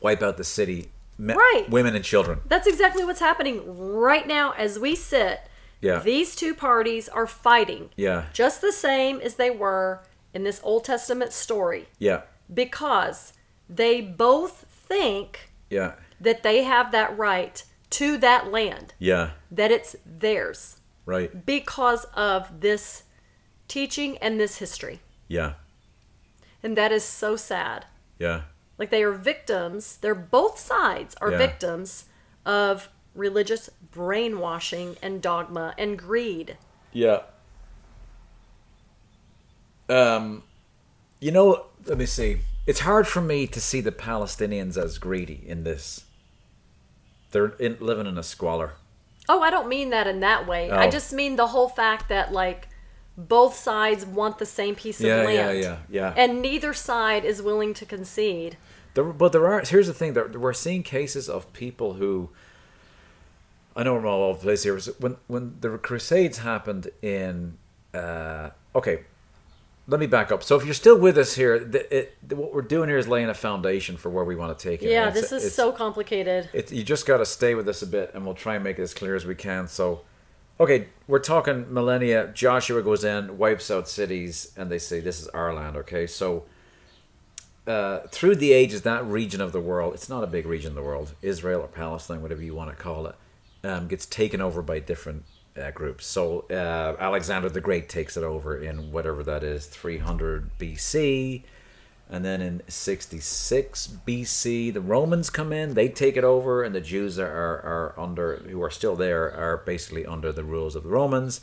"Wipe 0.00 0.22
out 0.22 0.36
the 0.36 0.44
city, 0.44 0.90
me- 1.18 1.34
Right. 1.34 1.66
women 1.68 1.94
and 1.96 2.04
children." 2.04 2.40
that's 2.48 2.66
exactly 2.66 3.04
what's 3.04 3.20
happening 3.20 3.62
right 3.66 4.26
now 4.26 4.52
as 4.52 4.78
we 4.78 4.94
sit. 4.94 5.40
Yeah. 5.80 5.98
These 5.98 6.36
two 6.36 6.54
parties 6.54 7.08
are 7.08 7.26
fighting. 7.26 7.90
Yeah. 7.96 8.26
Just 8.32 8.60
the 8.60 8.70
same 8.72 9.20
as 9.20 9.34
they 9.34 9.50
were 9.50 10.00
in 10.32 10.44
this 10.44 10.60
Old 10.62 10.84
Testament 10.84 11.32
story 11.32 11.88
Yeah, 11.98 12.22
because 12.52 13.32
they 13.68 14.00
both 14.00 14.66
think 14.70 15.50
yeah, 15.70 15.94
that 16.20 16.42
they 16.42 16.62
have 16.64 16.92
that 16.92 17.16
right 17.16 17.64
to 17.90 18.16
that 18.18 18.50
land, 18.50 18.94
yeah. 18.98 19.30
that 19.50 19.70
it's 19.70 19.96
theirs 20.06 20.78
Right. 21.04 21.44
because 21.46 22.04
of 22.14 22.60
this 22.60 23.04
teaching 23.68 24.18
and 24.18 24.38
this 24.38 24.56
history. 24.58 25.00
Yeah, 25.28 25.54
And 26.62 26.76
that 26.76 26.92
is 26.92 27.04
so 27.04 27.36
sad. 27.36 27.86
yeah, 28.18 28.42
Like 28.78 28.90
they 28.90 29.02
are 29.02 29.12
victims, 29.12 29.96
they're 29.98 30.14
both 30.14 30.58
sides 30.58 31.14
are 31.20 31.30
Yeah. 31.32 31.38
victims 31.38 32.06
of 32.44 32.88
religious 33.14 33.68
brainwashing 33.90 34.96
and 35.02 35.20
dogma 35.22 35.74
and 35.78 35.98
greed. 35.98 36.56
yeah. 36.92 37.22
Um, 39.88 40.42
you 41.20 41.30
know, 41.30 41.66
let 41.86 41.98
me 41.98 42.06
see. 42.06 42.40
It's 42.66 42.80
hard 42.80 43.06
for 43.08 43.20
me 43.20 43.46
to 43.48 43.60
see 43.60 43.80
the 43.80 43.92
Palestinians 43.92 44.76
as 44.76 44.98
greedy 44.98 45.42
in 45.46 45.64
this. 45.64 46.04
They're 47.32 47.48
in, 47.58 47.76
living 47.80 48.06
in 48.06 48.18
a 48.18 48.22
squalor. 48.22 48.74
Oh, 49.28 49.40
I 49.42 49.50
don't 49.50 49.68
mean 49.68 49.90
that 49.90 50.06
in 50.06 50.20
that 50.20 50.46
way. 50.46 50.70
I 50.70 50.86
Oh. 50.86 50.90
just 50.90 51.12
mean 51.12 51.36
the 51.36 51.48
whole 51.48 51.68
fact 51.68 52.08
that 52.08 52.32
like 52.32 52.68
both 53.16 53.54
sides 53.54 54.04
want 54.06 54.38
the 54.38 54.46
same 54.46 54.74
piece 54.74 55.00
of 55.00 55.06
Yeah, 55.06 55.28
yeah, 55.28 55.46
land. 55.46 55.58
yeah, 55.62 55.76
yeah. 55.90 56.14
And 56.16 56.40
neither 56.42 56.72
side 56.72 57.24
is 57.24 57.42
willing 57.42 57.74
to 57.74 57.84
concede. 57.86 58.56
There, 58.94 59.04
but 59.04 59.32
there 59.32 59.46
are. 59.48 59.60
Here's 59.60 59.86
the 59.86 59.94
thing: 59.94 60.12
there, 60.12 60.26
we're 60.28 60.52
seeing 60.52 60.82
cases 60.82 61.28
of 61.28 61.50
people 61.52 61.94
who. 61.94 62.30
I 63.74 63.82
know 63.84 63.94
we're 63.94 64.06
all 64.06 64.24
over 64.24 64.38
the 64.38 64.42
place 64.44 64.62
here. 64.64 64.78
When 64.98 65.16
when 65.28 65.56
the 65.60 65.78
Crusades 65.78 66.38
happened 66.38 66.88
in, 67.00 67.56
uh, 67.94 68.50
okay, 68.74 69.04
let 69.86 69.98
me 69.98 70.06
back 70.06 70.30
up. 70.30 70.42
So 70.42 70.56
if 70.56 70.64
you're 70.64 70.74
still 70.74 70.98
with 70.98 71.18
us 71.18 71.34
here, 71.34 71.58
the, 71.58 71.96
it, 71.96 72.16
the, 72.26 72.36
what 72.36 72.54
we're 72.54 72.62
doing 72.62 72.88
here 72.88 72.98
is 72.98 73.08
laying 73.08 73.28
a 73.28 73.34
foundation 73.34 73.96
for 73.96 74.10
where 74.10 74.24
we 74.24 74.36
want 74.36 74.56
to 74.56 74.62
take 74.68 74.82
it. 74.82 74.90
Yeah, 74.90 75.10
this 75.10 75.32
is 75.32 75.54
so 75.54 75.72
complicated. 75.72 76.48
it, 76.52 76.70
you 76.70 76.84
just 76.84 77.06
got 77.06 77.18
to 77.18 77.26
stay 77.26 77.54
with 77.54 77.68
us 77.68 77.82
a 77.82 77.86
bit 77.86 78.12
and 78.14 78.24
we'll 78.24 78.34
try 78.34 78.54
and 78.54 78.64
make 78.64 78.78
it 78.78 78.82
as 78.82 78.94
clear 78.94 79.14
as 79.16 79.26
we 79.26 79.34
can 79.34 79.66
so 79.66 80.02
okay 80.60 80.88
we're 81.08 81.18
talking 81.18 81.72
millennia 81.72 82.30
joshua 82.34 82.82
goes 82.82 83.04
in 83.04 83.38
wipes 83.38 83.70
out 83.70 83.88
cities 83.88 84.52
and 84.56 84.70
they 84.70 84.78
say 84.78 85.00
this 85.00 85.20
is 85.20 85.28
our 85.28 85.52
land 85.54 85.76
okay 85.76 86.06
so 86.06 86.44
uh, 87.66 88.00
through 88.10 88.36
the 88.36 88.52
ages 88.52 88.82
that 88.82 89.04
region 89.06 89.40
of 89.40 89.52
the 89.52 89.60
world 89.60 89.94
it's 89.94 90.08
not 90.08 90.22
a 90.22 90.26
big 90.26 90.46
region 90.46 90.68
of 90.68 90.74
the 90.74 90.82
world 90.82 91.14
israel 91.22 91.62
or 91.62 91.68
palestine 91.68 92.20
whatever 92.22 92.42
you 92.42 92.54
want 92.54 92.70
to 92.70 92.76
call 92.76 93.06
it 93.06 93.14
um, 93.64 93.88
gets 93.88 94.06
taken 94.06 94.40
over 94.40 94.62
by 94.62 94.78
different 94.78 95.24
uh, 95.60 95.70
groups 95.72 96.06
so 96.06 96.44
uh, 96.50 96.96
alexander 96.98 97.48
the 97.48 97.60
great 97.60 97.88
takes 97.88 98.16
it 98.16 98.24
over 98.24 98.56
in 98.56 98.92
whatever 98.92 99.22
that 99.22 99.42
is 99.42 99.66
300 99.66 100.50
bc 100.58 101.42
and 102.12 102.26
then 102.26 102.42
in 102.42 102.60
66 102.68 103.96
BC, 104.06 104.74
the 104.74 104.82
Romans 104.82 105.30
come 105.30 105.50
in, 105.50 105.72
they 105.72 105.88
take 105.88 106.18
it 106.18 106.24
over, 106.24 106.62
and 106.62 106.74
the 106.74 106.80
Jews 106.82 107.18
are, 107.18 107.26
are, 107.26 107.94
are 107.96 107.98
under, 107.98 108.36
who 108.36 108.62
are 108.62 108.70
still 108.70 108.94
there, 108.94 109.32
are 109.32 109.56
basically 109.56 110.04
under 110.04 110.30
the 110.30 110.44
rules 110.44 110.76
of 110.76 110.82
the 110.82 110.90
Romans. 110.90 111.40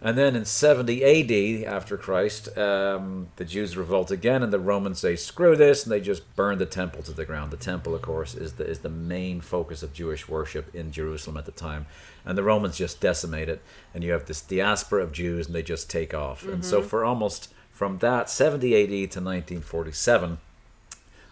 And 0.00 0.16
then 0.16 0.36
in 0.36 0.44
70 0.44 1.02
AD, 1.02 1.64
after 1.66 1.96
Christ, 1.96 2.56
um, 2.56 3.28
the 3.34 3.44
Jews 3.44 3.76
revolt 3.76 4.12
again, 4.12 4.44
and 4.44 4.52
the 4.52 4.60
Romans 4.60 5.00
say, 5.00 5.16
screw 5.16 5.56
this, 5.56 5.82
and 5.82 5.90
they 5.90 6.00
just 6.00 6.36
burn 6.36 6.58
the 6.58 6.66
temple 6.66 7.02
to 7.02 7.12
the 7.12 7.24
ground. 7.24 7.50
The 7.50 7.56
temple, 7.56 7.92
of 7.92 8.02
course, 8.02 8.36
is 8.36 8.52
the, 8.52 8.64
is 8.64 8.80
the 8.80 8.90
main 8.90 9.40
focus 9.40 9.82
of 9.82 9.92
Jewish 9.92 10.28
worship 10.28 10.72
in 10.76 10.92
Jerusalem 10.92 11.38
at 11.38 11.44
the 11.44 11.52
time. 11.52 11.86
And 12.26 12.38
the 12.38 12.42
Romans 12.42 12.78
just 12.78 13.00
decimate 13.00 13.48
it, 13.50 13.62
and 13.92 14.02
you 14.02 14.12
have 14.12 14.24
this 14.26 14.40
diaspora 14.40 15.02
of 15.02 15.12
Jews, 15.12 15.46
and 15.46 15.54
they 15.54 15.62
just 15.62 15.90
take 15.90 16.14
off. 16.14 16.42
And 16.44 16.64
so 16.64 16.80
for 16.82 17.04
almost 17.04 17.52
from 17.70 17.98
that 17.98 18.30
70 18.30 18.74
AD 18.74 18.88
to 18.88 19.20
1947, 19.20 20.38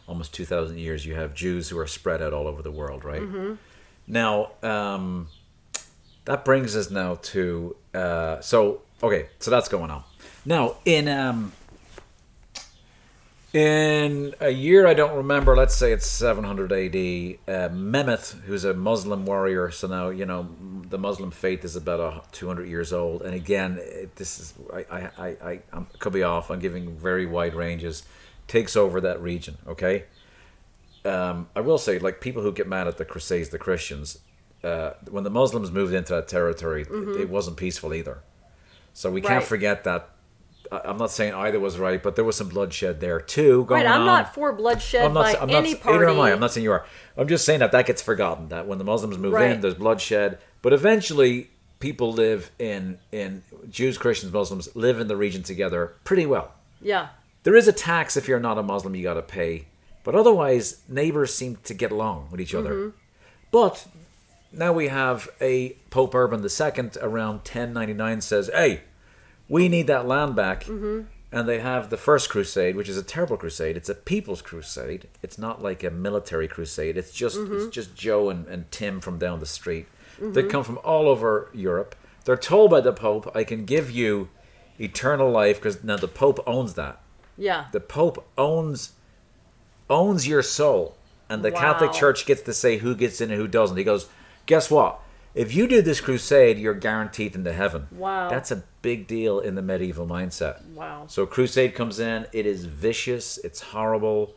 almost 0.07 0.35
2,000 0.35 0.78
years, 0.78 1.07
you 1.07 1.14
have 1.14 1.35
Jews 1.35 1.70
who 1.70 1.78
are 1.78 1.87
spread 1.87 2.21
out 2.21 2.33
all 2.35 2.46
over 2.46 2.60
the 2.60 2.71
world, 2.71 3.04
right? 3.04 3.23
Now, 4.06 4.50
um, 4.62 5.29
that 6.27 6.44
brings 6.44 6.77
us 6.77 6.90
now 6.90 7.17
to 7.23 7.77
uh, 7.94 8.40
so 8.40 8.83
okay, 9.02 9.29
so 9.38 9.50
that's 9.50 9.69
going 9.69 9.90
on. 9.90 10.04
Now, 10.44 10.77
in 10.85 11.08
um, 11.08 11.52
in 13.52 14.35
a 14.40 14.50
year 14.50 14.87
I 14.87 14.94
don't 14.94 15.17
remember, 15.17 15.56
let's 15.56 15.75
say 15.75 15.92
it's 15.92 16.06
700 16.06 16.73
AD, 16.73 16.79
uh, 17.54 17.69
Mehmet, 17.75 18.40
who's 18.42 18.64
a 18.64 18.73
Muslim 18.75 19.27
warrior, 19.27 19.71
so 19.71 19.88
now 19.88 20.08
you 20.08 20.25
know 20.27 20.48
the 20.93 20.99
Muslim 20.99 21.31
faith 21.33 21.65
is 21.65 21.75
about 21.75 21.99
a 22.01 22.23
200 22.33 22.69
years 22.69 22.93
old, 22.93 23.23
and 23.23 23.35
again, 23.35 23.79
it, 23.81 24.15
this 24.17 24.38
is 24.38 24.55
I 24.73 24.79
I 24.90 25.11
I, 25.19 25.29
I 25.51 25.61
I'm, 25.73 25.87
could 25.99 26.13
be 26.13 26.23
off. 26.23 26.51
I'm 26.51 26.61
giving 26.61 26.97
very 26.97 27.27
wide 27.27 27.55
ranges. 27.55 28.05
Takes 28.47 28.77
over 28.77 29.01
that 29.01 29.21
region, 29.21 29.57
okay. 29.67 30.05
Um, 31.05 31.49
I 31.57 31.61
will 31.61 31.79
say, 31.79 31.99
like 31.99 32.21
people 32.21 32.43
who 32.43 32.53
get 32.53 32.69
mad 32.69 32.87
at 32.87 32.97
the 32.99 33.05
Crusades, 33.05 33.49
the 33.49 33.59
Christians, 33.59 34.19
uh, 34.63 34.93
when 35.11 35.25
the 35.25 35.31
Muslims 35.31 35.71
moved 35.73 35.95
into 35.95 36.13
that 36.15 36.29
territory, 36.29 36.87
it 37.19 37.29
wasn't 37.29 37.57
peaceful 37.57 37.93
either. 37.95 38.21
So 38.95 39.11
we 39.11 39.21
can't 39.21 39.43
Mm-hmm. 39.43 39.49
Forget 39.49 39.85
that. 39.85 40.11
I'm 40.71 40.97
not 40.97 41.11
saying 41.11 41.35
either 41.35 41.61
was 41.61 41.79
right, 41.79 42.03
but 42.03 42.17
there 42.17 42.25
was 42.25 42.37
some 42.37 42.49
bloodshed 42.49 43.01
there 43.01 43.21
too. 43.21 43.65
Going 43.67 43.83
Right, 43.85 43.90
I'm 43.90 44.01
on. 44.03 44.07
not 44.07 44.35
for 44.35 44.53
bloodshed 44.53 45.05
I'm 45.05 45.13
not, 45.13 45.35
by 45.35 45.38
I'm 45.40 45.51
any 45.51 45.73
not, 45.73 45.83
party. 45.83 45.99
Neither 45.99 46.11
am 46.11 46.21
I. 46.21 46.33
I'm 46.33 46.40
not 46.40 46.51
saying 46.53 46.65
you 46.65 46.73
are. 46.73 46.87
I'm 47.17 47.29
just 47.29 47.45
saying 47.45 47.61
that 47.61 47.73
that 47.73 47.87
gets 47.87 48.01
forgotten. 48.01 48.49
That 48.49 48.67
when 48.67 48.79
the 48.79 48.85
Muslims 48.85 49.19
move 49.19 49.35
in, 49.35 49.61
there's 49.61 49.75
bloodshed. 49.75 50.38
But 50.63 50.73
eventually, 50.73 51.50
people 51.81 52.13
live 52.13 52.50
in 52.58 52.98
in 53.10 53.42
Jews, 53.71 53.98
Christians, 53.98 54.33
Muslims 54.33 54.75
live 54.75 55.00
in 55.00 55.08
the 55.08 55.17
region 55.17 55.42
together 55.42 55.92
pretty 56.04 56.27
well. 56.27 56.52
Yeah, 56.81 57.08
There 57.44 57.54
is 57.56 57.69
a 57.69 57.73
tax 57.73 58.17
if 58.17 58.27
you're 58.29 58.40
not 58.40 58.58
a 58.58 58.63
Muslim, 58.63 58.94
you 58.96 59.02
got 59.04 59.15
to 59.15 59.23
pay. 59.23 59.67
But 60.04 60.15
otherwise, 60.17 60.83
neighbors 60.88 61.33
seem 61.33 61.58
to 61.65 61.75
get 61.75 61.92
along 61.92 62.29
with 62.33 62.40
each 62.40 62.54
other. 62.56 62.73
Mm-hmm. 62.75 62.96
But 63.52 63.87
now 64.52 64.73
we 64.73 64.88
have 64.88 65.29
a 65.40 65.77
Pope 65.90 66.15
Urban 66.15 66.42
II 66.42 66.90
around 67.00 67.35
1099 67.44 68.21
says, 68.21 68.50
"Hey, 68.52 68.81
we 69.48 69.69
need 69.69 69.87
that 69.87 70.06
land 70.06 70.35
back." 70.37 70.65
Mm-hmm. 70.65 71.02
And 71.35 71.48
they 71.48 71.60
have 71.60 71.88
the 71.88 71.96
first 71.96 72.29
crusade, 72.29 72.77
which 72.77 72.90
is 72.90 72.98
a 72.98 73.02
terrible 73.02 73.38
crusade. 73.38 73.75
It's 73.77 73.88
a 73.88 73.94
people's 73.94 74.42
crusade. 74.42 75.08
It's 75.23 75.38
not 75.38 75.63
like 75.63 75.83
a 75.83 75.90
military 75.90 76.46
crusade. 76.46 76.96
It's 76.98 77.10
just 77.13 77.38
Mm-hmm. 77.38 77.54
it's 77.56 77.75
just 77.75 77.94
Joe 77.96 78.29
and, 78.29 78.46
and 78.48 78.71
Tim 78.71 79.00
from 79.00 79.19
down 79.19 79.40
the 79.40 79.46
street. 79.46 79.87
They 80.23 80.42
mm-hmm. 80.42 80.50
come 80.50 80.64
from 80.64 80.79
all 80.85 81.08
over 81.08 81.50
Europe. 81.52 81.96
They're 82.25 82.37
told 82.37 82.70
by 82.70 82.81
the 82.81 82.92
Pope, 82.92 83.31
"I 83.35 83.44
can 83.44 83.64
give 83.64 83.90
you 83.90 84.29
eternal 84.79 85.31
life," 85.31 85.56
because 85.56 85.83
now 85.83 85.96
the 85.96 86.08
Pope 86.08 86.38
owns 86.46 86.75
that. 86.75 87.02
Yeah. 87.37 87.66
the 87.73 87.81
pope 87.81 88.29
owns 88.37 88.92
owns 89.88 90.27
your 90.27 90.42
soul 90.42 90.96
and 91.29 91.44
the 91.44 91.50
catholic 91.50 91.92
church 91.92 92.27
gets 92.27 92.42
to 92.42 92.52
say 92.52 92.79
who 92.79 92.94
gets 92.94 93.20
in 93.20 93.31
and 93.31 93.40
who 93.40 93.48
doesn't. 93.48 93.77
He 93.77 93.85
goes 93.85 94.08
guess 94.46 94.70
what? 94.70 95.00
If 95.35 95.54
you 95.54 95.66
do 95.66 95.83
this 95.83 96.00
crusade 96.00 96.58
you're 96.58 96.75
guaranteed 96.75 97.35
into 97.35 97.52
heaven. 97.52 97.88
Wow. 97.90 98.29
that's 98.29 98.50
a 98.50 98.64
big 98.83 99.06
deal 99.06 99.40
in 99.40 99.54
the 99.54 99.62
medieval 99.62 100.06
mindset. 100.06 100.64
Wow. 100.68 101.06
so 101.08 101.27
crusade 101.27 101.75
comes 101.75 101.98
in. 101.98 102.27
It 102.33 102.46
is 102.46 102.64
vicious. 102.64 103.38
It's 103.38 103.60
horrible. 103.60 104.35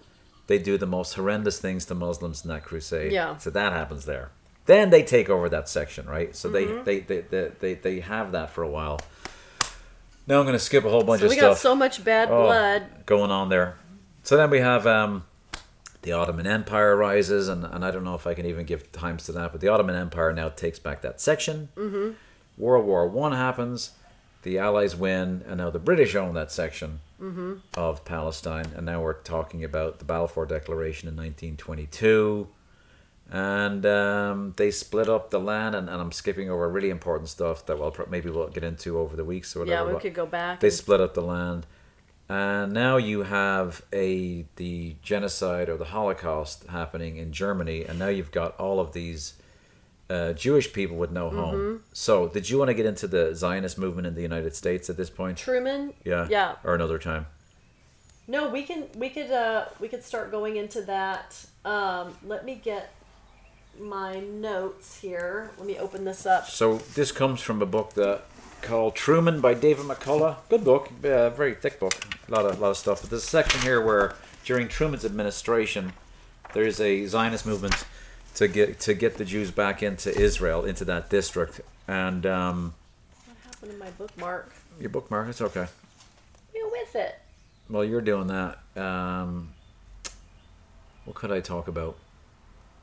They 0.48 0.58
do 0.58 0.78
the 0.78 0.88
most 0.88 1.14
horrendous 1.14 1.60
things 1.60 1.86
to 1.86 1.96
muslims 1.96 2.44
in 2.44 2.50
that 2.50 2.64
crusade. 2.64 3.12
Yeah. 3.12 3.38
so 3.38 3.50
that 3.50 3.74
happens 3.74 4.06
there 4.06 4.32
then 4.66 4.90
they 4.90 5.04
take 5.04 5.30
over 5.30 5.48
that 5.50 5.68
section 5.70 6.06
right 6.08 6.36
so 6.36 6.50
Mm-hmm. 6.50 6.84
they, 6.84 7.00
they, 7.02 7.22
they, 7.22 7.52
they, 7.60 7.74
they 7.76 8.00
have 8.02 8.32
that 8.34 8.50
for 8.50 8.64
a 8.64 8.70
while 8.70 9.00
now 10.28 10.40
i'm 10.40 10.46
going 10.46 10.54
to 10.58 10.60
skip 10.60 10.86
a 10.86 10.90
whole 10.90 11.04
bunch 11.04 11.20
So 11.22 11.28
of 11.28 11.32
stuff. 11.34 11.42
we 11.44 11.48
got 11.50 11.58
so 11.58 11.76
much 11.76 12.04
bad 12.04 12.30
Oh, 12.32 12.44
blood. 12.46 13.06
going 13.06 13.32
on 13.32 13.50
there. 13.50 13.78
So 14.24 14.38
then 14.38 14.50
we 14.50 14.60
have 14.60 14.88
um, 14.88 15.24
the 16.02 16.14
Ottoman 16.14 16.48
Empire 16.48 16.96
rises, 16.96 17.48
and, 17.48 17.64
and 17.64 17.86
I 17.86 17.92
don't 17.92 18.04
know 18.04 18.16
if 18.16 18.26
I 18.26 18.34
can 18.34 18.48
even 18.48 18.66
give 18.66 18.92
times 18.92 19.26
to 19.26 19.32
that, 19.34 19.52
but 19.52 19.62
the 19.62 19.68
Ottoman 19.68 19.96
Empire 19.96 20.34
now 20.34 20.50
takes 20.50 20.80
back 20.80 21.02
that 21.04 21.22
section. 21.22 21.70
Mm-hmm. 21.76 22.12
World 22.58 22.86
War 22.88 23.08
One 23.08 23.34
happens, 23.34 23.92
the 24.42 24.58
Allies 24.58 24.96
win, 24.96 25.44
and 25.48 25.58
now 25.58 25.70
the 25.70 25.78
British 25.78 26.16
own 26.16 26.34
that 26.34 26.52
section 26.52 27.02
of 27.76 28.04
Palestine. 28.04 28.66
And 28.76 28.86
now 28.86 29.02
we're 29.02 29.14
talking 29.14 29.64
about 29.64 30.00
the 30.00 30.06
Balfour 30.06 30.48
Declaration 30.48 31.08
in 31.08 31.16
1922. 31.16 32.48
And 33.32 33.86
um, 33.88 34.54
they 34.58 34.70
split 34.72 35.10
up 35.10 35.32
the 35.32 35.40
land, 35.40 35.74
and, 35.76 35.90
and 35.90 36.00
I'm 36.02 36.12
skipping 36.12 36.50
over 36.50 36.70
really 36.70 36.92
important 36.92 37.28
stuff 37.30 37.66
that 37.66 37.80
we'll 37.80 37.92
pro- 37.92 38.06
maybe 38.08 38.30
we'll 38.30 38.50
get 38.50 38.64
into 38.64 39.00
over 39.00 39.16
the 39.16 39.26
weeks 39.26 39.56
or 39.56 39.60
whatever. 39.60 39.90
Yeah, 39.90 39.94
we 39.96 40.00
could 40.00 40.14
go 40.14 40.26
back. 40.28 40.60
they 40.60 40.70
split 40.70 41.02
up 41.02 41.14
the 41.16 41.22
land 41.22 41.66
and 42.28 42.72
now 42.74 42.98
you 42.98 43.22
have 43.22 43.84
a 43.94 44.46
the 44.56 44.96
genocide 45.04 45.70
or 45.70 45.78
the 45.78 45.86
holocaust 45.86 46.64
happening 46.70 47.18
in 47.18 47.32
germany 47.32 47.84
and 47.86 48.00
now 48.00 48.08
you've 48.08 48.32
got 48.32 48.60
all 48.60 48.80
of 48.80 48.94
these 48.94 49.36
uh, 50.10 50.34
jewish 50.34 50.74
people 50.74 50.98
with 50.98 51.12
no 51.12 51.28
Mm-hmm. 51.30 51.38
home 51.38 51.84
so 51.94 52.28
did 52.28 52.50
you 52.50 52.58
want 52.58 52.70
to 52.70 52.74
get 52.74 52.88
into 52.88 53.06
the 53.08 53.36
zionist 53.36 53.78
movement 53.78 54.08
in 54.08 54.16
the 54.16 54.24
united 54.24 54.56
states 54.56 54.90
at 54.90 54.98
this 54.98 55.12
point 55.12 55.38
Truman. 55.38 55.94
yeah 56.04 56.26
Yeah. 56.28 56.56
or 56.64 56.74
another 56.74 56.98
time 56.98 57.28
No, 58.28 58.50
we 58.50 58.64
can 58.64 58.88
we 58.98 59.10
could 59.10 59.30
uh 59.30 59.66
we 59.80 59.88
could 59.88 60.04
start 60.04 60.32
going 60.32 60.56
into 60.56 60.82
that. 60.82 61.46
Um, 61.64 62.18
let 62.26 62.44
me 62.44 62.56
get 62.56 62.92
my 63.80 64.20
notes 64.20 65.00
here. 65.00 65.52
Let 65.58 65.68
me 65.68 65.78
open 65.78 66.06
this 66.06 66.26
up. 66.26 66.48
so 66.48 66.78
this 66.96 67.12
comes 67.12 67.42
from 67.42 67.62
a 67.62 67.66
book 67.66 67.94
that 67.94 68.22
called 68.62 68.96
truman 68.96 69.42
by 69.42 69.54
david 69.54 69.86
mccullough 69.86 70.38
good 70.50 70.64
book 70.64 70.90
uh, 71.04 71.30
very 71.30 71.54
thick 71.54 71.80
book 71.80 71.94
a 72.28 72.32
lot 72.32 72.46
of 72.48 72.60
lot 72.60 72.72
of 72.72 72.78
stuff 72.78 73.00
but 73.02 73.12
there's 73.12 73.22
a 73.24 73.28
section 73.28 73.62
here 73.62 73.80
where 73.80 74.16
during 74.44 74.68
truman's 74.68 75.06
administration 75.06 75.94
there's 76.54 76.80
a 76.82 77.06
zionist 77.06 77.46
movement 77.46 77.86
to 78.34 78.48
get 78.48 78.80
to 78.80 78.96
get 78.96 79.18
the 79.18 79.26
jews 79.26 79.52
back 79.52 79.84
into 79.84 80.10
israel 80.20 80.66
into 80.66 80.84
that 80.84 81.12
district 81.12 81.62
and 81.88 82.26
um, 82.26 82.74
What 83.28 83.38
happened 83.54 83.72
to 83.74 83.78
my 83.78 83.92
bookmark? 83.92 84.52
your 84.80 84.90
bookmark 84.90 85.28
it's 85.30 85.42
okay 85.42 85.68
You're 86.56 86.72
with 86.72 86.96
it. 86.96 87.20
well 87.70 87.84
you're 87.86 88.02
doing 88.02 88.28
that 88.28 88.58
um, 88.76 89.50
what 91.04 91.16
could 91.16 91.32
i 91.32 91.40
talk 91.40 91.68
about 91.68 91.96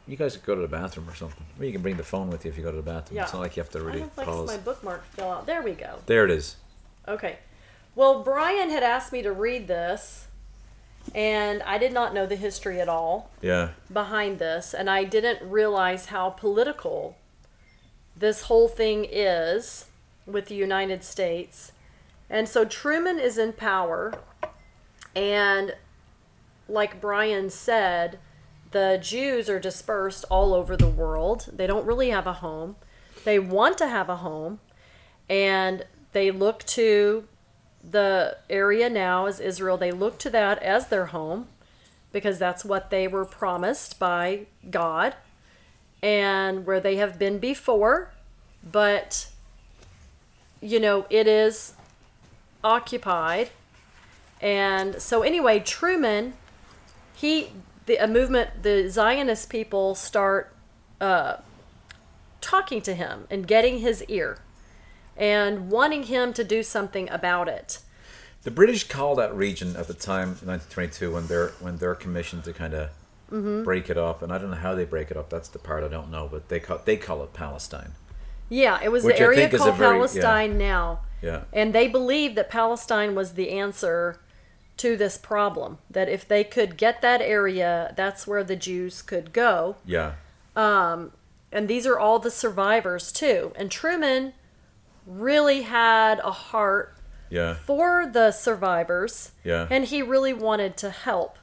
you 0.09 0.16
guys 0.16 0.36
could 0.36 0.44
go 0.44 0.55
to 0.55 0.61
the 0.62 0.68
bathroom 0.68 1.09
or 1.09 1.14
something 1.14 1.44
or 1.59 1.64
you 1.64 1.72
can 1.72 1.80
bring 1.82 1.96
the 1.96 2.03
phone 2.03 2.28
with 2.28 2.44
you 2.44 2.50
if 2.50 2.57
you 2.59 2.62
go 2.64 2.70
to 2.70 2.76
the 2.76 2.82
bathroom 2.82 3.16
Yeah. 3.16 3.22
it's 3.24 3.32
not 3.32 3.40
like 3.40 3.57
you 3.57 3.62
have 3.62 3.70
to 3.72 3.78
I 3.78 3.82
really 3.82 4.00
don't 4.00 4.18
like 4.18 4.26
pause 4.26 4.48
my 4.48 4.57
bookmark 4.57 5.05
fell 5.07 5.30
out. 5.32 5.46
There 5.46 5.62
we 5.62 5.72
go. 5.72 5.98
there 6.07 6.24
it 6.24 6.30
is 6.30 6.57
Okay. 7.09 7.38
Well, 7.94 8.22
Brian 8.22 8.70
had 8.70 8.82
asked 8.82 9.12
me 9.12 9.20
to 9.22 9.32
read 9.32 9.66
this, 9.68 10.28
and 11.14 11.62
I 11.64 11.76
did 11.76 11.92
not 11.92 12.14
know 12.14 12.24
the 12.26 12.36
history 12.36 12.80
at 12.80 12.88
all 12.88 13.30
yeah 13.42 13.70
behind 13.92 14.38
this, 14.38 14.72
and 14.72 14.88
I 14.88 15.05
didn't 15.05 15.42
realize 15.42 16.07
how 16.07 16.30
political 16.30 17.16
this 18.16 18.42
whole 18.42 18.68
thing 18.68 19.05
is 19.11 19.86
with 20.26 20.46
the 20.46 20.55
United 20.55 21.03
States. 21.05 21.72
And 22.30 22.48
so 22.48 22.64
Truman 22.64 23.18
is 23.18 23.36
in 23.36 23.53
power, 23.53 24.14
and 25.14 25.74
like 26.68 27.00
Brian 27.00 27.50
said, 27.50 28.18
the 28.73 28.99
Jews 29.01 29.49
are 29.49 29.61
dispersed 29.61 30.25
all 30.31 30.55
over 30.55 30.77
the 30.77 30.89
world. 30.89 31.49
They 31.53 31.66
don't 31.66 31.87
really 31.87 32.11
have 32.11 32.27
a 32.27 32.35
home. 32.35 32.77
They 33.25 33.39
want 33.39 33.79
to 33.79 33.89
have 33.89 34.09
a 34.09 34.16
home, 34.16 34.61
and 35.29 35.85
they 36.12 36.31
look 36.31 36.64
to 36.66 37.29
the 37.89 38.37
area 38.51 38.89
now 38.89 39.27
as 39.27 39.41
Israel. 39.41 39.77
They 39.77 39.93
look 39.93 40.18
to 40.20 40.31
that 40.31 40.62
as 40.62 40.89
their 40.89 41.07
home 41.07 41.49
because 42.12 42.39
that's 42.39 42.64
what 42.64 42.91
they 42.91 43.09
were 43.09 43.25
promised 43.25 43.99
by 43.99 44.47
God 44.70 45.14
and 46.03 46.66
where 46.66 46.81
they 46.81 46.97
have 46.97 47.18
been 47.18 47.39
before. 47.39 48.12
But, 48.70 49.29
you 50.61 50.79
know, 50.79 51.07
it 51.11 51.27
is 51.27 51.75
occupied. 52.62 53.51
And 54.41 55.01
so, 55.01 55.23
anyway, 55.23 55.61
Truman, 55.61 56.35
he, 57.14 57.51
the 57.87 57.97
a 57.97 58.07
movement, 58.07 58.62
the 58.62 58.89
Zionist 58.89 59.49
people 59.51 59.95
start 59.95 60.55
uh, 61.01 61.37
talking 62.41 62.80
to 62.83 62.95
him 62.95 63.26
and 63.30 63.47
getting 63.47 63.78
his 63.78 64.05
ear 64.05 64.39
and 65.16 65.70
wanting 65.70 66.05
him 66.05 66.33
to 66.33 66.45
do 66.45 66.62
something 66.62 67.09
about 67.11 67.49
it. 67.49 67.78
The 68.45 68.51
British 68.51 68.89
call 68.89 69.14
that 69.16 69.35
region 69.35 69.76
at 69.76 69.87
the 69.87 69.95
time, 69.95 70.37
in 70.43 70.49
1922, 70.49 71.12
when 71.12 71.26
they're 71.28 71.49
when 71.61 71.76
they're 71.76 71.95
commissioned 71.95 72.45
to 72.45 72.53
kind 72.53 72.74
of 72.74 72.91
Mm-hmm. 73.30 73.62
break 73.64 73.89
it 73.89 73.97
up, 73.97 74.20
and 74.20 74.30
I 74.30 74.37
don't 74.37 74.51
know 74.51 74.59
how 74.59 74.74
they 74.74 74.85
break 74.85 75.11
it 75.11 75.16
up. 75.16 75.30
That's 75.30 75.49
the 75.49 75.59
part 75.59 75.83
I 75.83 75.89
don't 75.89 76.11
know, 76.11 76.28
but 76.30 76.51
they 76.51 76.61
call 76.61 76.83
they 76.85 76.99
call 76.99 77.22
it 77.24 77.33
Palestine. 77.33 77.93
Yeah, 78.51 78.78
it 78.83 78.93
was 78.93 79.05
the 79.05 79.18
area 79.18 79.49
called 79.49 79.74
very- 79.76 79.89
yeah. 79.89 79.97
Palestine 79.97 80.59
now. 80.59 81.01
Yeah, 81.22 81.45
And 81.51 81.72
they 81.72 81.89
believed 81.89 82.35
that 82.37 82.51
Palestine 82.51 83.14
was 83.14 83.33
the 83.33 83.49
answer 83.53 84.20
to 84.79 84.97
this 84.97 85.16
problem. 85.18 85.79
That 85.91 86.09
if 86.09 86.27
they 86.27 86.45
could 86.45 86.77
get 86.77 87.03
that 87.03 87.20
area, 87.20 87.93
that's 87.97 88.27
where 88.27 88.43
the 88.45 88.57
Jews 88.57 89.03
could 89.03 89.33
go. 89.33 89.77
yeah, 89.85 90.14
Um, 90.57 91.12
And 91.53 91.68
these 91.68 91.87
are 91.87 91.99
all 91.99 92.18
the 92.18 92.31
survivors, 92.31 93.12
too. 93.12 93.53
And 93.57 93.70
Truman 93.70 94.33
really 95.07 95.62
had 95.62 96.18
a 96.20 96.31
heart 96.31 96.97
yeah, 97.29 97.55
for 97.55 98.07
the 98.07 98.31
survivors. 98.31 99.33
Yeah. 99.45 99.66
And 99.70 99.85
he 99.85 100.03
really 100.03 100.33
wanted 100.33 100.77
to 100.79 100.91
help. 100.91 101.39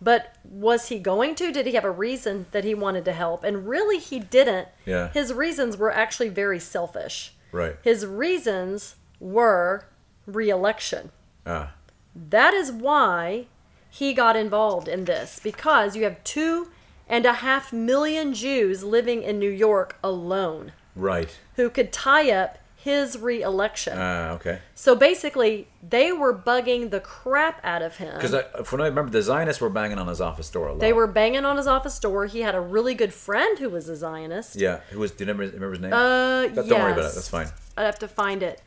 But 0.00 0.34
was 0.44 0.88
he 0.88 0.98
going 0.98 1.34
to? 1.36 1.52
Did 1.52 1.66
he 1.66 1.74
have 1.74 1.84
a 1.84 1.90
reason 1.90 2.46
that 2.50 2.64
he 2.64 2.74
wanted 2.74 3.04
to 3.04 3.12
help? 3.12 3.44
And 3.44 3.68
really, 3.68 3.98
he 3.98 4.18
didn't. 4.18 4.68
Yeah. 4.84 5.08
His 5.12 5.32
reasons 5.32 5.76
were 5.76 5.92
actually 5.92 6.28
very 6.28 6.58
selfish. 6.58 7.34
right. 7.52 7.76
His 7.82 8.04
reasons 8.06 8.96
were 9.20 9.86
reelection. 10.26 11.10
Ah, 11.46 11.74
That 12.14 12.54
is 12.54 12.70
why 12.70 13.46
he 13.90 14.14
got 14.14 14.36
involved 14.36 14.88
in 14.88 15.04
this 15.04 15.40
because 15.42 15.96
you 15.96 16.04
have 16.04 16.22
two 16.24 16.68
and 17.08 17.26
a 17.26 17.34
half 17.34 17.72
million 17.72 18.32
Jews 18.32 18.82
living 18.82 19.22
in 19.22 19.38
New 19.38 19.50
York 19.50 19.98
alone 20.02 20.72
right. 20.96 21.38
who 21.56 21.68
could 21.68 21.92
tie 21.92 22.30
up 22.30 22.58
his 22.74 23.16
reelection. 23.16 23.94
Ah, 23.96 24.30
okay. 24.30 24.58
so 24.74 24.96
basically, 24.96 25.68
they 25.88 26.10
were 26.10 26.36
bugging 26.36 26.90
the 26.90 26.98
crap 26.98 27.60
out 27.62 27.80
of 27.80 27.98
him. 27.98 28.14
Because 28.16 28.34
from 28.66 28.80
what 28.80 28.86
I 28.86 28.88
remember, 28.88 29.12
the 29.12 29.22
Zionists 29.22 29.60
were 29.60 29.70
banging 29.70 29.98
on 29.98 30.08
his 30.08 30.20
office 30.20 30.50
door 30.50 30.66
a 30.66 30.72
lot. 30.72 30.80
They 30.80 30.92
were 30.92 31.06
banging 31.06 31.44
on 31.44 31.58
his 31.58 31.68
office 31.68 31.98
door. 32.00 32.26
He 32.26 32.40
had 32.40 32.56
a 32.56 32.60
really 32.60 32.94
good 32.94 33.14
friend 33.14 33.58
who 33.60 33.68
was 33.68 33.88
a 33.88 33.94
Zionist. 33.94 34.56
Yeah. 34.56 34.80
Who 34.90 34.98
was? 34.98 35.12
Do 35.12 35.24
you 35.24 35.30
remember, 35.30 35.54
remember 35.54 35.70
his 35.70 35.80
name? 35.80 35.92
Uh, 35.92 36.46
Don't 36.48 36.70
worry 36.70 36.92
about 36.92 37.04
it. 37.04 37.14
That's 37.14 37.28
fine. 37.28 37.48
I'd 37.76 37.84
have 37.84 38.00
to 38.00 38.08
find 38.08 38.42
it. 38.42 38.60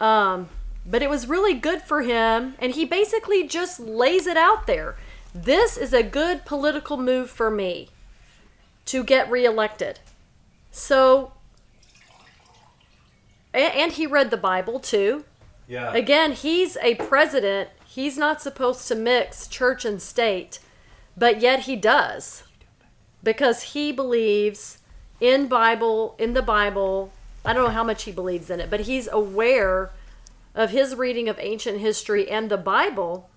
Um, 0.00 0.48
but 0.88 1.02
it 1.02 1.10
was 1.10 1.28
really 1.28 1.54
good 1.54 1.82
for 1.82 2.02
him, 2.02 2.54
and 2.58 2.72
he 2.72 2.84
basically 2.84 3.46
just 3.46 3.80
lays 3.80 4.26
it 4.26 4.36
out 4.36 4.66
there. 4.66 4.96
This 5.34 5.76
is 5.76 5.92
a 5.92 6.02
good 6.02 6.44
political 6.44 6.96
move 6.96 7.28
for 7.28 7.50
me 7.50 7.90
to 8.86 9.02
get 9.02 9.30
reelected. 9.30 9.98
So, 10.70 11.32
and, 13.52 13.92
he 13.92 14.06
read 14.06 14.30
the 14.30 14.36
Bible 14.36 14.78
too. 14.78 15.24
Yeah. 15.66 15.92
Again, 15.92 16.32
he's 16.32 16.76
a 16.78 16.94
president. 16.94 17.70
He's 17.84 18.16
not 18.16 18.40
supposed 18.40 18.86
to 18.88 18.94
mix 18.94 19.48
church 19.48 19.84
and 19.84 20.00
state, 20.00 20.60
but 21.16 21.40
yet 21.40 21.60
he 21.60 21.74
does. 21.74 22.44
Because 23.22 23.74
he 23.74 23.90
believes 23.90 24.78
in 25.20 25.48
Bible, 25.48 26.14
in 26.18 26.34
the 26.34 26.42
Bible. 26.42 27.10
I 27.44 27.52
don't 27.52 27.64
know 27.64 27.70
how 27.70 27.84
much 27.84 28.04
he 28.04 28.12
believes 28.12 28.50
in 28.50 28.60
it, 28.60 28.70
but 28.70 28.80
he's 28.80 29.08
aware 29.08 29.90
of 30.56 30.70
his 30.70 30.96
reading 30.96 31.28
of 31.28 31.38
ancient 31.38 31.78
history 31.78 32.28
and 32.28 32.50
the 32.50 32.56
Bible 32.56 33.30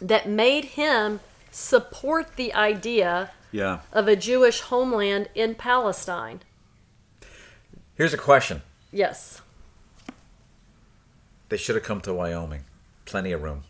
that 0.00 0.28
made 0.28 0.64
him 0.66 1.18
support 1.50 2.36
the 2.36 2.54
idea 2.54 3.32
Yeah. 3.50 3.80
of 3.92 4.06
a 4.06 4.14
Jewish 4.14 4.60
homeland 4.60 5.28
in 5.34 5.54
Palestine. 5.56 6.40
Here's 7.96 8.14
a 8.14 8.18
question. 8.18 8.62
Yes. 8.92 9.40
They 11.48 11.56
should 11.56 11.74
have 11.74 11.84
come 11.84 12.00
to 12.02 12.14
Wyoming. 12.14 12.64
Plenty 13.06 13.32
of 13.32 13.42
room. 13.42 13.64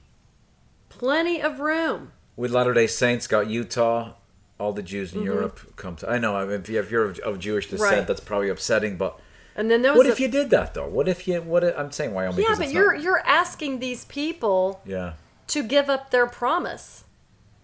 Plenty 0.90 1.40
of 1.40 1.60
room. 1.60 2.12
With 2.36 2.50
Latter 2.50 2.74
Day 2.74 2.86
Saints, 2.86 3.26
got 3.26 3.48
Utah. 3.48 4.12
All 4.58 4.72
the 4.74 4.82
Jews 4.82 5.12
in 5.14 5.20
Mm-hmm. 5.20 5.26
Europe 5.26 5.76
come 5.76 5.96
to. 5.96 6.10
I 6.10 6.18
know. 6.18 6.36
I 6.36 6.44
mean, 6.44 6.60
if 6.60 6.68
you- 6.68 6.78
if 6.80 6.90
you're 6.90 7.04
of, 7.06 7.18
of 7.20 7.38
Jewish 7.38 7.70
descent, 7.70 7.90
Right. 7.98 8.06
that's 8.06 8.20
probably 8.20 8.50
upsetting. 8.50 8.96
But 8.98 9.18
And 9.56 9.70
then 9.70 9.82
there 9.82 9.92
was 9.92 9.98
what 9.98 10.06
a- 10.06 10.10
if 10.12 10.20
you 10.20 10.28
did 10.28 10.50
that 10.50 10.74
though? 10.74 10.86
What 10.88 11.08
if 11.08 11.26
you? 11.28 11.40
What 11.42 11.64
if, 11.64 11.76
I'm 11.78 11.92
saying 11.92 12.14
Wyoming. 12.14 12.44
Yeah, 12.48 12.54
but 12.56 12.70
you're 12.70 12.94
not- 12.94 13.02
you're 13.02 13.22
asking 13.26 13.78
these 13.80 14.04
people 14.06 14.80
Yeah. 14.84 15.14
to 15.48 15.62
give 15.62 15.90
up 15.90 16.10
their 16.10 16.26
promise. 16.26 17.04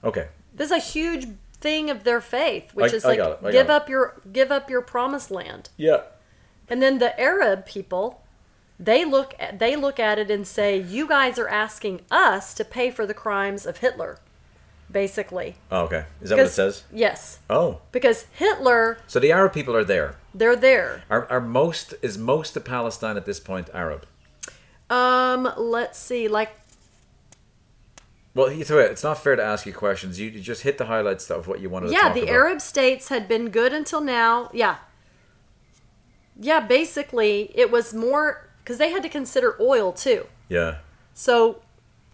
Okay. 0.04 0.28
This 0.54 0.66
is 0.66 0.72
a 0.72 0.78
huge 0.78 1.28
thing 1.60 1.88
of 1.90 2.04
their 2.04 2.20
faith, 2.20 2.72
which 2.74 2.92
I- 2.92 2.96
is 2.96 3.04
I 3.04 3.08
like 3.16 3.40
give 3.52 3.66
it. 3.66 3.70
up 3.70 3.88
your 3.88 4.20
give 4.32 4.50
up 4.52 4.68
your 4.68 4.82
promised 4.82 5.30
land. 5.30 5.70
Yeah. 5.76 6.02
And 6.68 6.82
then 6.82 6.98
the 6.98 7.18
Arab 7.20 7.64
people, 7.66 8.22
they 8.78 9.04
look 9.04 9.34
at, 9.38 9.58
they 9.58 9.76
look 9.76 9.98
at 10.00 10.18
it 10.18 10.30
and 10.30 10.46
say, 10.46 10.76
"You 10.76 11.06
guys 11.08 11.38
are 11.38 11.48
asking 11.48 12.02
us 12.10 12.52
to 12.54 12.64
pay 12.64 12.90
for 12.90 13.06
the 13.06 13.14
crimes 13.14 13.64
of 13.64 13.78
Hitler." 13.78 14.18
Basically. 14.90 15.56
Oh, 15.70 15.82
okay. 15.82 16.04
Is 16.20 16.30
that 16.30 16.36
what 16.38 16.46
it 16.46 16.50
says? 16.50 16.84
Yes. 16.92 17.40
Oh. 17.50 17.80
Because 17.92 18.26
Hitler, 18.32 18.98
So 19.06 19.18
the 19.18 19.32
Arab 19.32 19.52
people 19.52 19.74
are 19.74 19.84
there. 19.84 20.16
they're 20.34 20.54
there. 20.56 21.02
Are, 21.10 21.26
are 21.30 21.40
most 21.40 21.94
is 22.02 22.16
most 22.16 22.56
of 22.56 22.64
Palestine 22.64 23.16
at 23.16 23.26
this 23.26 23.40
point 23.40 23.68
Arab? 23.74 24.06
Um, 24.88 25.52
let's 25.56 25.98
see. 25.98 26.28
Like 26.28 26.50
Well, 28.34 28.52
you 28.52 28.64
throw. 28.64 28.78
It's 28.78 29.02
not 29.02 29.18
fair 29.18 29.34
to 29.34 29.42
ask 29.42 29.66
you 29.66 29.72
questions. 29.72 30.20
You, 30.20 30.30
just 30.30 30.62
hit 30.62 30.78
the 30.78 30.86
highlights 30.86 31.30
of 31.30 31.48
what 31.48 31.60
you 31.60 31.68
wanted 31.68 31.88
to 31.88 31.92
yeah, 31.92 32.12
the 32.12 32.22
about. 32.22 32.32
Arab 32.32 32.60
states 32.60 33.08
had 33.08 33.26
been 33.26 33.48
good 33.48 33.72
until 33.72 34.00
now. 34.00 34.50
Yeah. 34.52 34.76
Yeah, 36.38 36.60
basically, 36.60 37.50
it 37.54 37.70
was 37.70 37.94
more 37.94 38.48
because 38.62 38.78
they 38.78 38.90
had 38.90 39.02
to 39.02 39.08
consider 39.08 39.56
oil 39.60 39.90
too. 39.92 40.26
Yeah. 40.48 40.78
So 41.14 41.62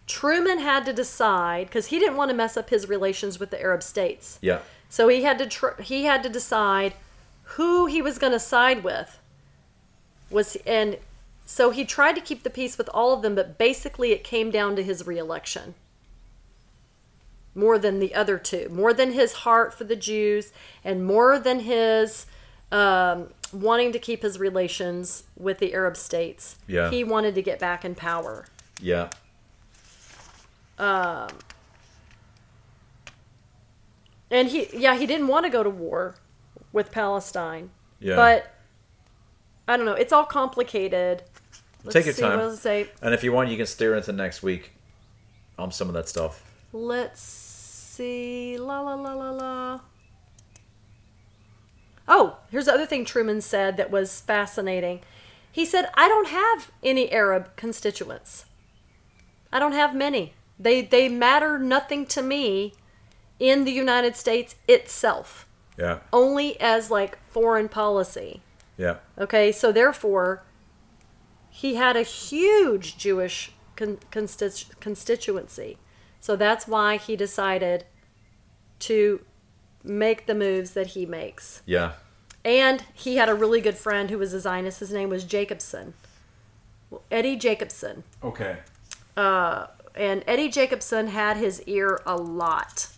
Truman 0.06 0.58
had 0.58 0.84
to 0.86 0.92
decide 0.92 1.66
because 1.66 1.86
he 1.86 1.98
didn't 1.98 2.16
want 2.16 2.30
to 2.30 2.36
mess 2.36 2.56
up 2.56 2.70
his 2.70 2.88
relations 2.88 3.38
with 3.38 3.50
the 3.50 3.60
Arab 3.60 3.82
states. 3.82 4.38
Yeah. 4.42 4.60
So 4.88 5.08
he 5.08 5.22
had 5.22 5.38
to 5.38 5.46
tr- 5.46 5.80
he 5.80 6.04
had 6.04 6.22
to 6.22 6.28
decide 6.28 6.94
who 7.56 7.86
he 7.86 8.02
was 8.02 8.18
going 8.18 8.32
to 8.32 8.38
side 8.38 8.84
with. 8.84 9.18
Was 10.30 10.56
and 10.66 10.98
so 11.46 11.70
he 11.70 11.84
tried 11.84 12.14
to 12.14 12.20
keep 12.20 12.42
the 12.42 12.50
peace 12.50 12.78
with 12.78 12.88
all 12.94 13.12
of 13.12 13.22
them, 13.22 13.34
but 13.34 13.58
basically 13.58 14.12
it 14.12 14.24
came 14.24 14.50
down 14.50 14.76
to 14.76 14.82
his 14.82 15.06
reelection. 15.06 15.74
More 17.54 17.78
than 17.78 17.98
the 17.98 18.14
other 18.14 18.38
two, 18.38 18.68
more 18.70 18.94
than 18.94 19.12
his 19.12 19.32
heart 19.32 19.74
for 19.74 19.84
the 19.84 19.96
Jews, 19.96 20.52
and 20.82 21.04
more 21.04 21.38
than 21.38 21.60
his 21.60 22.24
um, 22.70 23.28
wanting 23.52 23.92
to 23.92 23.98
keep 23.98 24.22
his 24.22 24.38
relations 24.38 25.24
with 25.36 25.58
the 25.58 25.74
Arab 25.74 25.96
states. 25.96 26.56
Yeah. 26.66 26.90
He 26.90 27.04
wanted 27.04 27.34
to 27.34 27.42
get 27.42 27.58
back 27.58 27.84
in 27.84 27.94
power. 27.94 28.46
Yeah. 28.80 29.10
Um, 30.82 31.28
and 34.32 34.48
he, 34.48 34.66
yeah, 34.72 34.96
he 34.96 35.06
didn't 35.06 35.28
want 35.28 35.46
to 35.46 35.50
go 35.50 35.62
to 35.62 35.70
war 35.70 36.16
with 36.72 36.90
Palestine. 36.90 37.70
Yeah. 38.00 38.16
But 38.16 38.52
I 39.68 39.76
don't 39.76 39.86
know. 39.86 39.92
It's 39.92 40.12
all 40.12 40.24
complicated. 40.24 41.22
Let's 41.84 41.94
Take 41.94 42.06
your 42.06 42.14
see, 42.14 42.22
time. 42.22 42.88
And 43.00 43.14
if 43.14 43.22
you 43.22 43.32
want, 43.32 43.50
you 43.50 43.56
can 43.56 43.66
steer 43.66 43.94
into 43.94 44.10
next 44.12 44.42
week 44.42 44.72
on 45.56 45.70
some 45.70 45.86
of 45.86 45.94
that 45.94 46.08
stuff. 46.08 46.42
Let's 46.72 47.22
see. 47.22 48.58
La 48.58 48.80
la 48.80 48.94
la 48.94 49.14
la 49.14 49.30
la. 49.30 49.80
Oh, 52.08 52.38
here's 52.50 52.64
the 52.64 52.74
other 52.74 52.86
thing 52.86 53.04
Truman 53.04 53.40
said 53.40 53.76
that 53.76 53.92
was 53.92 54.20
fascinating. 54.20 55.00
He 55.52 55.64
said, 55.64 55.90
"I 55.94 56.08
don't 56.08 56.28
have 56.28 56.72
any 56.82 57.12
Arab 57.12 57.54
constituents. 57.54 58.46
I 59.52 59.60
don't 59.60 59.72
have 59.72 59.94
many. 59.94 60.34
They 60.62 60.82
they 60.82 61.08
matter 61.08 61.58
nothing 61.58 62.06
to 62.06 62.22
me 62.22 62.74
in 63.38 63.64
the 63.64 63.72
United 63.72 64.16
States 64.16 64.54
itself. 64.68 65.46
Yeah. 65.78 65.98
Only 66.12 66.60
as 66.60 66.90
like 66.90 67.18
foreign 67.28 67.68
policy." 67.68 68.42
Yeah. 68.76 68.96
Okay, 69.18 69.52
so 69.52 69.72
therefore, 69.72 70.44
he 71.50 71.74
had 71.74 71.96
a 71.96 72.02
huge 72.02 72.96
Jewish 72.96 73.52
con- 73.76 73.98
consti- 74.10 74.78
constituency. 74.80 75.78
So 76.20 76.36
that's 76.36 76.68
why 76.68 76.96
he 76.96 77.16
decided 77.16 77.84
to 78.80 79.24
make 79.82 80.26
the 80.26 80.34
moves 80.34 80.72
that 80.72 80.88
he 80.88 81.04
makes. 81.04 81.62
Yeah. 81.66 81.92
And 82.44 82.84
he 82.94 83.16
had 83.16 83.28
a 83.28 83.34
really 83.34 83.60
good 83.60 83.76
friend 83.76 84.10
who 84.10 84.18
was 84.18 84.32
a 84.32 84.40
Zionist. 84.40 84.80
His 84.80 84.92
name 84.92 85.08
was 85.08 85.24
Jacobson. 85.24 85.94
Well, 86.90 87.02
Eddie 87.10 87.36
Jacobson. 87.36 88.04
Okay. 88.22 88.58
Uh, 89.16 89.66
and 89.94 90.24
Eddie 90.26 90.48
Jacobson 90.48 91.08
had 91.08 91.36
his 91.36 91.62
ear 91.62 92.00
a 92.06 92.16
lot 92.16 92.88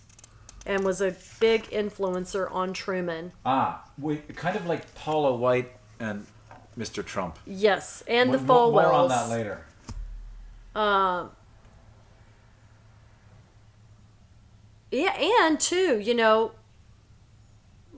and 0.67 0.85
was 0.85 1.01
a 1.01 1.15
big 1.41 1.65
influencer 1.71 2.51
on 2.51 2.73
Truman. 2.73 3.33
Ah, 3.45 3.85
we 3.99 4.17
kind 4.17 4.57
of 4.57 4.67
like 4.67 4.95
Paula 4.95 5.35
White 5.35 5.73
and 6.01 6.27
Mr. 6.79 7.05
Trump. 7.05 7.39
Yes, 7.47 8.03
and 8.07 8.33
the 8.33 8.39
Falwells. 8.39 8.73
More 8.73 8.93
on 8.93 9.09
that 9.09 9.29
later. 9.29 9.67
Um, 10.75 11.31
yeah, 14.91 15.17
and 15.47 15.61
too, 15.61 16.01
you 16.01 16.15
know, 16.15 16.53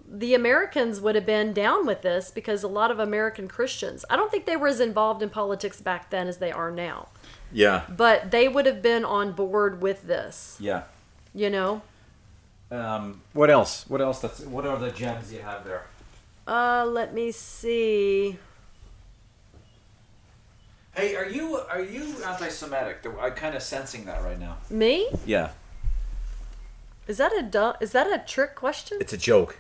the 0.09 0.34
Americans 0.34 1.01
would 1.01 1.14
have 1.14 1.26
been 1.26 1.53
down 1.53 1.86
with 1.86 2.03
this 2.03 2.30
because 2.30 2.62
a 2.62 2.68
lot 2.68 2.90
of 2.90 2.99
American 2.99 3.49
Christians, 3.49 4.05
I 4.11 4.16
don't 4.16 4.30
think 4.30 4.47
they 4.47 4.57
were 4.57 4.68
as 4.68 4.80
involved 4.80 5.22
in 5.22 5.30
politics 5.30 5.80
back 5.80 6.11
then 6.11 6.28
as 6.28 6.38
they 6.38 6.53
are 6.53 6.70
now, 6.70 7.09
Yeah. 7.53 7.82
but 7.88 8.30
they 8.30 8.49
would 8.49 8.66
have 8.66 8.82
been 8.82 9.05
on 9.05 9.32
board 9.32 9.80
with 9.80 10.03
this, 10.07 10.57
Yeah. 10.61 10.82
you 11.34 11.49
know? 11.51 11.82
Um, 12.70 13.22
what 13.32 13.49
else? 13.51 13.84
What 13.88 14.01
else? 14.01 14.18
That's 14.20 14.40
what 14.40 14.66
are 14.66 14.76
the 14.78 14.90
gems 14.90 15.32
you 15.32 15.40
have 15.40 15.64
there? 15.64 15.84
Uh, 16.47 16.84
let 16.84 17.14
me 17.14 17.30
see. 17.32 18.38
Hey, 20.94 21.14
are 21.14 21.28
you 21.28 21.57
are 21.70 21.82
you 21.82 22.03
anti-Semitic? 22.24 23.05
I'm 23.20 23.32
kind 23.32 23.55
of 23.55 23.62
sensing 23.62 24.07
that 24.07 24.22
right 24.22 24.38
now. 24.38 24.57
Me? 24.70 25.09
Yeah, 25.26 25.51
Is 27.07 27.18
that 27.18 27.32
a 27.38 27.42
du- 27.42 27.76
is 27.80 27.92
that 27.92 28.07
a 28.09 28.18
trick 28.26 28.55
question? 28.55 28.99
it's 29.01 29.12
a 29.12 29.18
joke. 29.18 29.59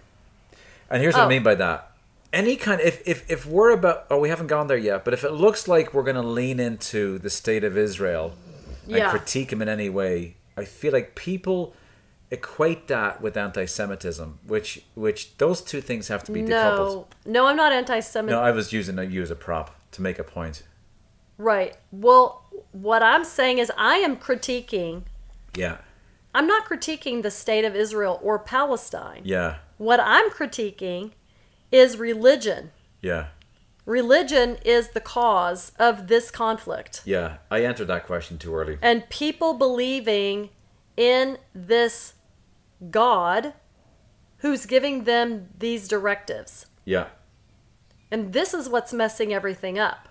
And 0.90 1.02
here's 1.02 1.14
what 1.14 1.22
I 1.22 1.26
Oh. 1.26 1.28
mean 1.28 1.42
by 1.42 1.54
that. 1.56 1.90
Any 2.36 2.56
kind 2.56 2.80
if 2.82 2.96
if 3.12 3.18
if 3.30 3.46
we're 3.46 3.70
about 3.70 4.06
oh 4.10 4.18
we 4.24 4.28
haven't 4.28 4.48
gone 4.48 4.66
there 4.66 4.76
yet, 4.90 5.04
but 5.06 5.14
if 5.14 5.22
it 5.24 5.32
looks 5.32 5.66
like 5.74 5.86
we're 5.94 6.02
going 6.10 6.22
to 6.24 6.28
lean 6.40 6.58
into 6.60 7.18
the 7.18 7.30
state 7.30 7.64
of 7.64 7.76
Israel 7.78 8.26
and 8.84 8.96
Yeah. 8.96 9.10
critique 9.10 9.50
him 9.54 9.62
in 9.62 9.68
any 9.78 9.88
way, 10.00 10.36
I 10.56 10.64
feel 10.66 10.92
like 10.92 11.14
people 11.14 11.60
equate 12.30 12.88
that 12.88 13.12
with 13.22 13.36
anti-Semitism, 13.36 14.28
which 14.46 14.70
which 14.94 15.20
those 15.38 15.62
two 15.70 15.80
things 15.80 16.08
have 16.08 16.22
to 16.24 16.32
be 16.32 16.42
decoupled. 16.42 17.06
No, 17.24 17.32
no, 17.36 17.46
I'm 17.46 17.56
not 17.56 17.72
anti-Semitic. 17.72 18.36
No, 18.36 18.42
I 18.42 18.50
was 18.50 18.66
using 18.72 18.98
you 19.10 19.22
as 19.22 19.30
a 19.30 19.36
prop 19.46 19.74
to 19.92 20.02
make 20.02 20.18
a 20.18 20.24
point. 20.24 20.62
Right. 21.38 21.74
Well, 21.90 22.26
what 22.72 23.02
I'm 23.02 23.24
saying 23.24 23.58
is 23.58 23.72
I 23.78 23.96
am 24.08 24.14
critiquing. 24.16 25.04
Yeah, 25.54 25.78
I'm 26.34 26.46
not 26.46 26.66
critiquing 26.70 27.22
the 27.22 27.30
state 27.30 27.64
of 27.64 27.74
Israel 27.74 28.20
or 28.22 28.38
Palestine. 28.38 29.22
yeah, 29.24 29.50
What 29.78 30.00
I'm 30.00 30.28
critiquing 30.30 31.12
is 31.72 31.96
religion. 31.96 32.70
yeah, 33.00 33.28
religion 33.84 34.58
is 34.64 34.88
the 34.90 35.00
cause 35.00 35.72
of 35.78 36.08
this 36.08 36.30
conflict. 36.30 37.02
Yeah, 37.04 37.38
I 37.50 37.60
answered 37.60 37.86
that 37.88 38.06
question 38.06 38.38
too 38.38 38.54
early. 38.54 38.78
And 38.82 39.08
people 39.08 39.54
believing 39.54 40.50
in 40.96 41.38
this 41.54 42.14
God 42.90 43.54
who's 44.38 44.66
giving 44.66 45.04
them 45.04 45.48
these 45.58 45.88
directives. 45.88 46.66
Yeah. 46.84 47.08
And 48.10 48.32
this 48.32 48.54
is 48.54 48.68
what's 48.68 48.92
messing 48.92 49.32
everything 49.32 49.78
up. 49.78 50.08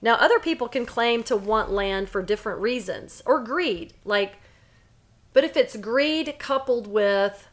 Now, 0.00 0.14
other 0.14 0.40
people 0.40 0.68
can 0.68 0.84
claim 0.84 1.22
to 1.24 1.36
want 1.36 1.70
land 1.70 2.08
for 2.08 2.22
different 2.22 2.60
reasons 2.60 3.22
or 3.24 3.40
greed. 3.40 3.94
Like, 4.04 4.34
but 5.32 5.44
if 5.44 5.56
it's 5.56 5.76
greed 5.76 6.34
coupled 6.38 6.86
with 6.86 7.48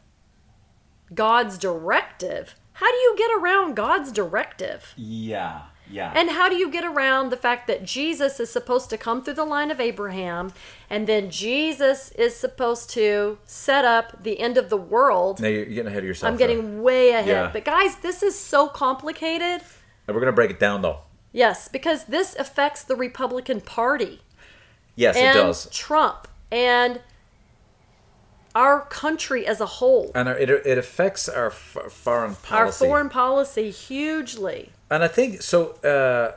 God's 1.14 1.58
directive, 1.58 2.56
how 2.80 2.90
do 2.90 2.96
you 2.96 3.14
get 3.16 3.30
around 3.38 3.74
God's 3.74 4.10
directive? 4.10 4.94
Yeah. 4.96 5.62
Yeah. 5.90 6.12
And 6.14 6.30
how 6.30 6.48
do 6.48 6.54
you 6.54 6.70
get 6.70 6.84
around 6.84 7.30
the 7.30 7.36
fact 7.36 7.66
that 7.66 7.84
Jesus 7.84 8.40
is 8.40 8.48
supposed 8.48 8.90
to 8.90 8.96
come 8.96 9.22
through 9.22 9.34
the 9.34 9.44
line 9.44 9.70
of 9.70 9.80
Abraham 9.80 10.52
and 10.88 11.06
then 11.06 11.30
Jesus 11.30 12.10
is 12.12 12.34
supposed 12.34 12.88
to 12.90 13.38
set 13.44 13.84
up 13.84 14.22
the 14.22 14.40
end 14.40 14.56
of 14.56 14.70
the 14.70 14.76
world? 14.76 15.40
now 15.40 15.48
you're 15.48 15.66
getting 15.66 15.88
ahead 15.88 15.98
of 15.98 16.04
yourself. 16.04 16.30
I'm 16.32 16.38
getting 16.38 16.82
way 16.82 17.10
ahead. 17.10 17.26
Yeah. 17.26 17.50
But 17.52 17.64
guys, 17.64 17.96
this 17.96 18.22
is 18.22 18.38
so 18.38 18.68
complicated. 18.68 19.62
And 20.06 20.14
we're 20.14 20.20
gonna 20.20 20.32
break 20.32 20.50
it 20.50 20.60
down 20.60 20.80
though. 20.80 21.00
Yes, 21.32 21.68
because 21.68 22.04
this 22.04 22.34
affects 22.36 22.82
the 22.82 22.96
Republican 22.96 23.60
Party 23.60 24.20
Yes, 24.96 25.16
it 25.16 25.32
does. 25.34 25.68
Trump 25.70 26.28
and 26.50 27.00
our 28.54 28.80
country 28.82 29.46
as 29.46 29.60
a 29.60 29.66
whole. 29.66 30.10
And 30.14 30.28
our, 30.28 30.36
it 30.36 30.50
it 30.50 30.78
affects 30.78 31.28
our 31.28 31.46
f- 31.48 31.76
foreign 31.90 32.34
policy. 32.36 32.54
Our 32.54 32.72
foreign 32.72 33.08
policy 33.08 33.70
hugely. 33.70 34.70
And 34.90 35.02
I 35.04 35.08
think 35.08 35.42
so. 35.42 35.72
Uh, 35.84 36.32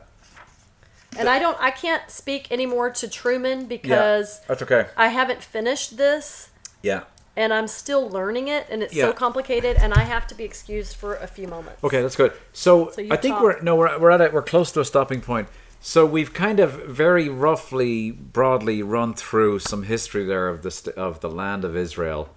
And 1.18 1.30
I 1.30 1.38
don't 1.40 1.58
I 1.60 1.72
can't 1.72 2.10
speak 2.10 2.52
anymore 2.52 2.90
to 2.92 3.08
Truman 3.08 3.62
yeah, 3.62 3.68
because 3.68 4.42
that's 4.48 4.62
okay. 4.64 4.88
I 4.98 5.08
haven't 5.10 5.44
finished 5.44 5.98
this 5.98 6.50
Yeah. 6.82 7.02
and 7.36 7.54
I'm 7.54 7.68
still 7.68 8.10
learning 8.10 8.48
it 8.48 8.66
and 8.72 8.82
it's 8.84 8.94
Yeah. 8.96 9.06
so 9.06 9.14
complicated 9.14 9.78
and 9.78 9.94
I 9.94 10.04
have 10.14 10.26
to 10.28 10.36
be 10.36 10.44
excused 10.44 10.96
for 10.96 11.16
a 11.16 11.28
few 11.28 11.48
moments. 11.48 11.84
Okay, 11.84 12.02
that's 12.02 12.16
good. 12.16 12.34
So, 12.54 12.90
So 12.92 13.02
I 13.12 13.18
think 13.18 13.36
talk. 13.36 13.44
we're 13.44 13.62
no, 13.62 13.76
we're 13.76 13.98
we're 14.00 14.12
at 14.12 14.22
a, 14.22 14.30
we're 14.34 14.42
close 14.54 14.72
to 14.74 14.80
a 14.80 14.86
stopping 14.86 15.22
point. 15.22 15.48
So 15.86 16.06
we've 16.06 16.34
kind 16.34 16.62
of 16.62 16.86
very 16.86 17.28
roughly, 17.28 18.10
broadly 18.10 18.82
run 18.82 19.14
through 19.14 19.60
some 19.60 19.84
history 19.84 20.24
there 20.24 20.48
of 20.48 20.62
the 20.62 20.72
st- 20.72 20.96
of 20.96 21.20
the 21.20 21.30
land 21.30 21.66
of 21.66 21.76
Israel. 21.76 22.30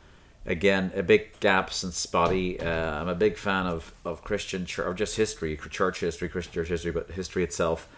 Again, 0.44 0.90
a 0.96 1.04
big 1.04 1.38
gaps 1.38 1.84
and 1.84 1.94
spotty. 1.94 2.58
Uh, 2.58 3.00
I'm 3.00 3.06
a 3.06 3.14
big 3.14 3.36
fan 3.36 3.66
of 3.66 3.94
of 4.04 4.24
Christian 4.24 4.66
church, 4.66 4.84
or 4.84 4.94
just 4.94 5.16
history, 5.16 5.56
church 5.56 6.00
history, 6.00 6.28
Christian 6.28 6.54
church 6.54 6.66
history, 6.66 6.90
but 6.90 7.12
history 7.12 7.44
itself. 7.44 7.88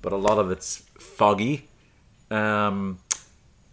But 0.00 0.12
a 0.12 0.16
lot 0.16 0.38
of 0.38 0.52
it's 0.52 0.84
foggy. 0.96 1.68
Um, 2.30 3.00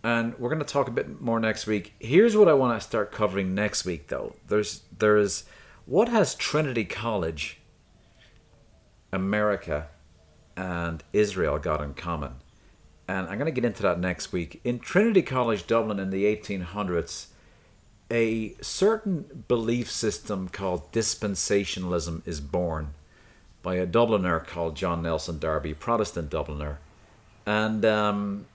and 0.04 0.36
we're 0.40 0.50
going 0.50 0.58
to 0.58 0.66
talk 0.66 0.88
a 0.88 0.92
bit 0.92 1.22
more 1.22 1.40
next 1.40 1.68
week. 1.68 1.94
Here's 2.00 2.36
what 2.36 2.48
I 2.48 2.54
want 2.54 2.82
to 2.82 2.84
start 2.84 3.12
covering 3.12 3.54
next 3.54 3.86
week, 3.86 4.08
though. 4.08 4.38
There's 4.48 4.82
there's 4.98 5.44
what 5.86 6.10
has 6.10 6.34
Trinity 6.34 6.84
College, 6.84 7.60
America, 9.14 9.90
and 10.56 11.04
Israel 11.14 11.58
got 11.58 11.82
in 11.82 11.94
common, 11.94 12.36
and 13.08 13.28
I'm 13.28 13.38
going 13.38 13.46
to 13.46 13.52
get 13.52 13.66
into 13.66 13.84
that 13.84 14.00
next 14.00 14.32
week. 14.32 14.62
In 14.64 14.80
Trinity 14.80 15.22
College 15.22 15.68
Dublin 15.68 16.00
in 16.00 16.10
the 16.10 16.26
1800s, 16.26 17.28
a 18.10 18.54
certain 18.62 19.46
belief 19.48 19.90
system 19.90 20.50
called 20.50 20.92
dispensationalism 20.92 22.28
is 22.28 22.42
born 22.42 22.94
by 23.64 23.76
a 23.76 23.88
Dubliner 23.88 24.46
called 24.46 24.76
John 24.76 25.02
Nelson 25.04 25.40
Darby, 25.40 25.74
Protestant 25.74 26.30
Dubliner, 26.30 26.78
and 27.46 27.86
um, 27.86 28.46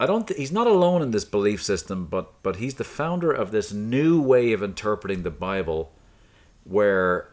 I 0.00 0.06
don't. 0.06 0.26
Th- 0.26 0.38
he's 0.38 0.52
not 0.52 0.66
alone 0.66 1.02
in 1.02 1.12
this 1.12 1.24
belief 1.24 1.62
system, 1.62 2.06
but 2.06 2.32
but 2.42 2.56
he's 2.56 2.74
the 2.74 2.84
founder 2.84 3.30
of 3.30 3.50
this 3.52 3.72
new 3.72 4.20
way 4.20 4.52
of 4.52 4.62
interpreting 4.62 5.22
the 5.22 5.30
Bible, 5.30 5.92
where 6.64 7.28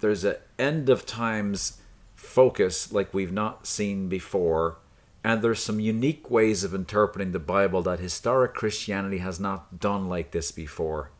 there's 0.00 0.24
an 0.24 0.36
end 0.58 0.88
of 0.88 1.04
times 1.04 1.80
focus 2.20 2.92
like 2.92 3.12
we've 3.12 3.32
not 3.32 3.66
seen 3.66 4.08
before, 4.08 4.76
and 5.24 5.42
there's 5.42 5.62
some 5.62 5.80
unique 5.80 6.30
ways 6.30 6.62
of 6.62 6.74
interpreting 6.74 7.32
the 7.32 7.38
Bible 7.38 7.82
that 7.82 7.98
historic 7.98 8.54
Christianity 8.54 9.18
has 9.18 9.40
not 9.40 9.80
done 9.80 10.08
like 10.08 10.30
this 10.30 10.52
before. 10.52 11.10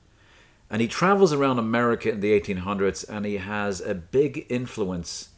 And 0.71 0.81
he 0.81 0.87
travels 0.87 1.33
around 1.33 1.59
America 1.59 2.11
in 2.11 2.21
the 2.21 2.39
1800s, 2.39 3.09
and 3.09 3.27
he 3.27 3.39
has 3.39 3.81
a 3.81 3.95
big 3.95 4.47
influence 4.49 5.31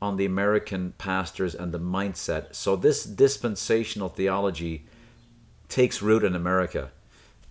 on 0.00 0.16
the 0.16 0.24
American 0.24 0.94
pastors 0.96 1.54
and 1.54 1.72
the 1.72 1.80
mindset. 1.80 2.54
So 2.54 2.74
this 2.76 3.04
dispensational 3.04 4.08
theology 4.08 4.86
takes 5.68 6.00
root 6.00 6.24
in 6.24 6.34
America. 6.34 6.90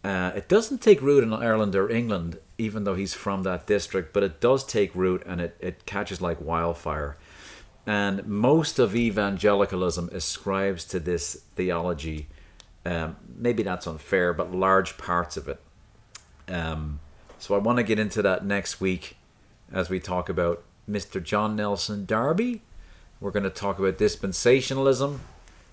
Uh, 0.04 0.32
it 0.36 0.48
doesn't 0.48 0.82
take 0.82 1.02
root 1.02 1.24
in 1.24 1.34
Ireland 1.34 1.76
or 1.76 1.90
England, 1.90 2.40
even 2.58 2.84
though 2.84 2.96
he's 2.96 3.14
from 3.14 3.44
that 3.44 3.68
district, 3.68 4.14
but 4.14 4.24
it 4.24 4.42
does 4.42 4.64
take 4.64 4.96
root 4.96 5.22
and 5.28 5.40
it, 5.40 5.56
it 5.60 5.86
catches 5.86 6.22
like 6.22 6.42
wildfire. 6.42 7.18
And 7.90 8.28
most 8.28 8.78
of 8.78 8.96
evangelicalism 8.96 10.10
ascribes 10.14 10.86
to 10.86 11.00
this 11.00 11.42
theology. 11.56 12.28
Um, 12.86 13.16
maybe 13.36 13.64
that's 13.64 13.88
unfair, 13.88 14.32
but 14.32 14.52
large 14.54 14.96
parts 14.96 15.38
of 15.38 15.48
it. 15.48 15.60
Um, 16.48 17.00
so 17.40 17.56
I 17.56 17.58
want 17.58 17.78
to 17.78 17.84
get 17.84 17.98
into 17.98 18.22
that 18.22 18.46
next 18.46 18.80
week 18.80 19.18
as 19.74 19.90
we 19.90 20.00
talk 20.00 20.30
about 20.30 20.62
Mr. 20.88 21.22
John 21.24 21.56
Nelson 21.56 22.06
Darby. 22.06 22.62
We're 23.20 23.32
going 23.32 23.42
to 23.42 23.50
talk 23.50 23.80
about 23.80 23.98
dispensationalism. 23.98 25.18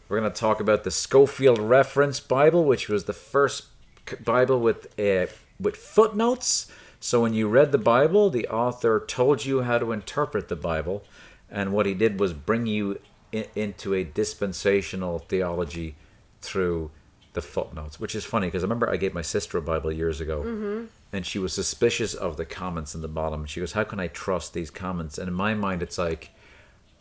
We're 0.09 0.19
going 0.19 0.33
to 0.33 0.41
talk 0.41 0.59
about 0.59 0.85
the 0.85 0.91
Scofield 0.91 1.59
Reference 1.59 2.19
Bible, 2.19 2.65
which 2.65 2.89
was 2.89 3.05
the 3.05 3.13
first 3.13 3.67
Bible 4.25 4.59
with 4.59 4.99
uh, 4.99 5.27
with 5.61 5.77
footnotes. 5.77 6.73
So 6.99 7.21
when 7.21 7.35
you 7.35 7.47
read 7.47 7.73
the 7.73 7.79
Bible, 7.79 8.31
the 8.31 8.49
author 8.49 9.05
told 9.07 9.45
you 9.45 9.63
how 9.63 9.77
to 9.77 9.93
interpret 9.93 10.49
the 10.49 10.57
Bible, 10.57 11.05
and 11.51 11.73
what 11.73 11.87
he 11.87 11.95
did 11.95 12.19
was 12.21 12.33
bring 12.33 12.67
you 12.67 12.99
i- 13.35 13.49
into 13.55 13.95
a 13.95 14.05
dispensational 14.05 15.19
theology 15.19 15.95
through 16.41 16.91
the 17.33 17.43
footnotes, 17.43 18.01
which 18.01 18.15
is 18.15 18.25
funny 18.25 18.47
because 18.47 18.63
I 18.63 18.67
remember 18.67 18.89
I 18.89 18.97
gave 18.97 19.13
my 19.13 19.23
sister 19.23 19.59
a 19.59 19.63
Bible 19.63 19.93
years 19.93 20.21
ago, 20.21 20.87
and 21.13 21.27
she 21.27 21.39
was 21.39 21.53
suspicious 21.53 22.15
of 22.15 22.37
the 22.37 22.45
comments 22.47 22.95
in 22.95 23.03
the 23.03 23.09
bottom. 23.09 23.45
She 23.47 23.61
goes, 23.61 23.73
"How 23.73 23.85
can 23.85 24.01
I 24.01 24.07
trust 24.09 24.55
these 24.55 24.71
comments?" 24.71 25.19
And 25.19 25.29
in 25.29 25.35
my 25.35 25.53
mind, 25.55 25.83
it's 25.83 25.99
like, 25.99 26.31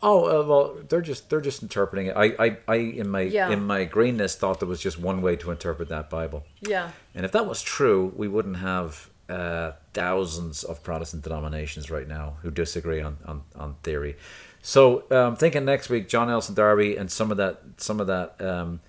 "Oh, 0.04 0.26
uh, 0.26 0.46
well, 0.46 0.78
they're 0.90 1.02
just 1.02 1.30
they're 1.30 1.40
just 1.42 1.62
interpreting 1.64 2.08
it." 2.08 2.16
I, 2.18 2.26
I, 2.38 2.58
I 2.68 2.76
in 2.76 3.10
my 3.10 3.22
Yeah. 3.22 3.50
in 3.50 3.66
my 3.66 3.86
greenness 3.86 4.36
thought 4.36 4.60
there 4.60 4.68
was 4.68 4.82
just 4.82 5.00
one 5.00 5.22
way 5.22 5.36
to 5.38 5.52
interpret 5.52 5.88
that 5.90 6.10
Bible, 6.10 6.44
Yeah. 6.62 6.92
and 7.14 7.26
if 7.26 7.32
that 7.32 7.46
was 7.48 7.62
true, 7.62 8.12
we 8.16 8.28
wouldn't 8.28 8.58
have 8.58 9.10
uh, 9.30 9.72
thousands 9.94 10.64
of 10.64 10.84
Protestant 10.84 11.24
denominations 11.24 11.90
right 11.90 12.08
now 12.08 12.38
who 12.42 12.52
disagree 12.52 13.02
on 13.02 13.18
on, 13.26 13.44
on 13.56 13.76
theory. 13.84 14.16
So 14.62 15.04
um, 15.12 15.36
thinking 15.36 15.66
next 15.66 15.90
week, 15.90 16.10
John 16.10 16.28
Nelson 16.28 16.56
Darby 16.56 16.96
and 16.98 17.12
some 17.12 17.32
of 17.32 17.38
that 17.38 17.62
some 17.78 18.00
of 18.00 18.08
that 18.08 18.42
um, 18.42 18.80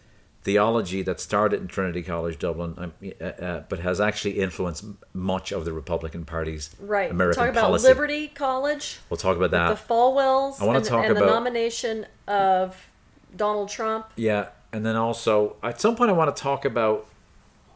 theology 0.42 1.02
that 1.02 1.18
started 1.20 1.60
in 1.60 1.66
Trinity 1.66 2.02
College 2.02 2.38
Dublin, 2.38 2.74
um, 2.78 2.92
uh, 3.20 3.24
uh, 3.24 3.62
but 3.68 3.80
has 3.80 4.00
actually 4.00 4.38
influenced 4.38 4.84
much 5.12 5.50
of 5.50 5.64
the 5.64 5.72
Republican 5.72 6.24
Party's 6.24 6.70
Right. 6.78 7.10
American 7.10 7.40
we'll 7.40 7.46
Talk 7.48 7.52
about 7.52 7.66
policy. 7.66 7.88
Liberty 7.88 8.28
College, 8.28 8.98
We'll 9.10 9.16
talk 9.16 9.36
about 9.36 9.50
that. 9.50 9.68
the 9.70 9.92
Falwells, 9.92 10.60
I 10.60 10.64
wanna 10.64 10.78
and, 10.78 10.86
talk 10.86 11.04
and 11.04 11.16
the 11.16 11.26
nomination 11.26 12.06
of 12.28 12.88
Donald 13.36 13.68
Trump. 13.68 14.06
Yeah, 14.16 14.48
and 14.72 14.86
then 14.86 14.94
also 14.96 15.56
at 15.62 15.80
some 15.80 15.96
point 15.96 16.10
I 16.10 16.14
want 16.14 16.34
to 16.34 16.40
talk 16.42 16.64
about. 16.64 17.06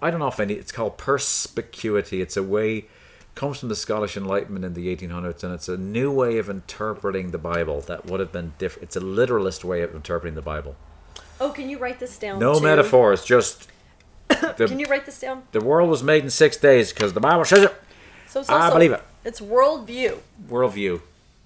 I 0.03 0.11
don't 0.11 0.21
know 0.21 0.29
if 0.29 0.41
any. 0.41 0.55
It's 0.55 0.73
called 0.73 0.97
perspicuity. 0.99 2.21
It's 2.21 2.37
a 2.37 2.43
way 2.43 2.87
comes 3.35 3.61
from 3.61 3.69
the 3.69 3.77
Scottish 3.77 4.17
Enlightenment 4.17 4.65
in 4.65 4.75
the 4.75 4.95
1800s, 4.95 5.45
and 5.45 5.55
it's 5.55 5.69
a 5.69 5.77
new 5.77 6.11
way 6.11 6.39
of 6.39 6.51
interpreting 6.51 7.31
the 7.31 7.39
Bible 7.39 7.81
that 7.83 8.07
would 8.07 8.21
have 8.21 8.33
been 8.33 8.53
different. 8.59 8.85
It's 8.89 8.97
a 8.97 9.01
literalist 9.01 9.65
way 9.65 9.83
of 9.83 9.95
interpreting 9.95 10.35
the 10.35 10.43
Bible. 10.43 10.77
Oh, 11.41 11.51
can 11.51 11.71
you 11.71 11.79
write 11.79 12.01
this 12.01 12.19
down? 12.19 12.39
No 12.39 12.55
too? 12.59 12.65
metaphors, 12.65 13.25
just 13.25 13.69
the, 14.29 14.67
Can 14.69 14.79
you 14.79 14.87
write 14.87 15.07
this 15.07 15.21
down? 15.21 15.45
the 15.53 15.61
world 15.61 15.89
was 15.89 16.03
made 16.03 16.23
in 16.25 16.31
six 16.31 16.57
days 16.57 16.93
because 16.93 17.13
the 17.15 17.21
Bible 17.21 17.45
says 17.45 17.65
it. 17.65 17.75
So, 18.29 18.43
so, 18.43 18.53
I 18.55 18.71
believe 18.71 18.93
it. 18.93 19.03
It's 19.25 19.41
worldview. 19.41 20.19
Worldview. 20.49 21.01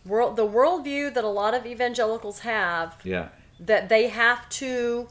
World, 0.04 0.36
the 0.36 0.46
worldview 0.46 1.14
that 1.14 1.24
a 1.24 1.28
lot 1.28 1.54
of 1.54 1.64
evangelicals 1.64 2.40
have 2.40 2.96
Yeah. 3.04 3.28
that 3.60 3.88
they 3.88 4.08
have 4.08 4.48
to 4.50 5.08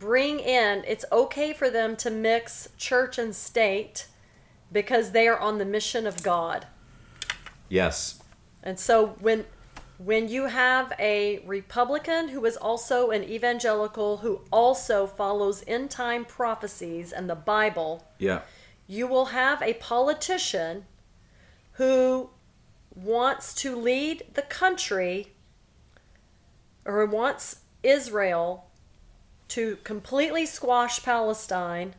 bring 0.00 0.40
in. 0.40 0.82
It's 0.88 1.04
okay 1.12 1.52
for 1.52 1.70
them 1.70 1.94
to 1.96 2.10
mix 2.10 2.68
church 2.76 3.18
and 3.18 3.36
state 3.36 4.08
because 4.72 5.12
they 5.12 5.28
are 5.28 5.38
on 5.38 5.58
the 5.58 5.64
mission 5.64 6.06
of 6.06 6.22
God. 6.24 6.66
Yes. 7.68 8.20
And 8.64 8.80
so 8.80 9.14
when 9.20 9.44
when 9.98 10.28
you 10.28 10.46
have 10.46 10.94
a 10.98 11.40
Republican 11.46 12.28
who 12.28 12.42
is 12.46 12.56
also 12.56 13.10
an 13.10 13.22
evangelical 13.22 14.18
who 14.18 14.40
also 14.50 15.06
follows 15.06 15.62
end 15.66 15.90
time 15.90 16.24
prophecies 16.24 17.12
and 17.12 17.28
the 17.28 17.34
Bible, 17.34 18.08
Yeah. 18.18 18.40
you 18.86 19.06
will 19.06 19.26
have 19.26 19.60
a 19.60 19.74
politician 19.74 20.86
who 21.72 22.30
wants 22.94 23.54
to 23.56 23.76
lead 23.76 24.22
the 24.32 24.42
country 24.42 25.34
or 26.86 27.04
wants 27.04 27.56
Israel 27.82 28.69
to 29.50 29.76
completely 29.84 30.46
squash 30.46 31.02
Palestine 31.02 31.94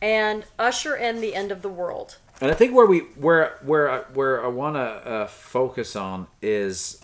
and 0.00 0.44
usher 0.58 0.96
in 0.96 1.20
the 1.20 1.34
end 1.34 1.52
of 1.52 1.62
the 1.62 1.68
world. 1.68 2.18
And 2.40 2.50
I 2.50 2.54
think 2.54 2.74
where 2.74 2.86
we 2.86 3.00
where 3.16 3.58
where 3.62 3.88
I- 3.90 4.00
where 4.14 4.44
I 4.44 4.48
want 4.48 4.74
to 4.76 4.80
uh, 4.80 5.26
focus 5.28 5.94
on 5.94 6.26
is 6.40 7.00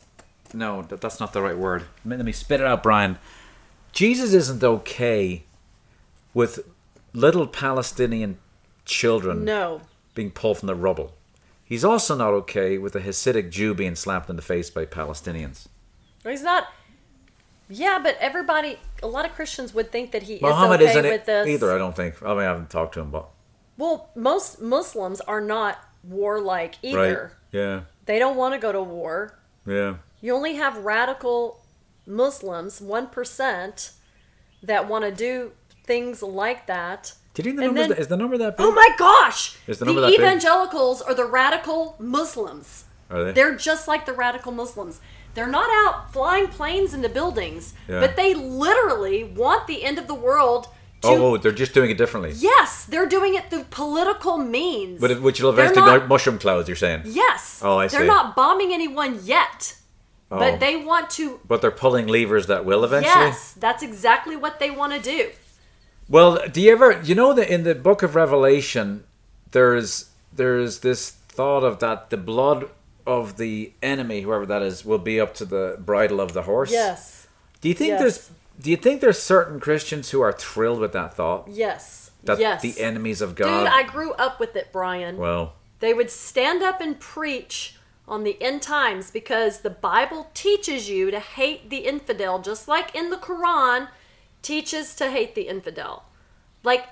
no, 0.53 0.83
that, 0.83 1.01
that's 1.01 1.21
not 1.21 1.33
the 1.33 1.43
right 1.43 1.57
word. 1.57 1.83
Let 2.05 2.07
me, 2.07 2.17
let 2.17 2.25
me 2.27 2.33
spit 2.33 2.61
it 2.61 2.67
out, 2.67 2.83
Brian. 2.83 3.19
Jesus 3.93 4.33
isn't 4.33 4.65
okay 4.65 5.45
with 6.35 6.61
little 7.13 7.47
Palestinian 7.47 8.39
children 8.85 9.45
No. 9.45 9.83
being 10.15 10.31
pulled 10.31 10.59
from 10.59 10.67
the 10.67 10.75
rubble. 10.75 11.15
He's 11.65 11.85
also 11.85 12.17
not 12.17 12.33
okay 12.33 12.79
with 12.79 12.97
a 12.97 13.01
Hasidic 13.01 13.51
Jew 13.51 13.75
being 13.75 13.95
slapped 13.95 14.31
in 14.31 14.37
the 14.37 14.43
face 14.43 14.71
by 14.71 14.87
Palestinians. 14.87 15.67
He's 16.25 16.43
not. 16.43 16.65
Yeah, 17.71 17.99
but 18.03 18.17
everybody, 18.21 18.79
a 19.03 19.07
lot 19.07 19.25
of 19.27 19.33
Christians 19.35 19.75
would 19.75 19.91
think 19.93 20.13
that 20.13 20.23
he 20.25 20.39
Muhammad 20.41 20.81
is 20.81 20.89
okay 20.91 20.99
isn't 21.01 21.11
with 21.11 21.21
it 21.23 21.27
this. 21.27 21.47
either. 21.49 21.73
I 21.75 21.79
don't 21.79 21.95
think. 21.95 22.23
I 22.23 22.29
mean, 22.31 22.39
I 22.39 22.45
haven't 22.45 22.71
talked 22.71 22.95
to 22.95 23.01
him, 23.01 23.11
but 23.11 23.29
Well, 23.77 24.11
most 24.15 24.61
Muslims 24.61 25.21
are 25.23 25.41
not 25.41 25.79
warlike 26.03 26.77
right? 26.83 26.95
either. 26.95 27.33
Yeah, 27.53 27.81
They 28.07 28.19
don't 28.19 28.37
want 28.37 28.55
to 28.55 28.59
go 28.61 28.73
to 28.73 28.83
war. 28.83 29.39
yeah. 29.67 29.97
You 30.21 30.35
only 30.35 30.55
have 30.57 30.79
radical 30.79 31.65
Muslims, 32.07 32.81
1%, 32.81 33.91
that 34.63 34.89
want 34.89 35.05
to 35.05 35.13
do 35.13 35.53
things 35.85 36.23
like 36.23 36.67
that. 36.67 37.13
Did 37.35 37.47
you 37.47 37.53
know 37.53 37.61
the 37.61 37.67
And 37.69 37.75
numbers? 37.77 37.89
then- 37.97 37.99
is 38.03 38.09
the 38.09 38.17
number 38.17 38.37
that 38.39 38.57
big? 38.57 38.67
Oh 38.67 38.73
my 38.73 38.89
gosh! 38.99 39.57
Is 39.69 39.79
the 39.79 39.85
the 39.85 39.89
number 39.91 40.01
that 40.01 40.09
big? 40.11 40.19
evangelicals 40.21 41.01
are 41.03 41.15
the 41.15 41.25
radical 41.25 41.95
Muslims. 42.01 42.85
Are 43.11 43.23
they? 43.25 43.33
They're 43.33 43.55
just 43.55 43.87
like 43.87 44.07
the 44.07 44.13
radical 44.13 44.51
Muslims. 44.51 45.01
They're 45.39 45.47
not 45.47 45.71
out 45.71 46.13
flying 46.13 46.49
planes 46.49 46.93
into 46.95 47.09
buildings, 47.09 47.73
Yeah. 47.87 48.01
but 48.01 48.17
they 48.17 48.35
literally 48.35 49.23
want 49.23 49.69
the 49.69 49.85
end 49.85 49.97
of 49.97 50.09
the 50.09 50.15
world 50.15 50.67
to. 51.03 51.09
oh, 51.11 51.25
oh, 51.27 51.37
they're 51.37 51.53
just 51.53 51.73
doing 51.75 51.91
it 51.93 51.97
differently. 51.97 52.33
Yes, 52.35 52.85
they're 52.85 53.07
doing 53.07 53.37
it 53.37 53.49
through 53.49 53.67
political 53.71 54.37
means. 54.39 55.01
But 55.01 55.13
it, 55.13 55.23
which 55.23 55.41
will 55.41 55.51
eventually 55.51 55.87
not- 55.87 56.09
mushroom 56.09 56.41
clouds. 56.41 56.67
You're 56.69 56.75
saying? 56.75 57.03
Yes. 57.05 57.61
Oh, 57.65 57.79
I 57.79 57.87
see. 57.87 57.99
They're 57.99 58.07
not 58.09 58.35
bombing 58.35 58.73
anyone 58.75 59.21
yet, 59.23 59.77
Oh. 60.29 60.39
but 60.41 60.59
they 60.59 60.75
want 60.75 61.09
to. 61.11 61.39
But 61.47 61.63
they're 61.63 61.71
pulling 61.71 62.09
levers 62.09 62.49
that 62.49 62.65
will 62.65 62.83
eventually. 62.83 63.15
Yes, 63.27 63.53
that's 63.57 63.85
exactly 63.85 64.35
what 64.35 64.59
they 64.59 64.73
want 64.73 64.93
to 64.95 64.99
do. 64.99 65.31
Well, 66.09 66.41
do 66.51 66.61
you 66.61 66.73
ever 66.73 67.01
you 67.05 67.15
know 67.15 67.33
that 67.33 67.49
in 67.49 67.63
the 67.63 67.77
book 67.77 68.03
of 68.03 68.17
Revelation 68.17 69.05
there's 69.53 70.07
there's 70.33 70.81
this 70.81 71.11
thought 71.11 71.63
of 71.63 71.79
that 71.79 72.11
the 72.11 72.17
blood 72.17 72.71
of 73.09 73.39
the 73.39 73.73
enemy, 73.83 74.21
whoever 74.21 74.47
that 74.47 74.63
is, 74.63 74.85
will 74.85 74.99
be 74.99 75.19
up 75.21 75.35
to 75.35 75.45
the 75.45 75.77
bridle 75.81 76.21
of 76.21 76.35
the 76.35 76.43
horse. 76.43 76.71
Yes. 76.71 77.27
Do 77.61 77.69
you 77.69 77.75
think 77.75 77.91
Yes. 77.91 78.01
there's 78.01 78.31
do 78.61 78.71
you 78.73 78.77
think 78.77 79.01
there's 79.01 79.23
certain 79.23 79.61
Christians 79.61 80.11
who 80.11 80.21
are 80.21 80.33
thrilled 80.33 80.81
with 80.81 80.93
that 80.93 81.15
thought? 81.15 81.47
Yes. 81.49 82.11
That 82.25 82.41
yes. 82.41 82.61
the 82.61 82.81
enemies 82.81 83.21
of 83.21 83.37
God. 83.37 83.65
Dude, 83.65 83.73
I 83.73 83.85
grew 83.85 84.13
up 84.15 84.41
with 84.41 84.57
it, 84.57 84.71
Brian. 84.73 85.17
Well, 85.17 85.53
They 85.79 85.95
would 85.95 86.11
stand 86.11 86.61
up 86.61 86.81
and 86.81 86.99
preach 86.99 87.77
on 88.09 88.25
the 88.25 88.37
end 88.43 88.63
times 88.63 89.13
because 89.13 89.61
the 89.61 89.71
Bible 89.71 90.31
teaches 90.35 90.91
you 90.91 91.13
to 91.13 91.21
hate 91.21 91.71
the 91.71 91.87
infidel, 91.87 92.41
just 92.41 92.67
like 92.67 92.93
in 92.97 93.11
the 93.11 93.17
Quran 93.17 93.89
teaches 94.43 94.95
to 94.97 95.09
hate 95.11 95.37
the 95.37 95.43
infidel. 95.49 96.05
Like 96.65 96.89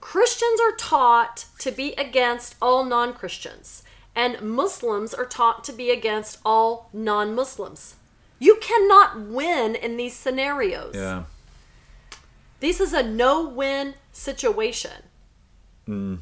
Christians 0.00 0.60
are 0.60 0.76
taught 0.76 1.46
to 1.58 1.72
be 1.72 1.94
against 1.94 2.54
all 2.62 2.84
non 2.84 3.12
Christians, 3.12 3.82
and 4.18 4.40
Muslims 4.42 5.14
are 5.14 5.24
taught 5.24 5.62
to 5.62 5.72
be 5.72 5.90
against 5.90 6.38
all 6.44 6.90
non 6.92 7.34
Muslims. 7.36 7.94
You 8.40 8.56
cannot 8.60 9.20
win 9.20 9.76
in 9.76 9.96
these 9.96 10.14
scenarios. 10.14 10.94
yeah. 10.94 11.24
This 12.60 12.80
is 12.80 12.92
a 12.92 13.04
no 13.04 13.48
win 13.48 13.94
situation. 14.10 15.04
Mm. 15.88 16.18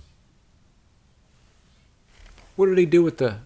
What 2.57 2.67
did 2.67 2.77
he 2.77 2.85
do 2.85 3.03
with 3.03 3.17
the 3.17 3.39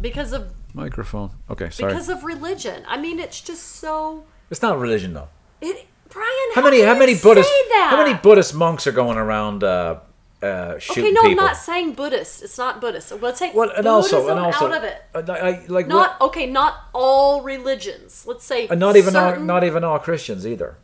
Because 0.00 0.32
of 0.32 0.52
microphone? 0.72 1.30
Okay, 1.50 1.68
sorry. 1.68 1.92
because 1.92 2.08
of 2.08 2.24
religion. 2.24 2.84
I 2.88 2.96
mean, 2.98 3.18
it's 3.18 3.40
just 3.42 3.62
so. 3.62 4.24
it's 4.50 4.62
not 4.62 4.78
religion 4.78 5.12
though. 5.12 5.28
It, 5.60 5.86
Brian, 6.08 6.48
How 6.54 6.62
many 6.62 6.80
how 6.80 6.98
many 6.98 7.14
Buddhist 7.18 7.50
how 7.74 8.02
many 8.02 8.14
Buddhist 8.14 8.54
monks 8.54 8.86
are 8.86 8.92
going 8.92 9.18
around 9.18 9.62
uh 9.62 10.00
uh 10.42 10.78
shooting 10.78 11.04
Okay, 11.04 11.12
no, 11.12 11.22
people? 11.22 11.40
I'm 11.40 11.46
not 11.46 11.56
saying 11.56 11.94
Buddhist. 11.94 12.42
It's 12.42 12.56
not 12.58 12.80
Buddhist. 12.80 13.12
We'll 13.20 13.32
take 13.32 13.54
Well, 13.54 13.70
and 13.70 13.84
Buddhism 13.84 14.18
also, 14.20 14.28
and 14.28 14.38
also, 14.38 14.66
out 14.66 14.76
of 14.76 14.84
it. 14.84 15.02
uh, 15.14 15.22
I, 15.32 15.48
I- 15.50 15.66
like 15.68 15.86
Not 15.88 16.20
what, 16.20 16.28
okay. 16.28 16.46
Not 16.46 16.74
all 16.94 17.42
religions. 17.42 18.24
Let's 18.26 18.44
say 18.44 18.68
and 18.68 18.78
not 18.78 18.96
even 18.96 19.16
all, 19.16 19.30
certain- 19.30 19.46
not 19.46 19.64
even 19.64 19.82
all 19.84 19.98
Christians 19.98 20.46
either, 20.46 20.76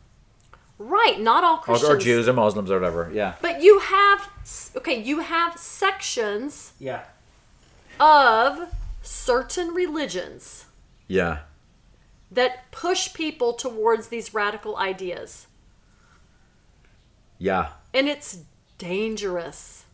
right. 0.77 1.19
Not 1.21 1.43
all 1.45 1.55
or, 1.57 1.61
Christians. 1.61 1.89
or 1.91 1.97
Jews 1.97 2.27
or 2.27 2.33
Muslims 2.33 2.69
or 2.69 2.79
whatever. 2.79 3.09
Yeah, 3.13 3.35
But 3.41 3.61
you 3.63 3.79
have 3.79 4.29
okay. 4.75 5.01
You 5.01 5.19
have 5.19 5.57
sections 5.57 6.73
yeah, 6.79 7.03
of 7.99 8.69
certain 9.01 9.69
religions 9.73 10.65
yeah. 11.07 11.39
that 12.29 12.69
push 12.71 13.13
people 13.13 13.53
towards 13.53 14.07
these 14.09 14.33
radical 14.33 14.75
ideas, 14.77 15.47
Yeah, 17.37 17.69
and 17.93 18.07
it's 18.09 18.39
dangerous. 18.77 19.85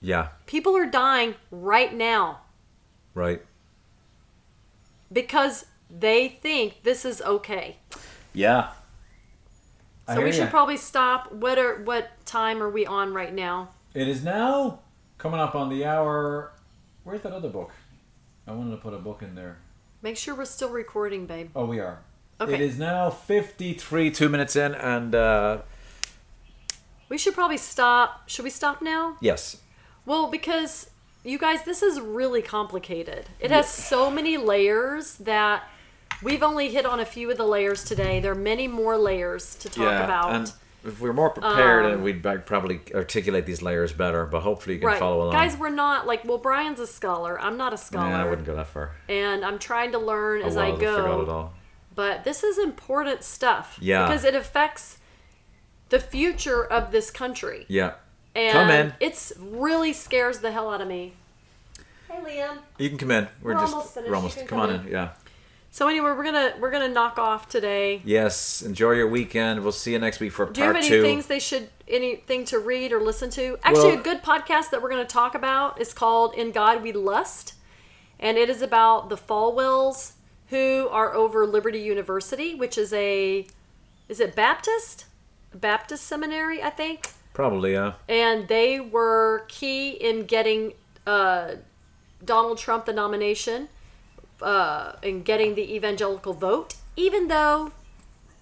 yeah, 0.00 0.28
People 0.46 0.76
are 0.76 0.86
dying 0.86 1.34
right 1.50 1.94
now. 1.94 2.40
right. 3.14 3.42
because 5.12 5.66
they 5.90 6.28
think 6.28 6.82
this 6.84 7.04
is 7.04 7.20
okay. 7.22 7.76
Yeah. 8.32 8.70
So 10.08 10.22
we 10.22 10.32
should 10.32 10.50
probably 10.50 10.76
stop. 10.76 11.30
What 11.32 11.56
are 11.58 11.82
what 11.82 12.10
time 12.26 12.60
are 12.62 12.68
we 12.70 12.84
on 12.84 13.12
right 13.14 13.32
now? 13.32 13.68
It 13.94 14.08
is 14.08 14.24
now 14.24 14.80
coming 15.18 15.38
up 15.38 15.54
on 15.54 15.68
the 15.68 15.84
hour. 15.84 16.52
Where's 17.04 17.20
that 17.22 17.32
other 17.32 17.48
book? 17.48 17.70
I 18.46 18.52
wanted 18.52 18.72
to 18.72 18.76
put 18.78 18.92
a 18.92 18.98
book 18.98 19.22
in 19.22 19.34
there. 19.36 19.58
Make 20.02 20.16
sure 20.16 20.34
we're 20.34 20.46
still 20.46 20.70
recording, 20.70 21.26
babe. 21.26 21.50
Oh, 21.54 21.64
we 21.66 21.78
are. 21.78 22.00
Okay. 22.40 22.54
It 22.54 22.60
is 22.60 22.76
now 22.78 23.10
fifty-three, 23.10 24.10
two 24.10 24.28
minutes 24.28 24.56
in, 24.56 24.74
and 24.74 25.14
uh, 25.14 25.58
We 27.10 27.18
should 27.18 27.34
probably 27.34 27.58
stop. 27.58 28.28
Should 28.28 28.44
we 28.44 28.50
stop 28.50 28.80
now? 28.80 29.16
yes, 29.20 29.58
Well, 30.06 30.28
because 30.30 30.88
you 31.24 31.38
guys, 31.38 31.64
this 31.64 31.82
is 31.82 32.00
really 32.00 32.40
complicated. 32.40 33.26
It 33.38 33.50
has 33.50 33.68
so 33.68 34.10
many 34.10 34.38
layers 34.38 35.16
that 35.16 35.64
we've 36.22 36.42
only 36.42 36.70
hit 36.70 36.86
on 36.86 36.98
a 37.00 37.04
few 37.04 37.30
of 37.30 37.36
the 37.36 37.44
layers 37.44 37.84
today. 37.84 38.20
There 38.20 38.32
are 38.32 38.34
many 38.52 38.66
more 38.68 38.96
layers 38.96 39.54
to 39.56 39.68
talk 39.68 40.02
about. 40.04 40.32
and 40.34 40.52
if 40.82 40.98
we're 40.98 41.12
more 41.12 41.28
prepared, 41.28 41.84
Um, 41.84 41.92
and 41.92 42.02
we'd 42.02 42.22
probably 42.46 42.80
articulate 42.94 43.44
these 43.44 43.60
layers 43.60 43.92
better. 43.92 44.24
But 44.24 44.40
hopefully, 44.40 44.76
you 44.76 44.80
can 44.80 44.88
right, 44.88 44.98
follow 44.98 45.22
along. 45.24 45.32
guys, 45.32 45.54
we're 45.58 45.68
not 45.68 46.06
like 46.06 46.24
well. 46.24 46.38
Brian's 46.38 46.80
a 46.80 46.86
scholar. 46.86 47.38
I'm 47.38 47.58
not 47.58 47.74
a 47.74 47.76
scholar, 47.76 48.08
yeah, 48.08 48.22
I 48.24 48.28
wouldn't 48.28 48.46
go 48.46 48.56
that 48.56 48.68
far. 48.68 48.92
and 49.08 49.44
I'm 49.44 49.58
trying 49.58 49.92
to 49.92 49.98
learn 49.98 50.40
as 50.40 50.56
oh, 50.56 50.60
I 50.60 50.68
well, 50.70 50.78
go. 50.78 51.20
it 51.22 51.28
all. 51.28 51.52
but 51.94 52.24
this 52.24 52.42
is 52.42 52.56
important 52.56 53.22
stuff 53.24 53.76
Yeah. 53.78 54.06
because 54.06 54.24
it 54.24 54.34
affects 54.34 54.96
the 55.90 56.00
future 56.00 56.64
of 56.64 56.90
this 56.92 57.10
country 57.10 57.66
Yeah, 57.68 57.92
and 58.34 58.52
Come 58.52 58.70
in. 58.70 58.94
it's 59.00 59.32
really 59.38 59.92
scares 59.92 60.38
the 60.40 60.50
hell 60.52 60.70
out 60.72 60.80
of 60.80 60.88
me 60.88 61.12
hey 62.08 62.18
liam 62.40 62.58
you 62.78 62.88
can 62.88 62.98
come 62.98 63.10
in. 63.10 63.28
We're, 63.42 63.54
We're 63.54 63.60
just 63.60 63.72
almost 63.74 63.94
finished. 63.94 64.10
we're 64.10 64.16
almost. 64.16 64.38
Come, 64.38 64.46
come 64.48 64.60
on 64.60 64.70
in. 64.70 64.80
in. 64.86 64.88
Yeah. 64.92 65.10
so 65.70 65.86
anyway 65.88 66.10
we're 66.10 66.24
gonna 66.24 66.54
we're 66.58 66.70
gonna 66.72 66.88
knock 66.88 67.18
off 67.18 67.48
today 67.48 68.02
Yes. 68.04 68.62
Enjoy 68.62 68.92
your 68.92 69.08
weekend. 69.08 69.62
We'll 69.62 69.70
see 69.72 69.92
you 69.92 69.98
next 69.98 70.18
week 70.20 70.32
for 70.32 70.46
do 70.46 70.60
you 70.60 70.66
have 70.66 70.74
part 70.74 70.84
any 70.84 70.88
two. 70.96 71.02
things 71.02 71.26
they 71.26 71.38
should 71.38 71.68
anything 71.86 72.44
to 72.46 72.58
read 72.58 72.92
or 72.92 73.00
listen 73.00 73.30
to 73.30 73.58
actually 73.62 73.90
Well- 73.92 74.00
a 74.00 74.02
good 74.02 74.22
podcast 74.22 74.70
that 74.70 74.80
we're 74.82 74.90
going 74.90 75.04
to 75.06 75.12
talk 75.12 75.34
about 75.34 75.80
is 75.80 75.92
called 75.92 76.34
in 76.34 76.50
god 76.52 76.82
we 76.82 76.92
lust 76.92 77.54
and 78.18 78.36
it 78.38 78.48
is 78.50 78.60
about 78.62 79.08
the 79.08 79.16
falwells 79.16 80.12
who 80.50 80.88
are 80.90 81.14
over 81.14 81.46
liberty 81.46 81.80
university 81.80 82.54
which 82.54 82.76
is 82.78 82.92
a 82.92 83.46
is 84.08 84.18
it 84.20 84.34
baptist 84.36 85.04
baptist 85.54 86.04
seminary 86.04 86.62
i 86.62 86.70
think 86.70 87.10
Probably, 87.32 87.72
yeah. 87.72 87.94
and 88.08 88.48
they 88.48 88.80
were 88.80 89.44
key 89.48 89.90
in 89.92 90.26
getting 90.26 90.74
uh, 91.06 91.54
Donald 92.24 92.58
Trump 92.58 92.86
the 92.86 92.92
nomination, 92.92 93.68
uh, 94.42 94.92
in 95.02 95.22
getting 95.22 95.54
the 95.54 95.74
evangelical 95.74 96.32
vote, 96.32 96.74
even 96.96 97.28
though 97.28 97.72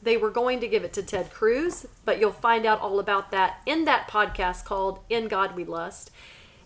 they 0.03 0.17
were 0.17 0.31
going 0.31 0.61
to 0.61 0.69
give 0.69 0.85
it 0.85 0.93
to 0.95 1.03
Ted 1.03 1.31
Cruz. 1.31 1.87
But 2.05 2.19
you'll 2.19 2.33
find 2.33 2.65
out 2.67 2.81
all 2.81 2.99
about 2.99 3.31
that 3.31 3.61
in 3.67 3.85
that 3.85 4.09
podcast 4.09 4.65
called 4.65 5.01
In 5.09 5.29
God 5.29 5.55
We 5.55 5.65
Lust. 5.65 6.11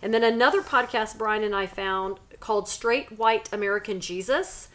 And 0.01 0.13
then 0.13 0.25
another 0.25 0.63
podcast 0.63 1.19
Brian 1.19 1.45
and 1.45 1.55
I 1.55 1.67
found 1.67 2.19
called 2.41 2.69
Straight 2.69 3.19
White 3.19 3.53
American 3.53 4.01
Jesus. 4.01 4.69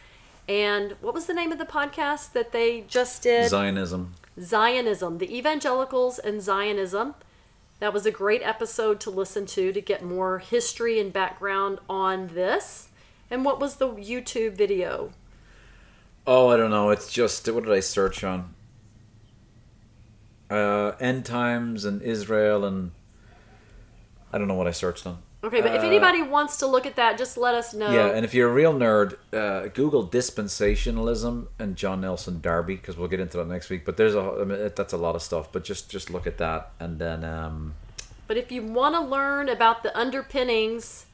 And 0.47 0.95
what 1.01 1.13
was 1.13 1.25
the 1.25 1.33
name 1.33 1.51
of 1.51 1.57
the 1.57 1.65
podcast 1.65 2.31
that 2.31 2.51
they 2.51 2.81
just 2.87 3.23
did? 3.23 3.49
Zionism. 3.49 4.13
Zionism, 4.39 5.17
the 5.17 5.35
evangelicals 5.35 6.19
and 6.19 6.41
Zionism. 6.41 7.15
That 7.79 7.93
was 7.93 8.05
a 8.05 8.11
great 8.11 8.41
episode 8.43 8.99
to 9.01 9.11
listen 9.11 9.45
to 9.47 9.71
to 9.71 9.81
get 9.81 10.03
more 10.03 10.39
history 10.39 10.99
and 10.99 11.13
background 11.13 11.79
on 11.89 12.27
this. 12.27 12.89
And 13.29 13.45
what 13.45 13.59
was 13.59 13.75
the 13.75 13.89
YouTube 13.89 14.53
video? 14.53 15.11
Oh, 16.25 16.49
I 16.49 16.57
don't 16.57 16.71
know. 16.71 16.89
It's 16.89 17.11
just 17.11 17.47
what 17.51 17.63
did 17.63 17.73
I 17.73 17.79
search 17.79 18.23
on? 18.23 18.53
Uh, 20.49 20.93
end 20.99 21.25
times 21.25 21.85
and 21.85 22.01
Israel 22.01 22.65
and 22.65 22.91
I 24.31 24.37
don't 24.37 24.47
know 24.47 24.55
what 24.55 24.67
I 24.67 24.71
searched 24.71 25.05
on. 25.05 25.19
Okay, 25.43 25.61
but 25.61 25.75
if 25.75 25.83
Uh, 25.83 25.87
anybody 25.87 26.23
wants 26.23 26.57
to 26.57 26.67
look 26.67 26.85
at 26.87 26.95
that, 26.95 27.17
just 27.17 27.37
let 27.37 27.53
us 27.53 27.73
know. 27.73 27.91
Yeah, 27.91 28.07
and 28.07 28.25
if 28.25 28.33
you're 28.33 28.49
a 28.49 28.53
real 28.53 28.73
nerd, 28.73 29.17
uh, 29.31 29.67
Google 29.67 30.05
dispensationalism 30.07 31.47
and 31.59 31.75
John 31.75 32.01
Nelson 32.01 32.41
Darby 32.41 32.75
because 32.75 32.97
we'll 32.97 33.07
get 33.07 33.19
into 33.19 33.37
that 33.37 33.47
next 33.47 33.69
week. 33.69 33.85
But 33.85 33.97
there's 33.97 34.15
a 34.15 34.21
I 34.41 34.43
mean, 34.43 34.71
that's 34.75 34.93
a 34.93 34.97
lot 34.97 35.15
of 35.15 35.21
stuff. 35.21 35.51
But 35.51 35.63
just 35.63 35.89
just 35.89 36.09
look 36.09 36.25
at 36.27 36.37
that 36.39 36.71
and 36.79 36.97
then 36.99 37.23
um, 37.23 37.75
But 38.27 38.37
if 38.37 38.51
you 38.51 38.63
want 38.63 38.95
to 38.95 39.01
learn 39.01 39.47
about 39.47 39.83
the 39.83 39.95
underpinnings 39.97 41.05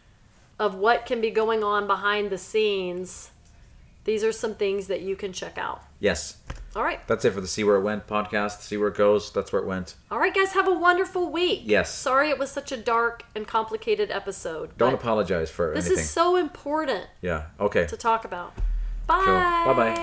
of 0.58 0.76
what 0.76 1.06
can 1.06 1.20
be 1.20 1.30
going 1.30 1.64
on 1.64 1.86
behind 1.88 2.30
the 2.30 2.38
scenes, 2.38 3.32
these 4.06 4.24
are 4.24 4.32
some 4.32 4.56
things 4.56 4.88
that 4.88 5.02
you 5.02 5.16
can 5.16 5.34
check 5.34 5.58
out. 5.58 5.82
yes, 6.00 6.38
All 6.76 6.84
right. 6.84 7.00
that's 7.08 7.24
it 7.26 7.34
for 7.34 7.42
the 7.42 7.48
See 7.48 7.64
Where 7.64 7.76
It 7.76 7.82
Went 7.82 8.08
podcast. 8.08 8.62
See 8.62 8.78
where 8.78 8.88
it 8.90 8.96
goes. 8.96 9.32
That's 9.32 9.52
where 9.54 9.62
it 9.62 9.68
went. 9.68 9.96
All 10.10 10.18
right, 10.20 10.34
guys, 10.34 10.54
have 10.54 10.68
a 10.68 10.74
wonderful 10.74 11.32
week. 11.32 11.62
Yes. 11.66 11.94
Sorry 11.94 12.30
it 12.30 12.40
was 12.40 12.50
such 12.52 12.72
a 12.72 12.78
dark 12.78 13.24
and 13.36 13.48
complicated 13.48 14.10
episode. 14.10 14.76
Don't 14.78 14.94
apologize 14.94 15.50
for 15.52 15.74
This 15.76 15.86
anything. 15.86 16.04
is 16.04 16.10
so 16.10 16.36
important 16.36 17.06
yeah. 17.22 17.44
Okay. 17.60 17.86
to 17.88 17.96
talk 17.98 18.26
about. 18.26 18.54
Bye. 19.06 19.22
Cool. 19.24 19.74
Bye-bye. 19.74 20.02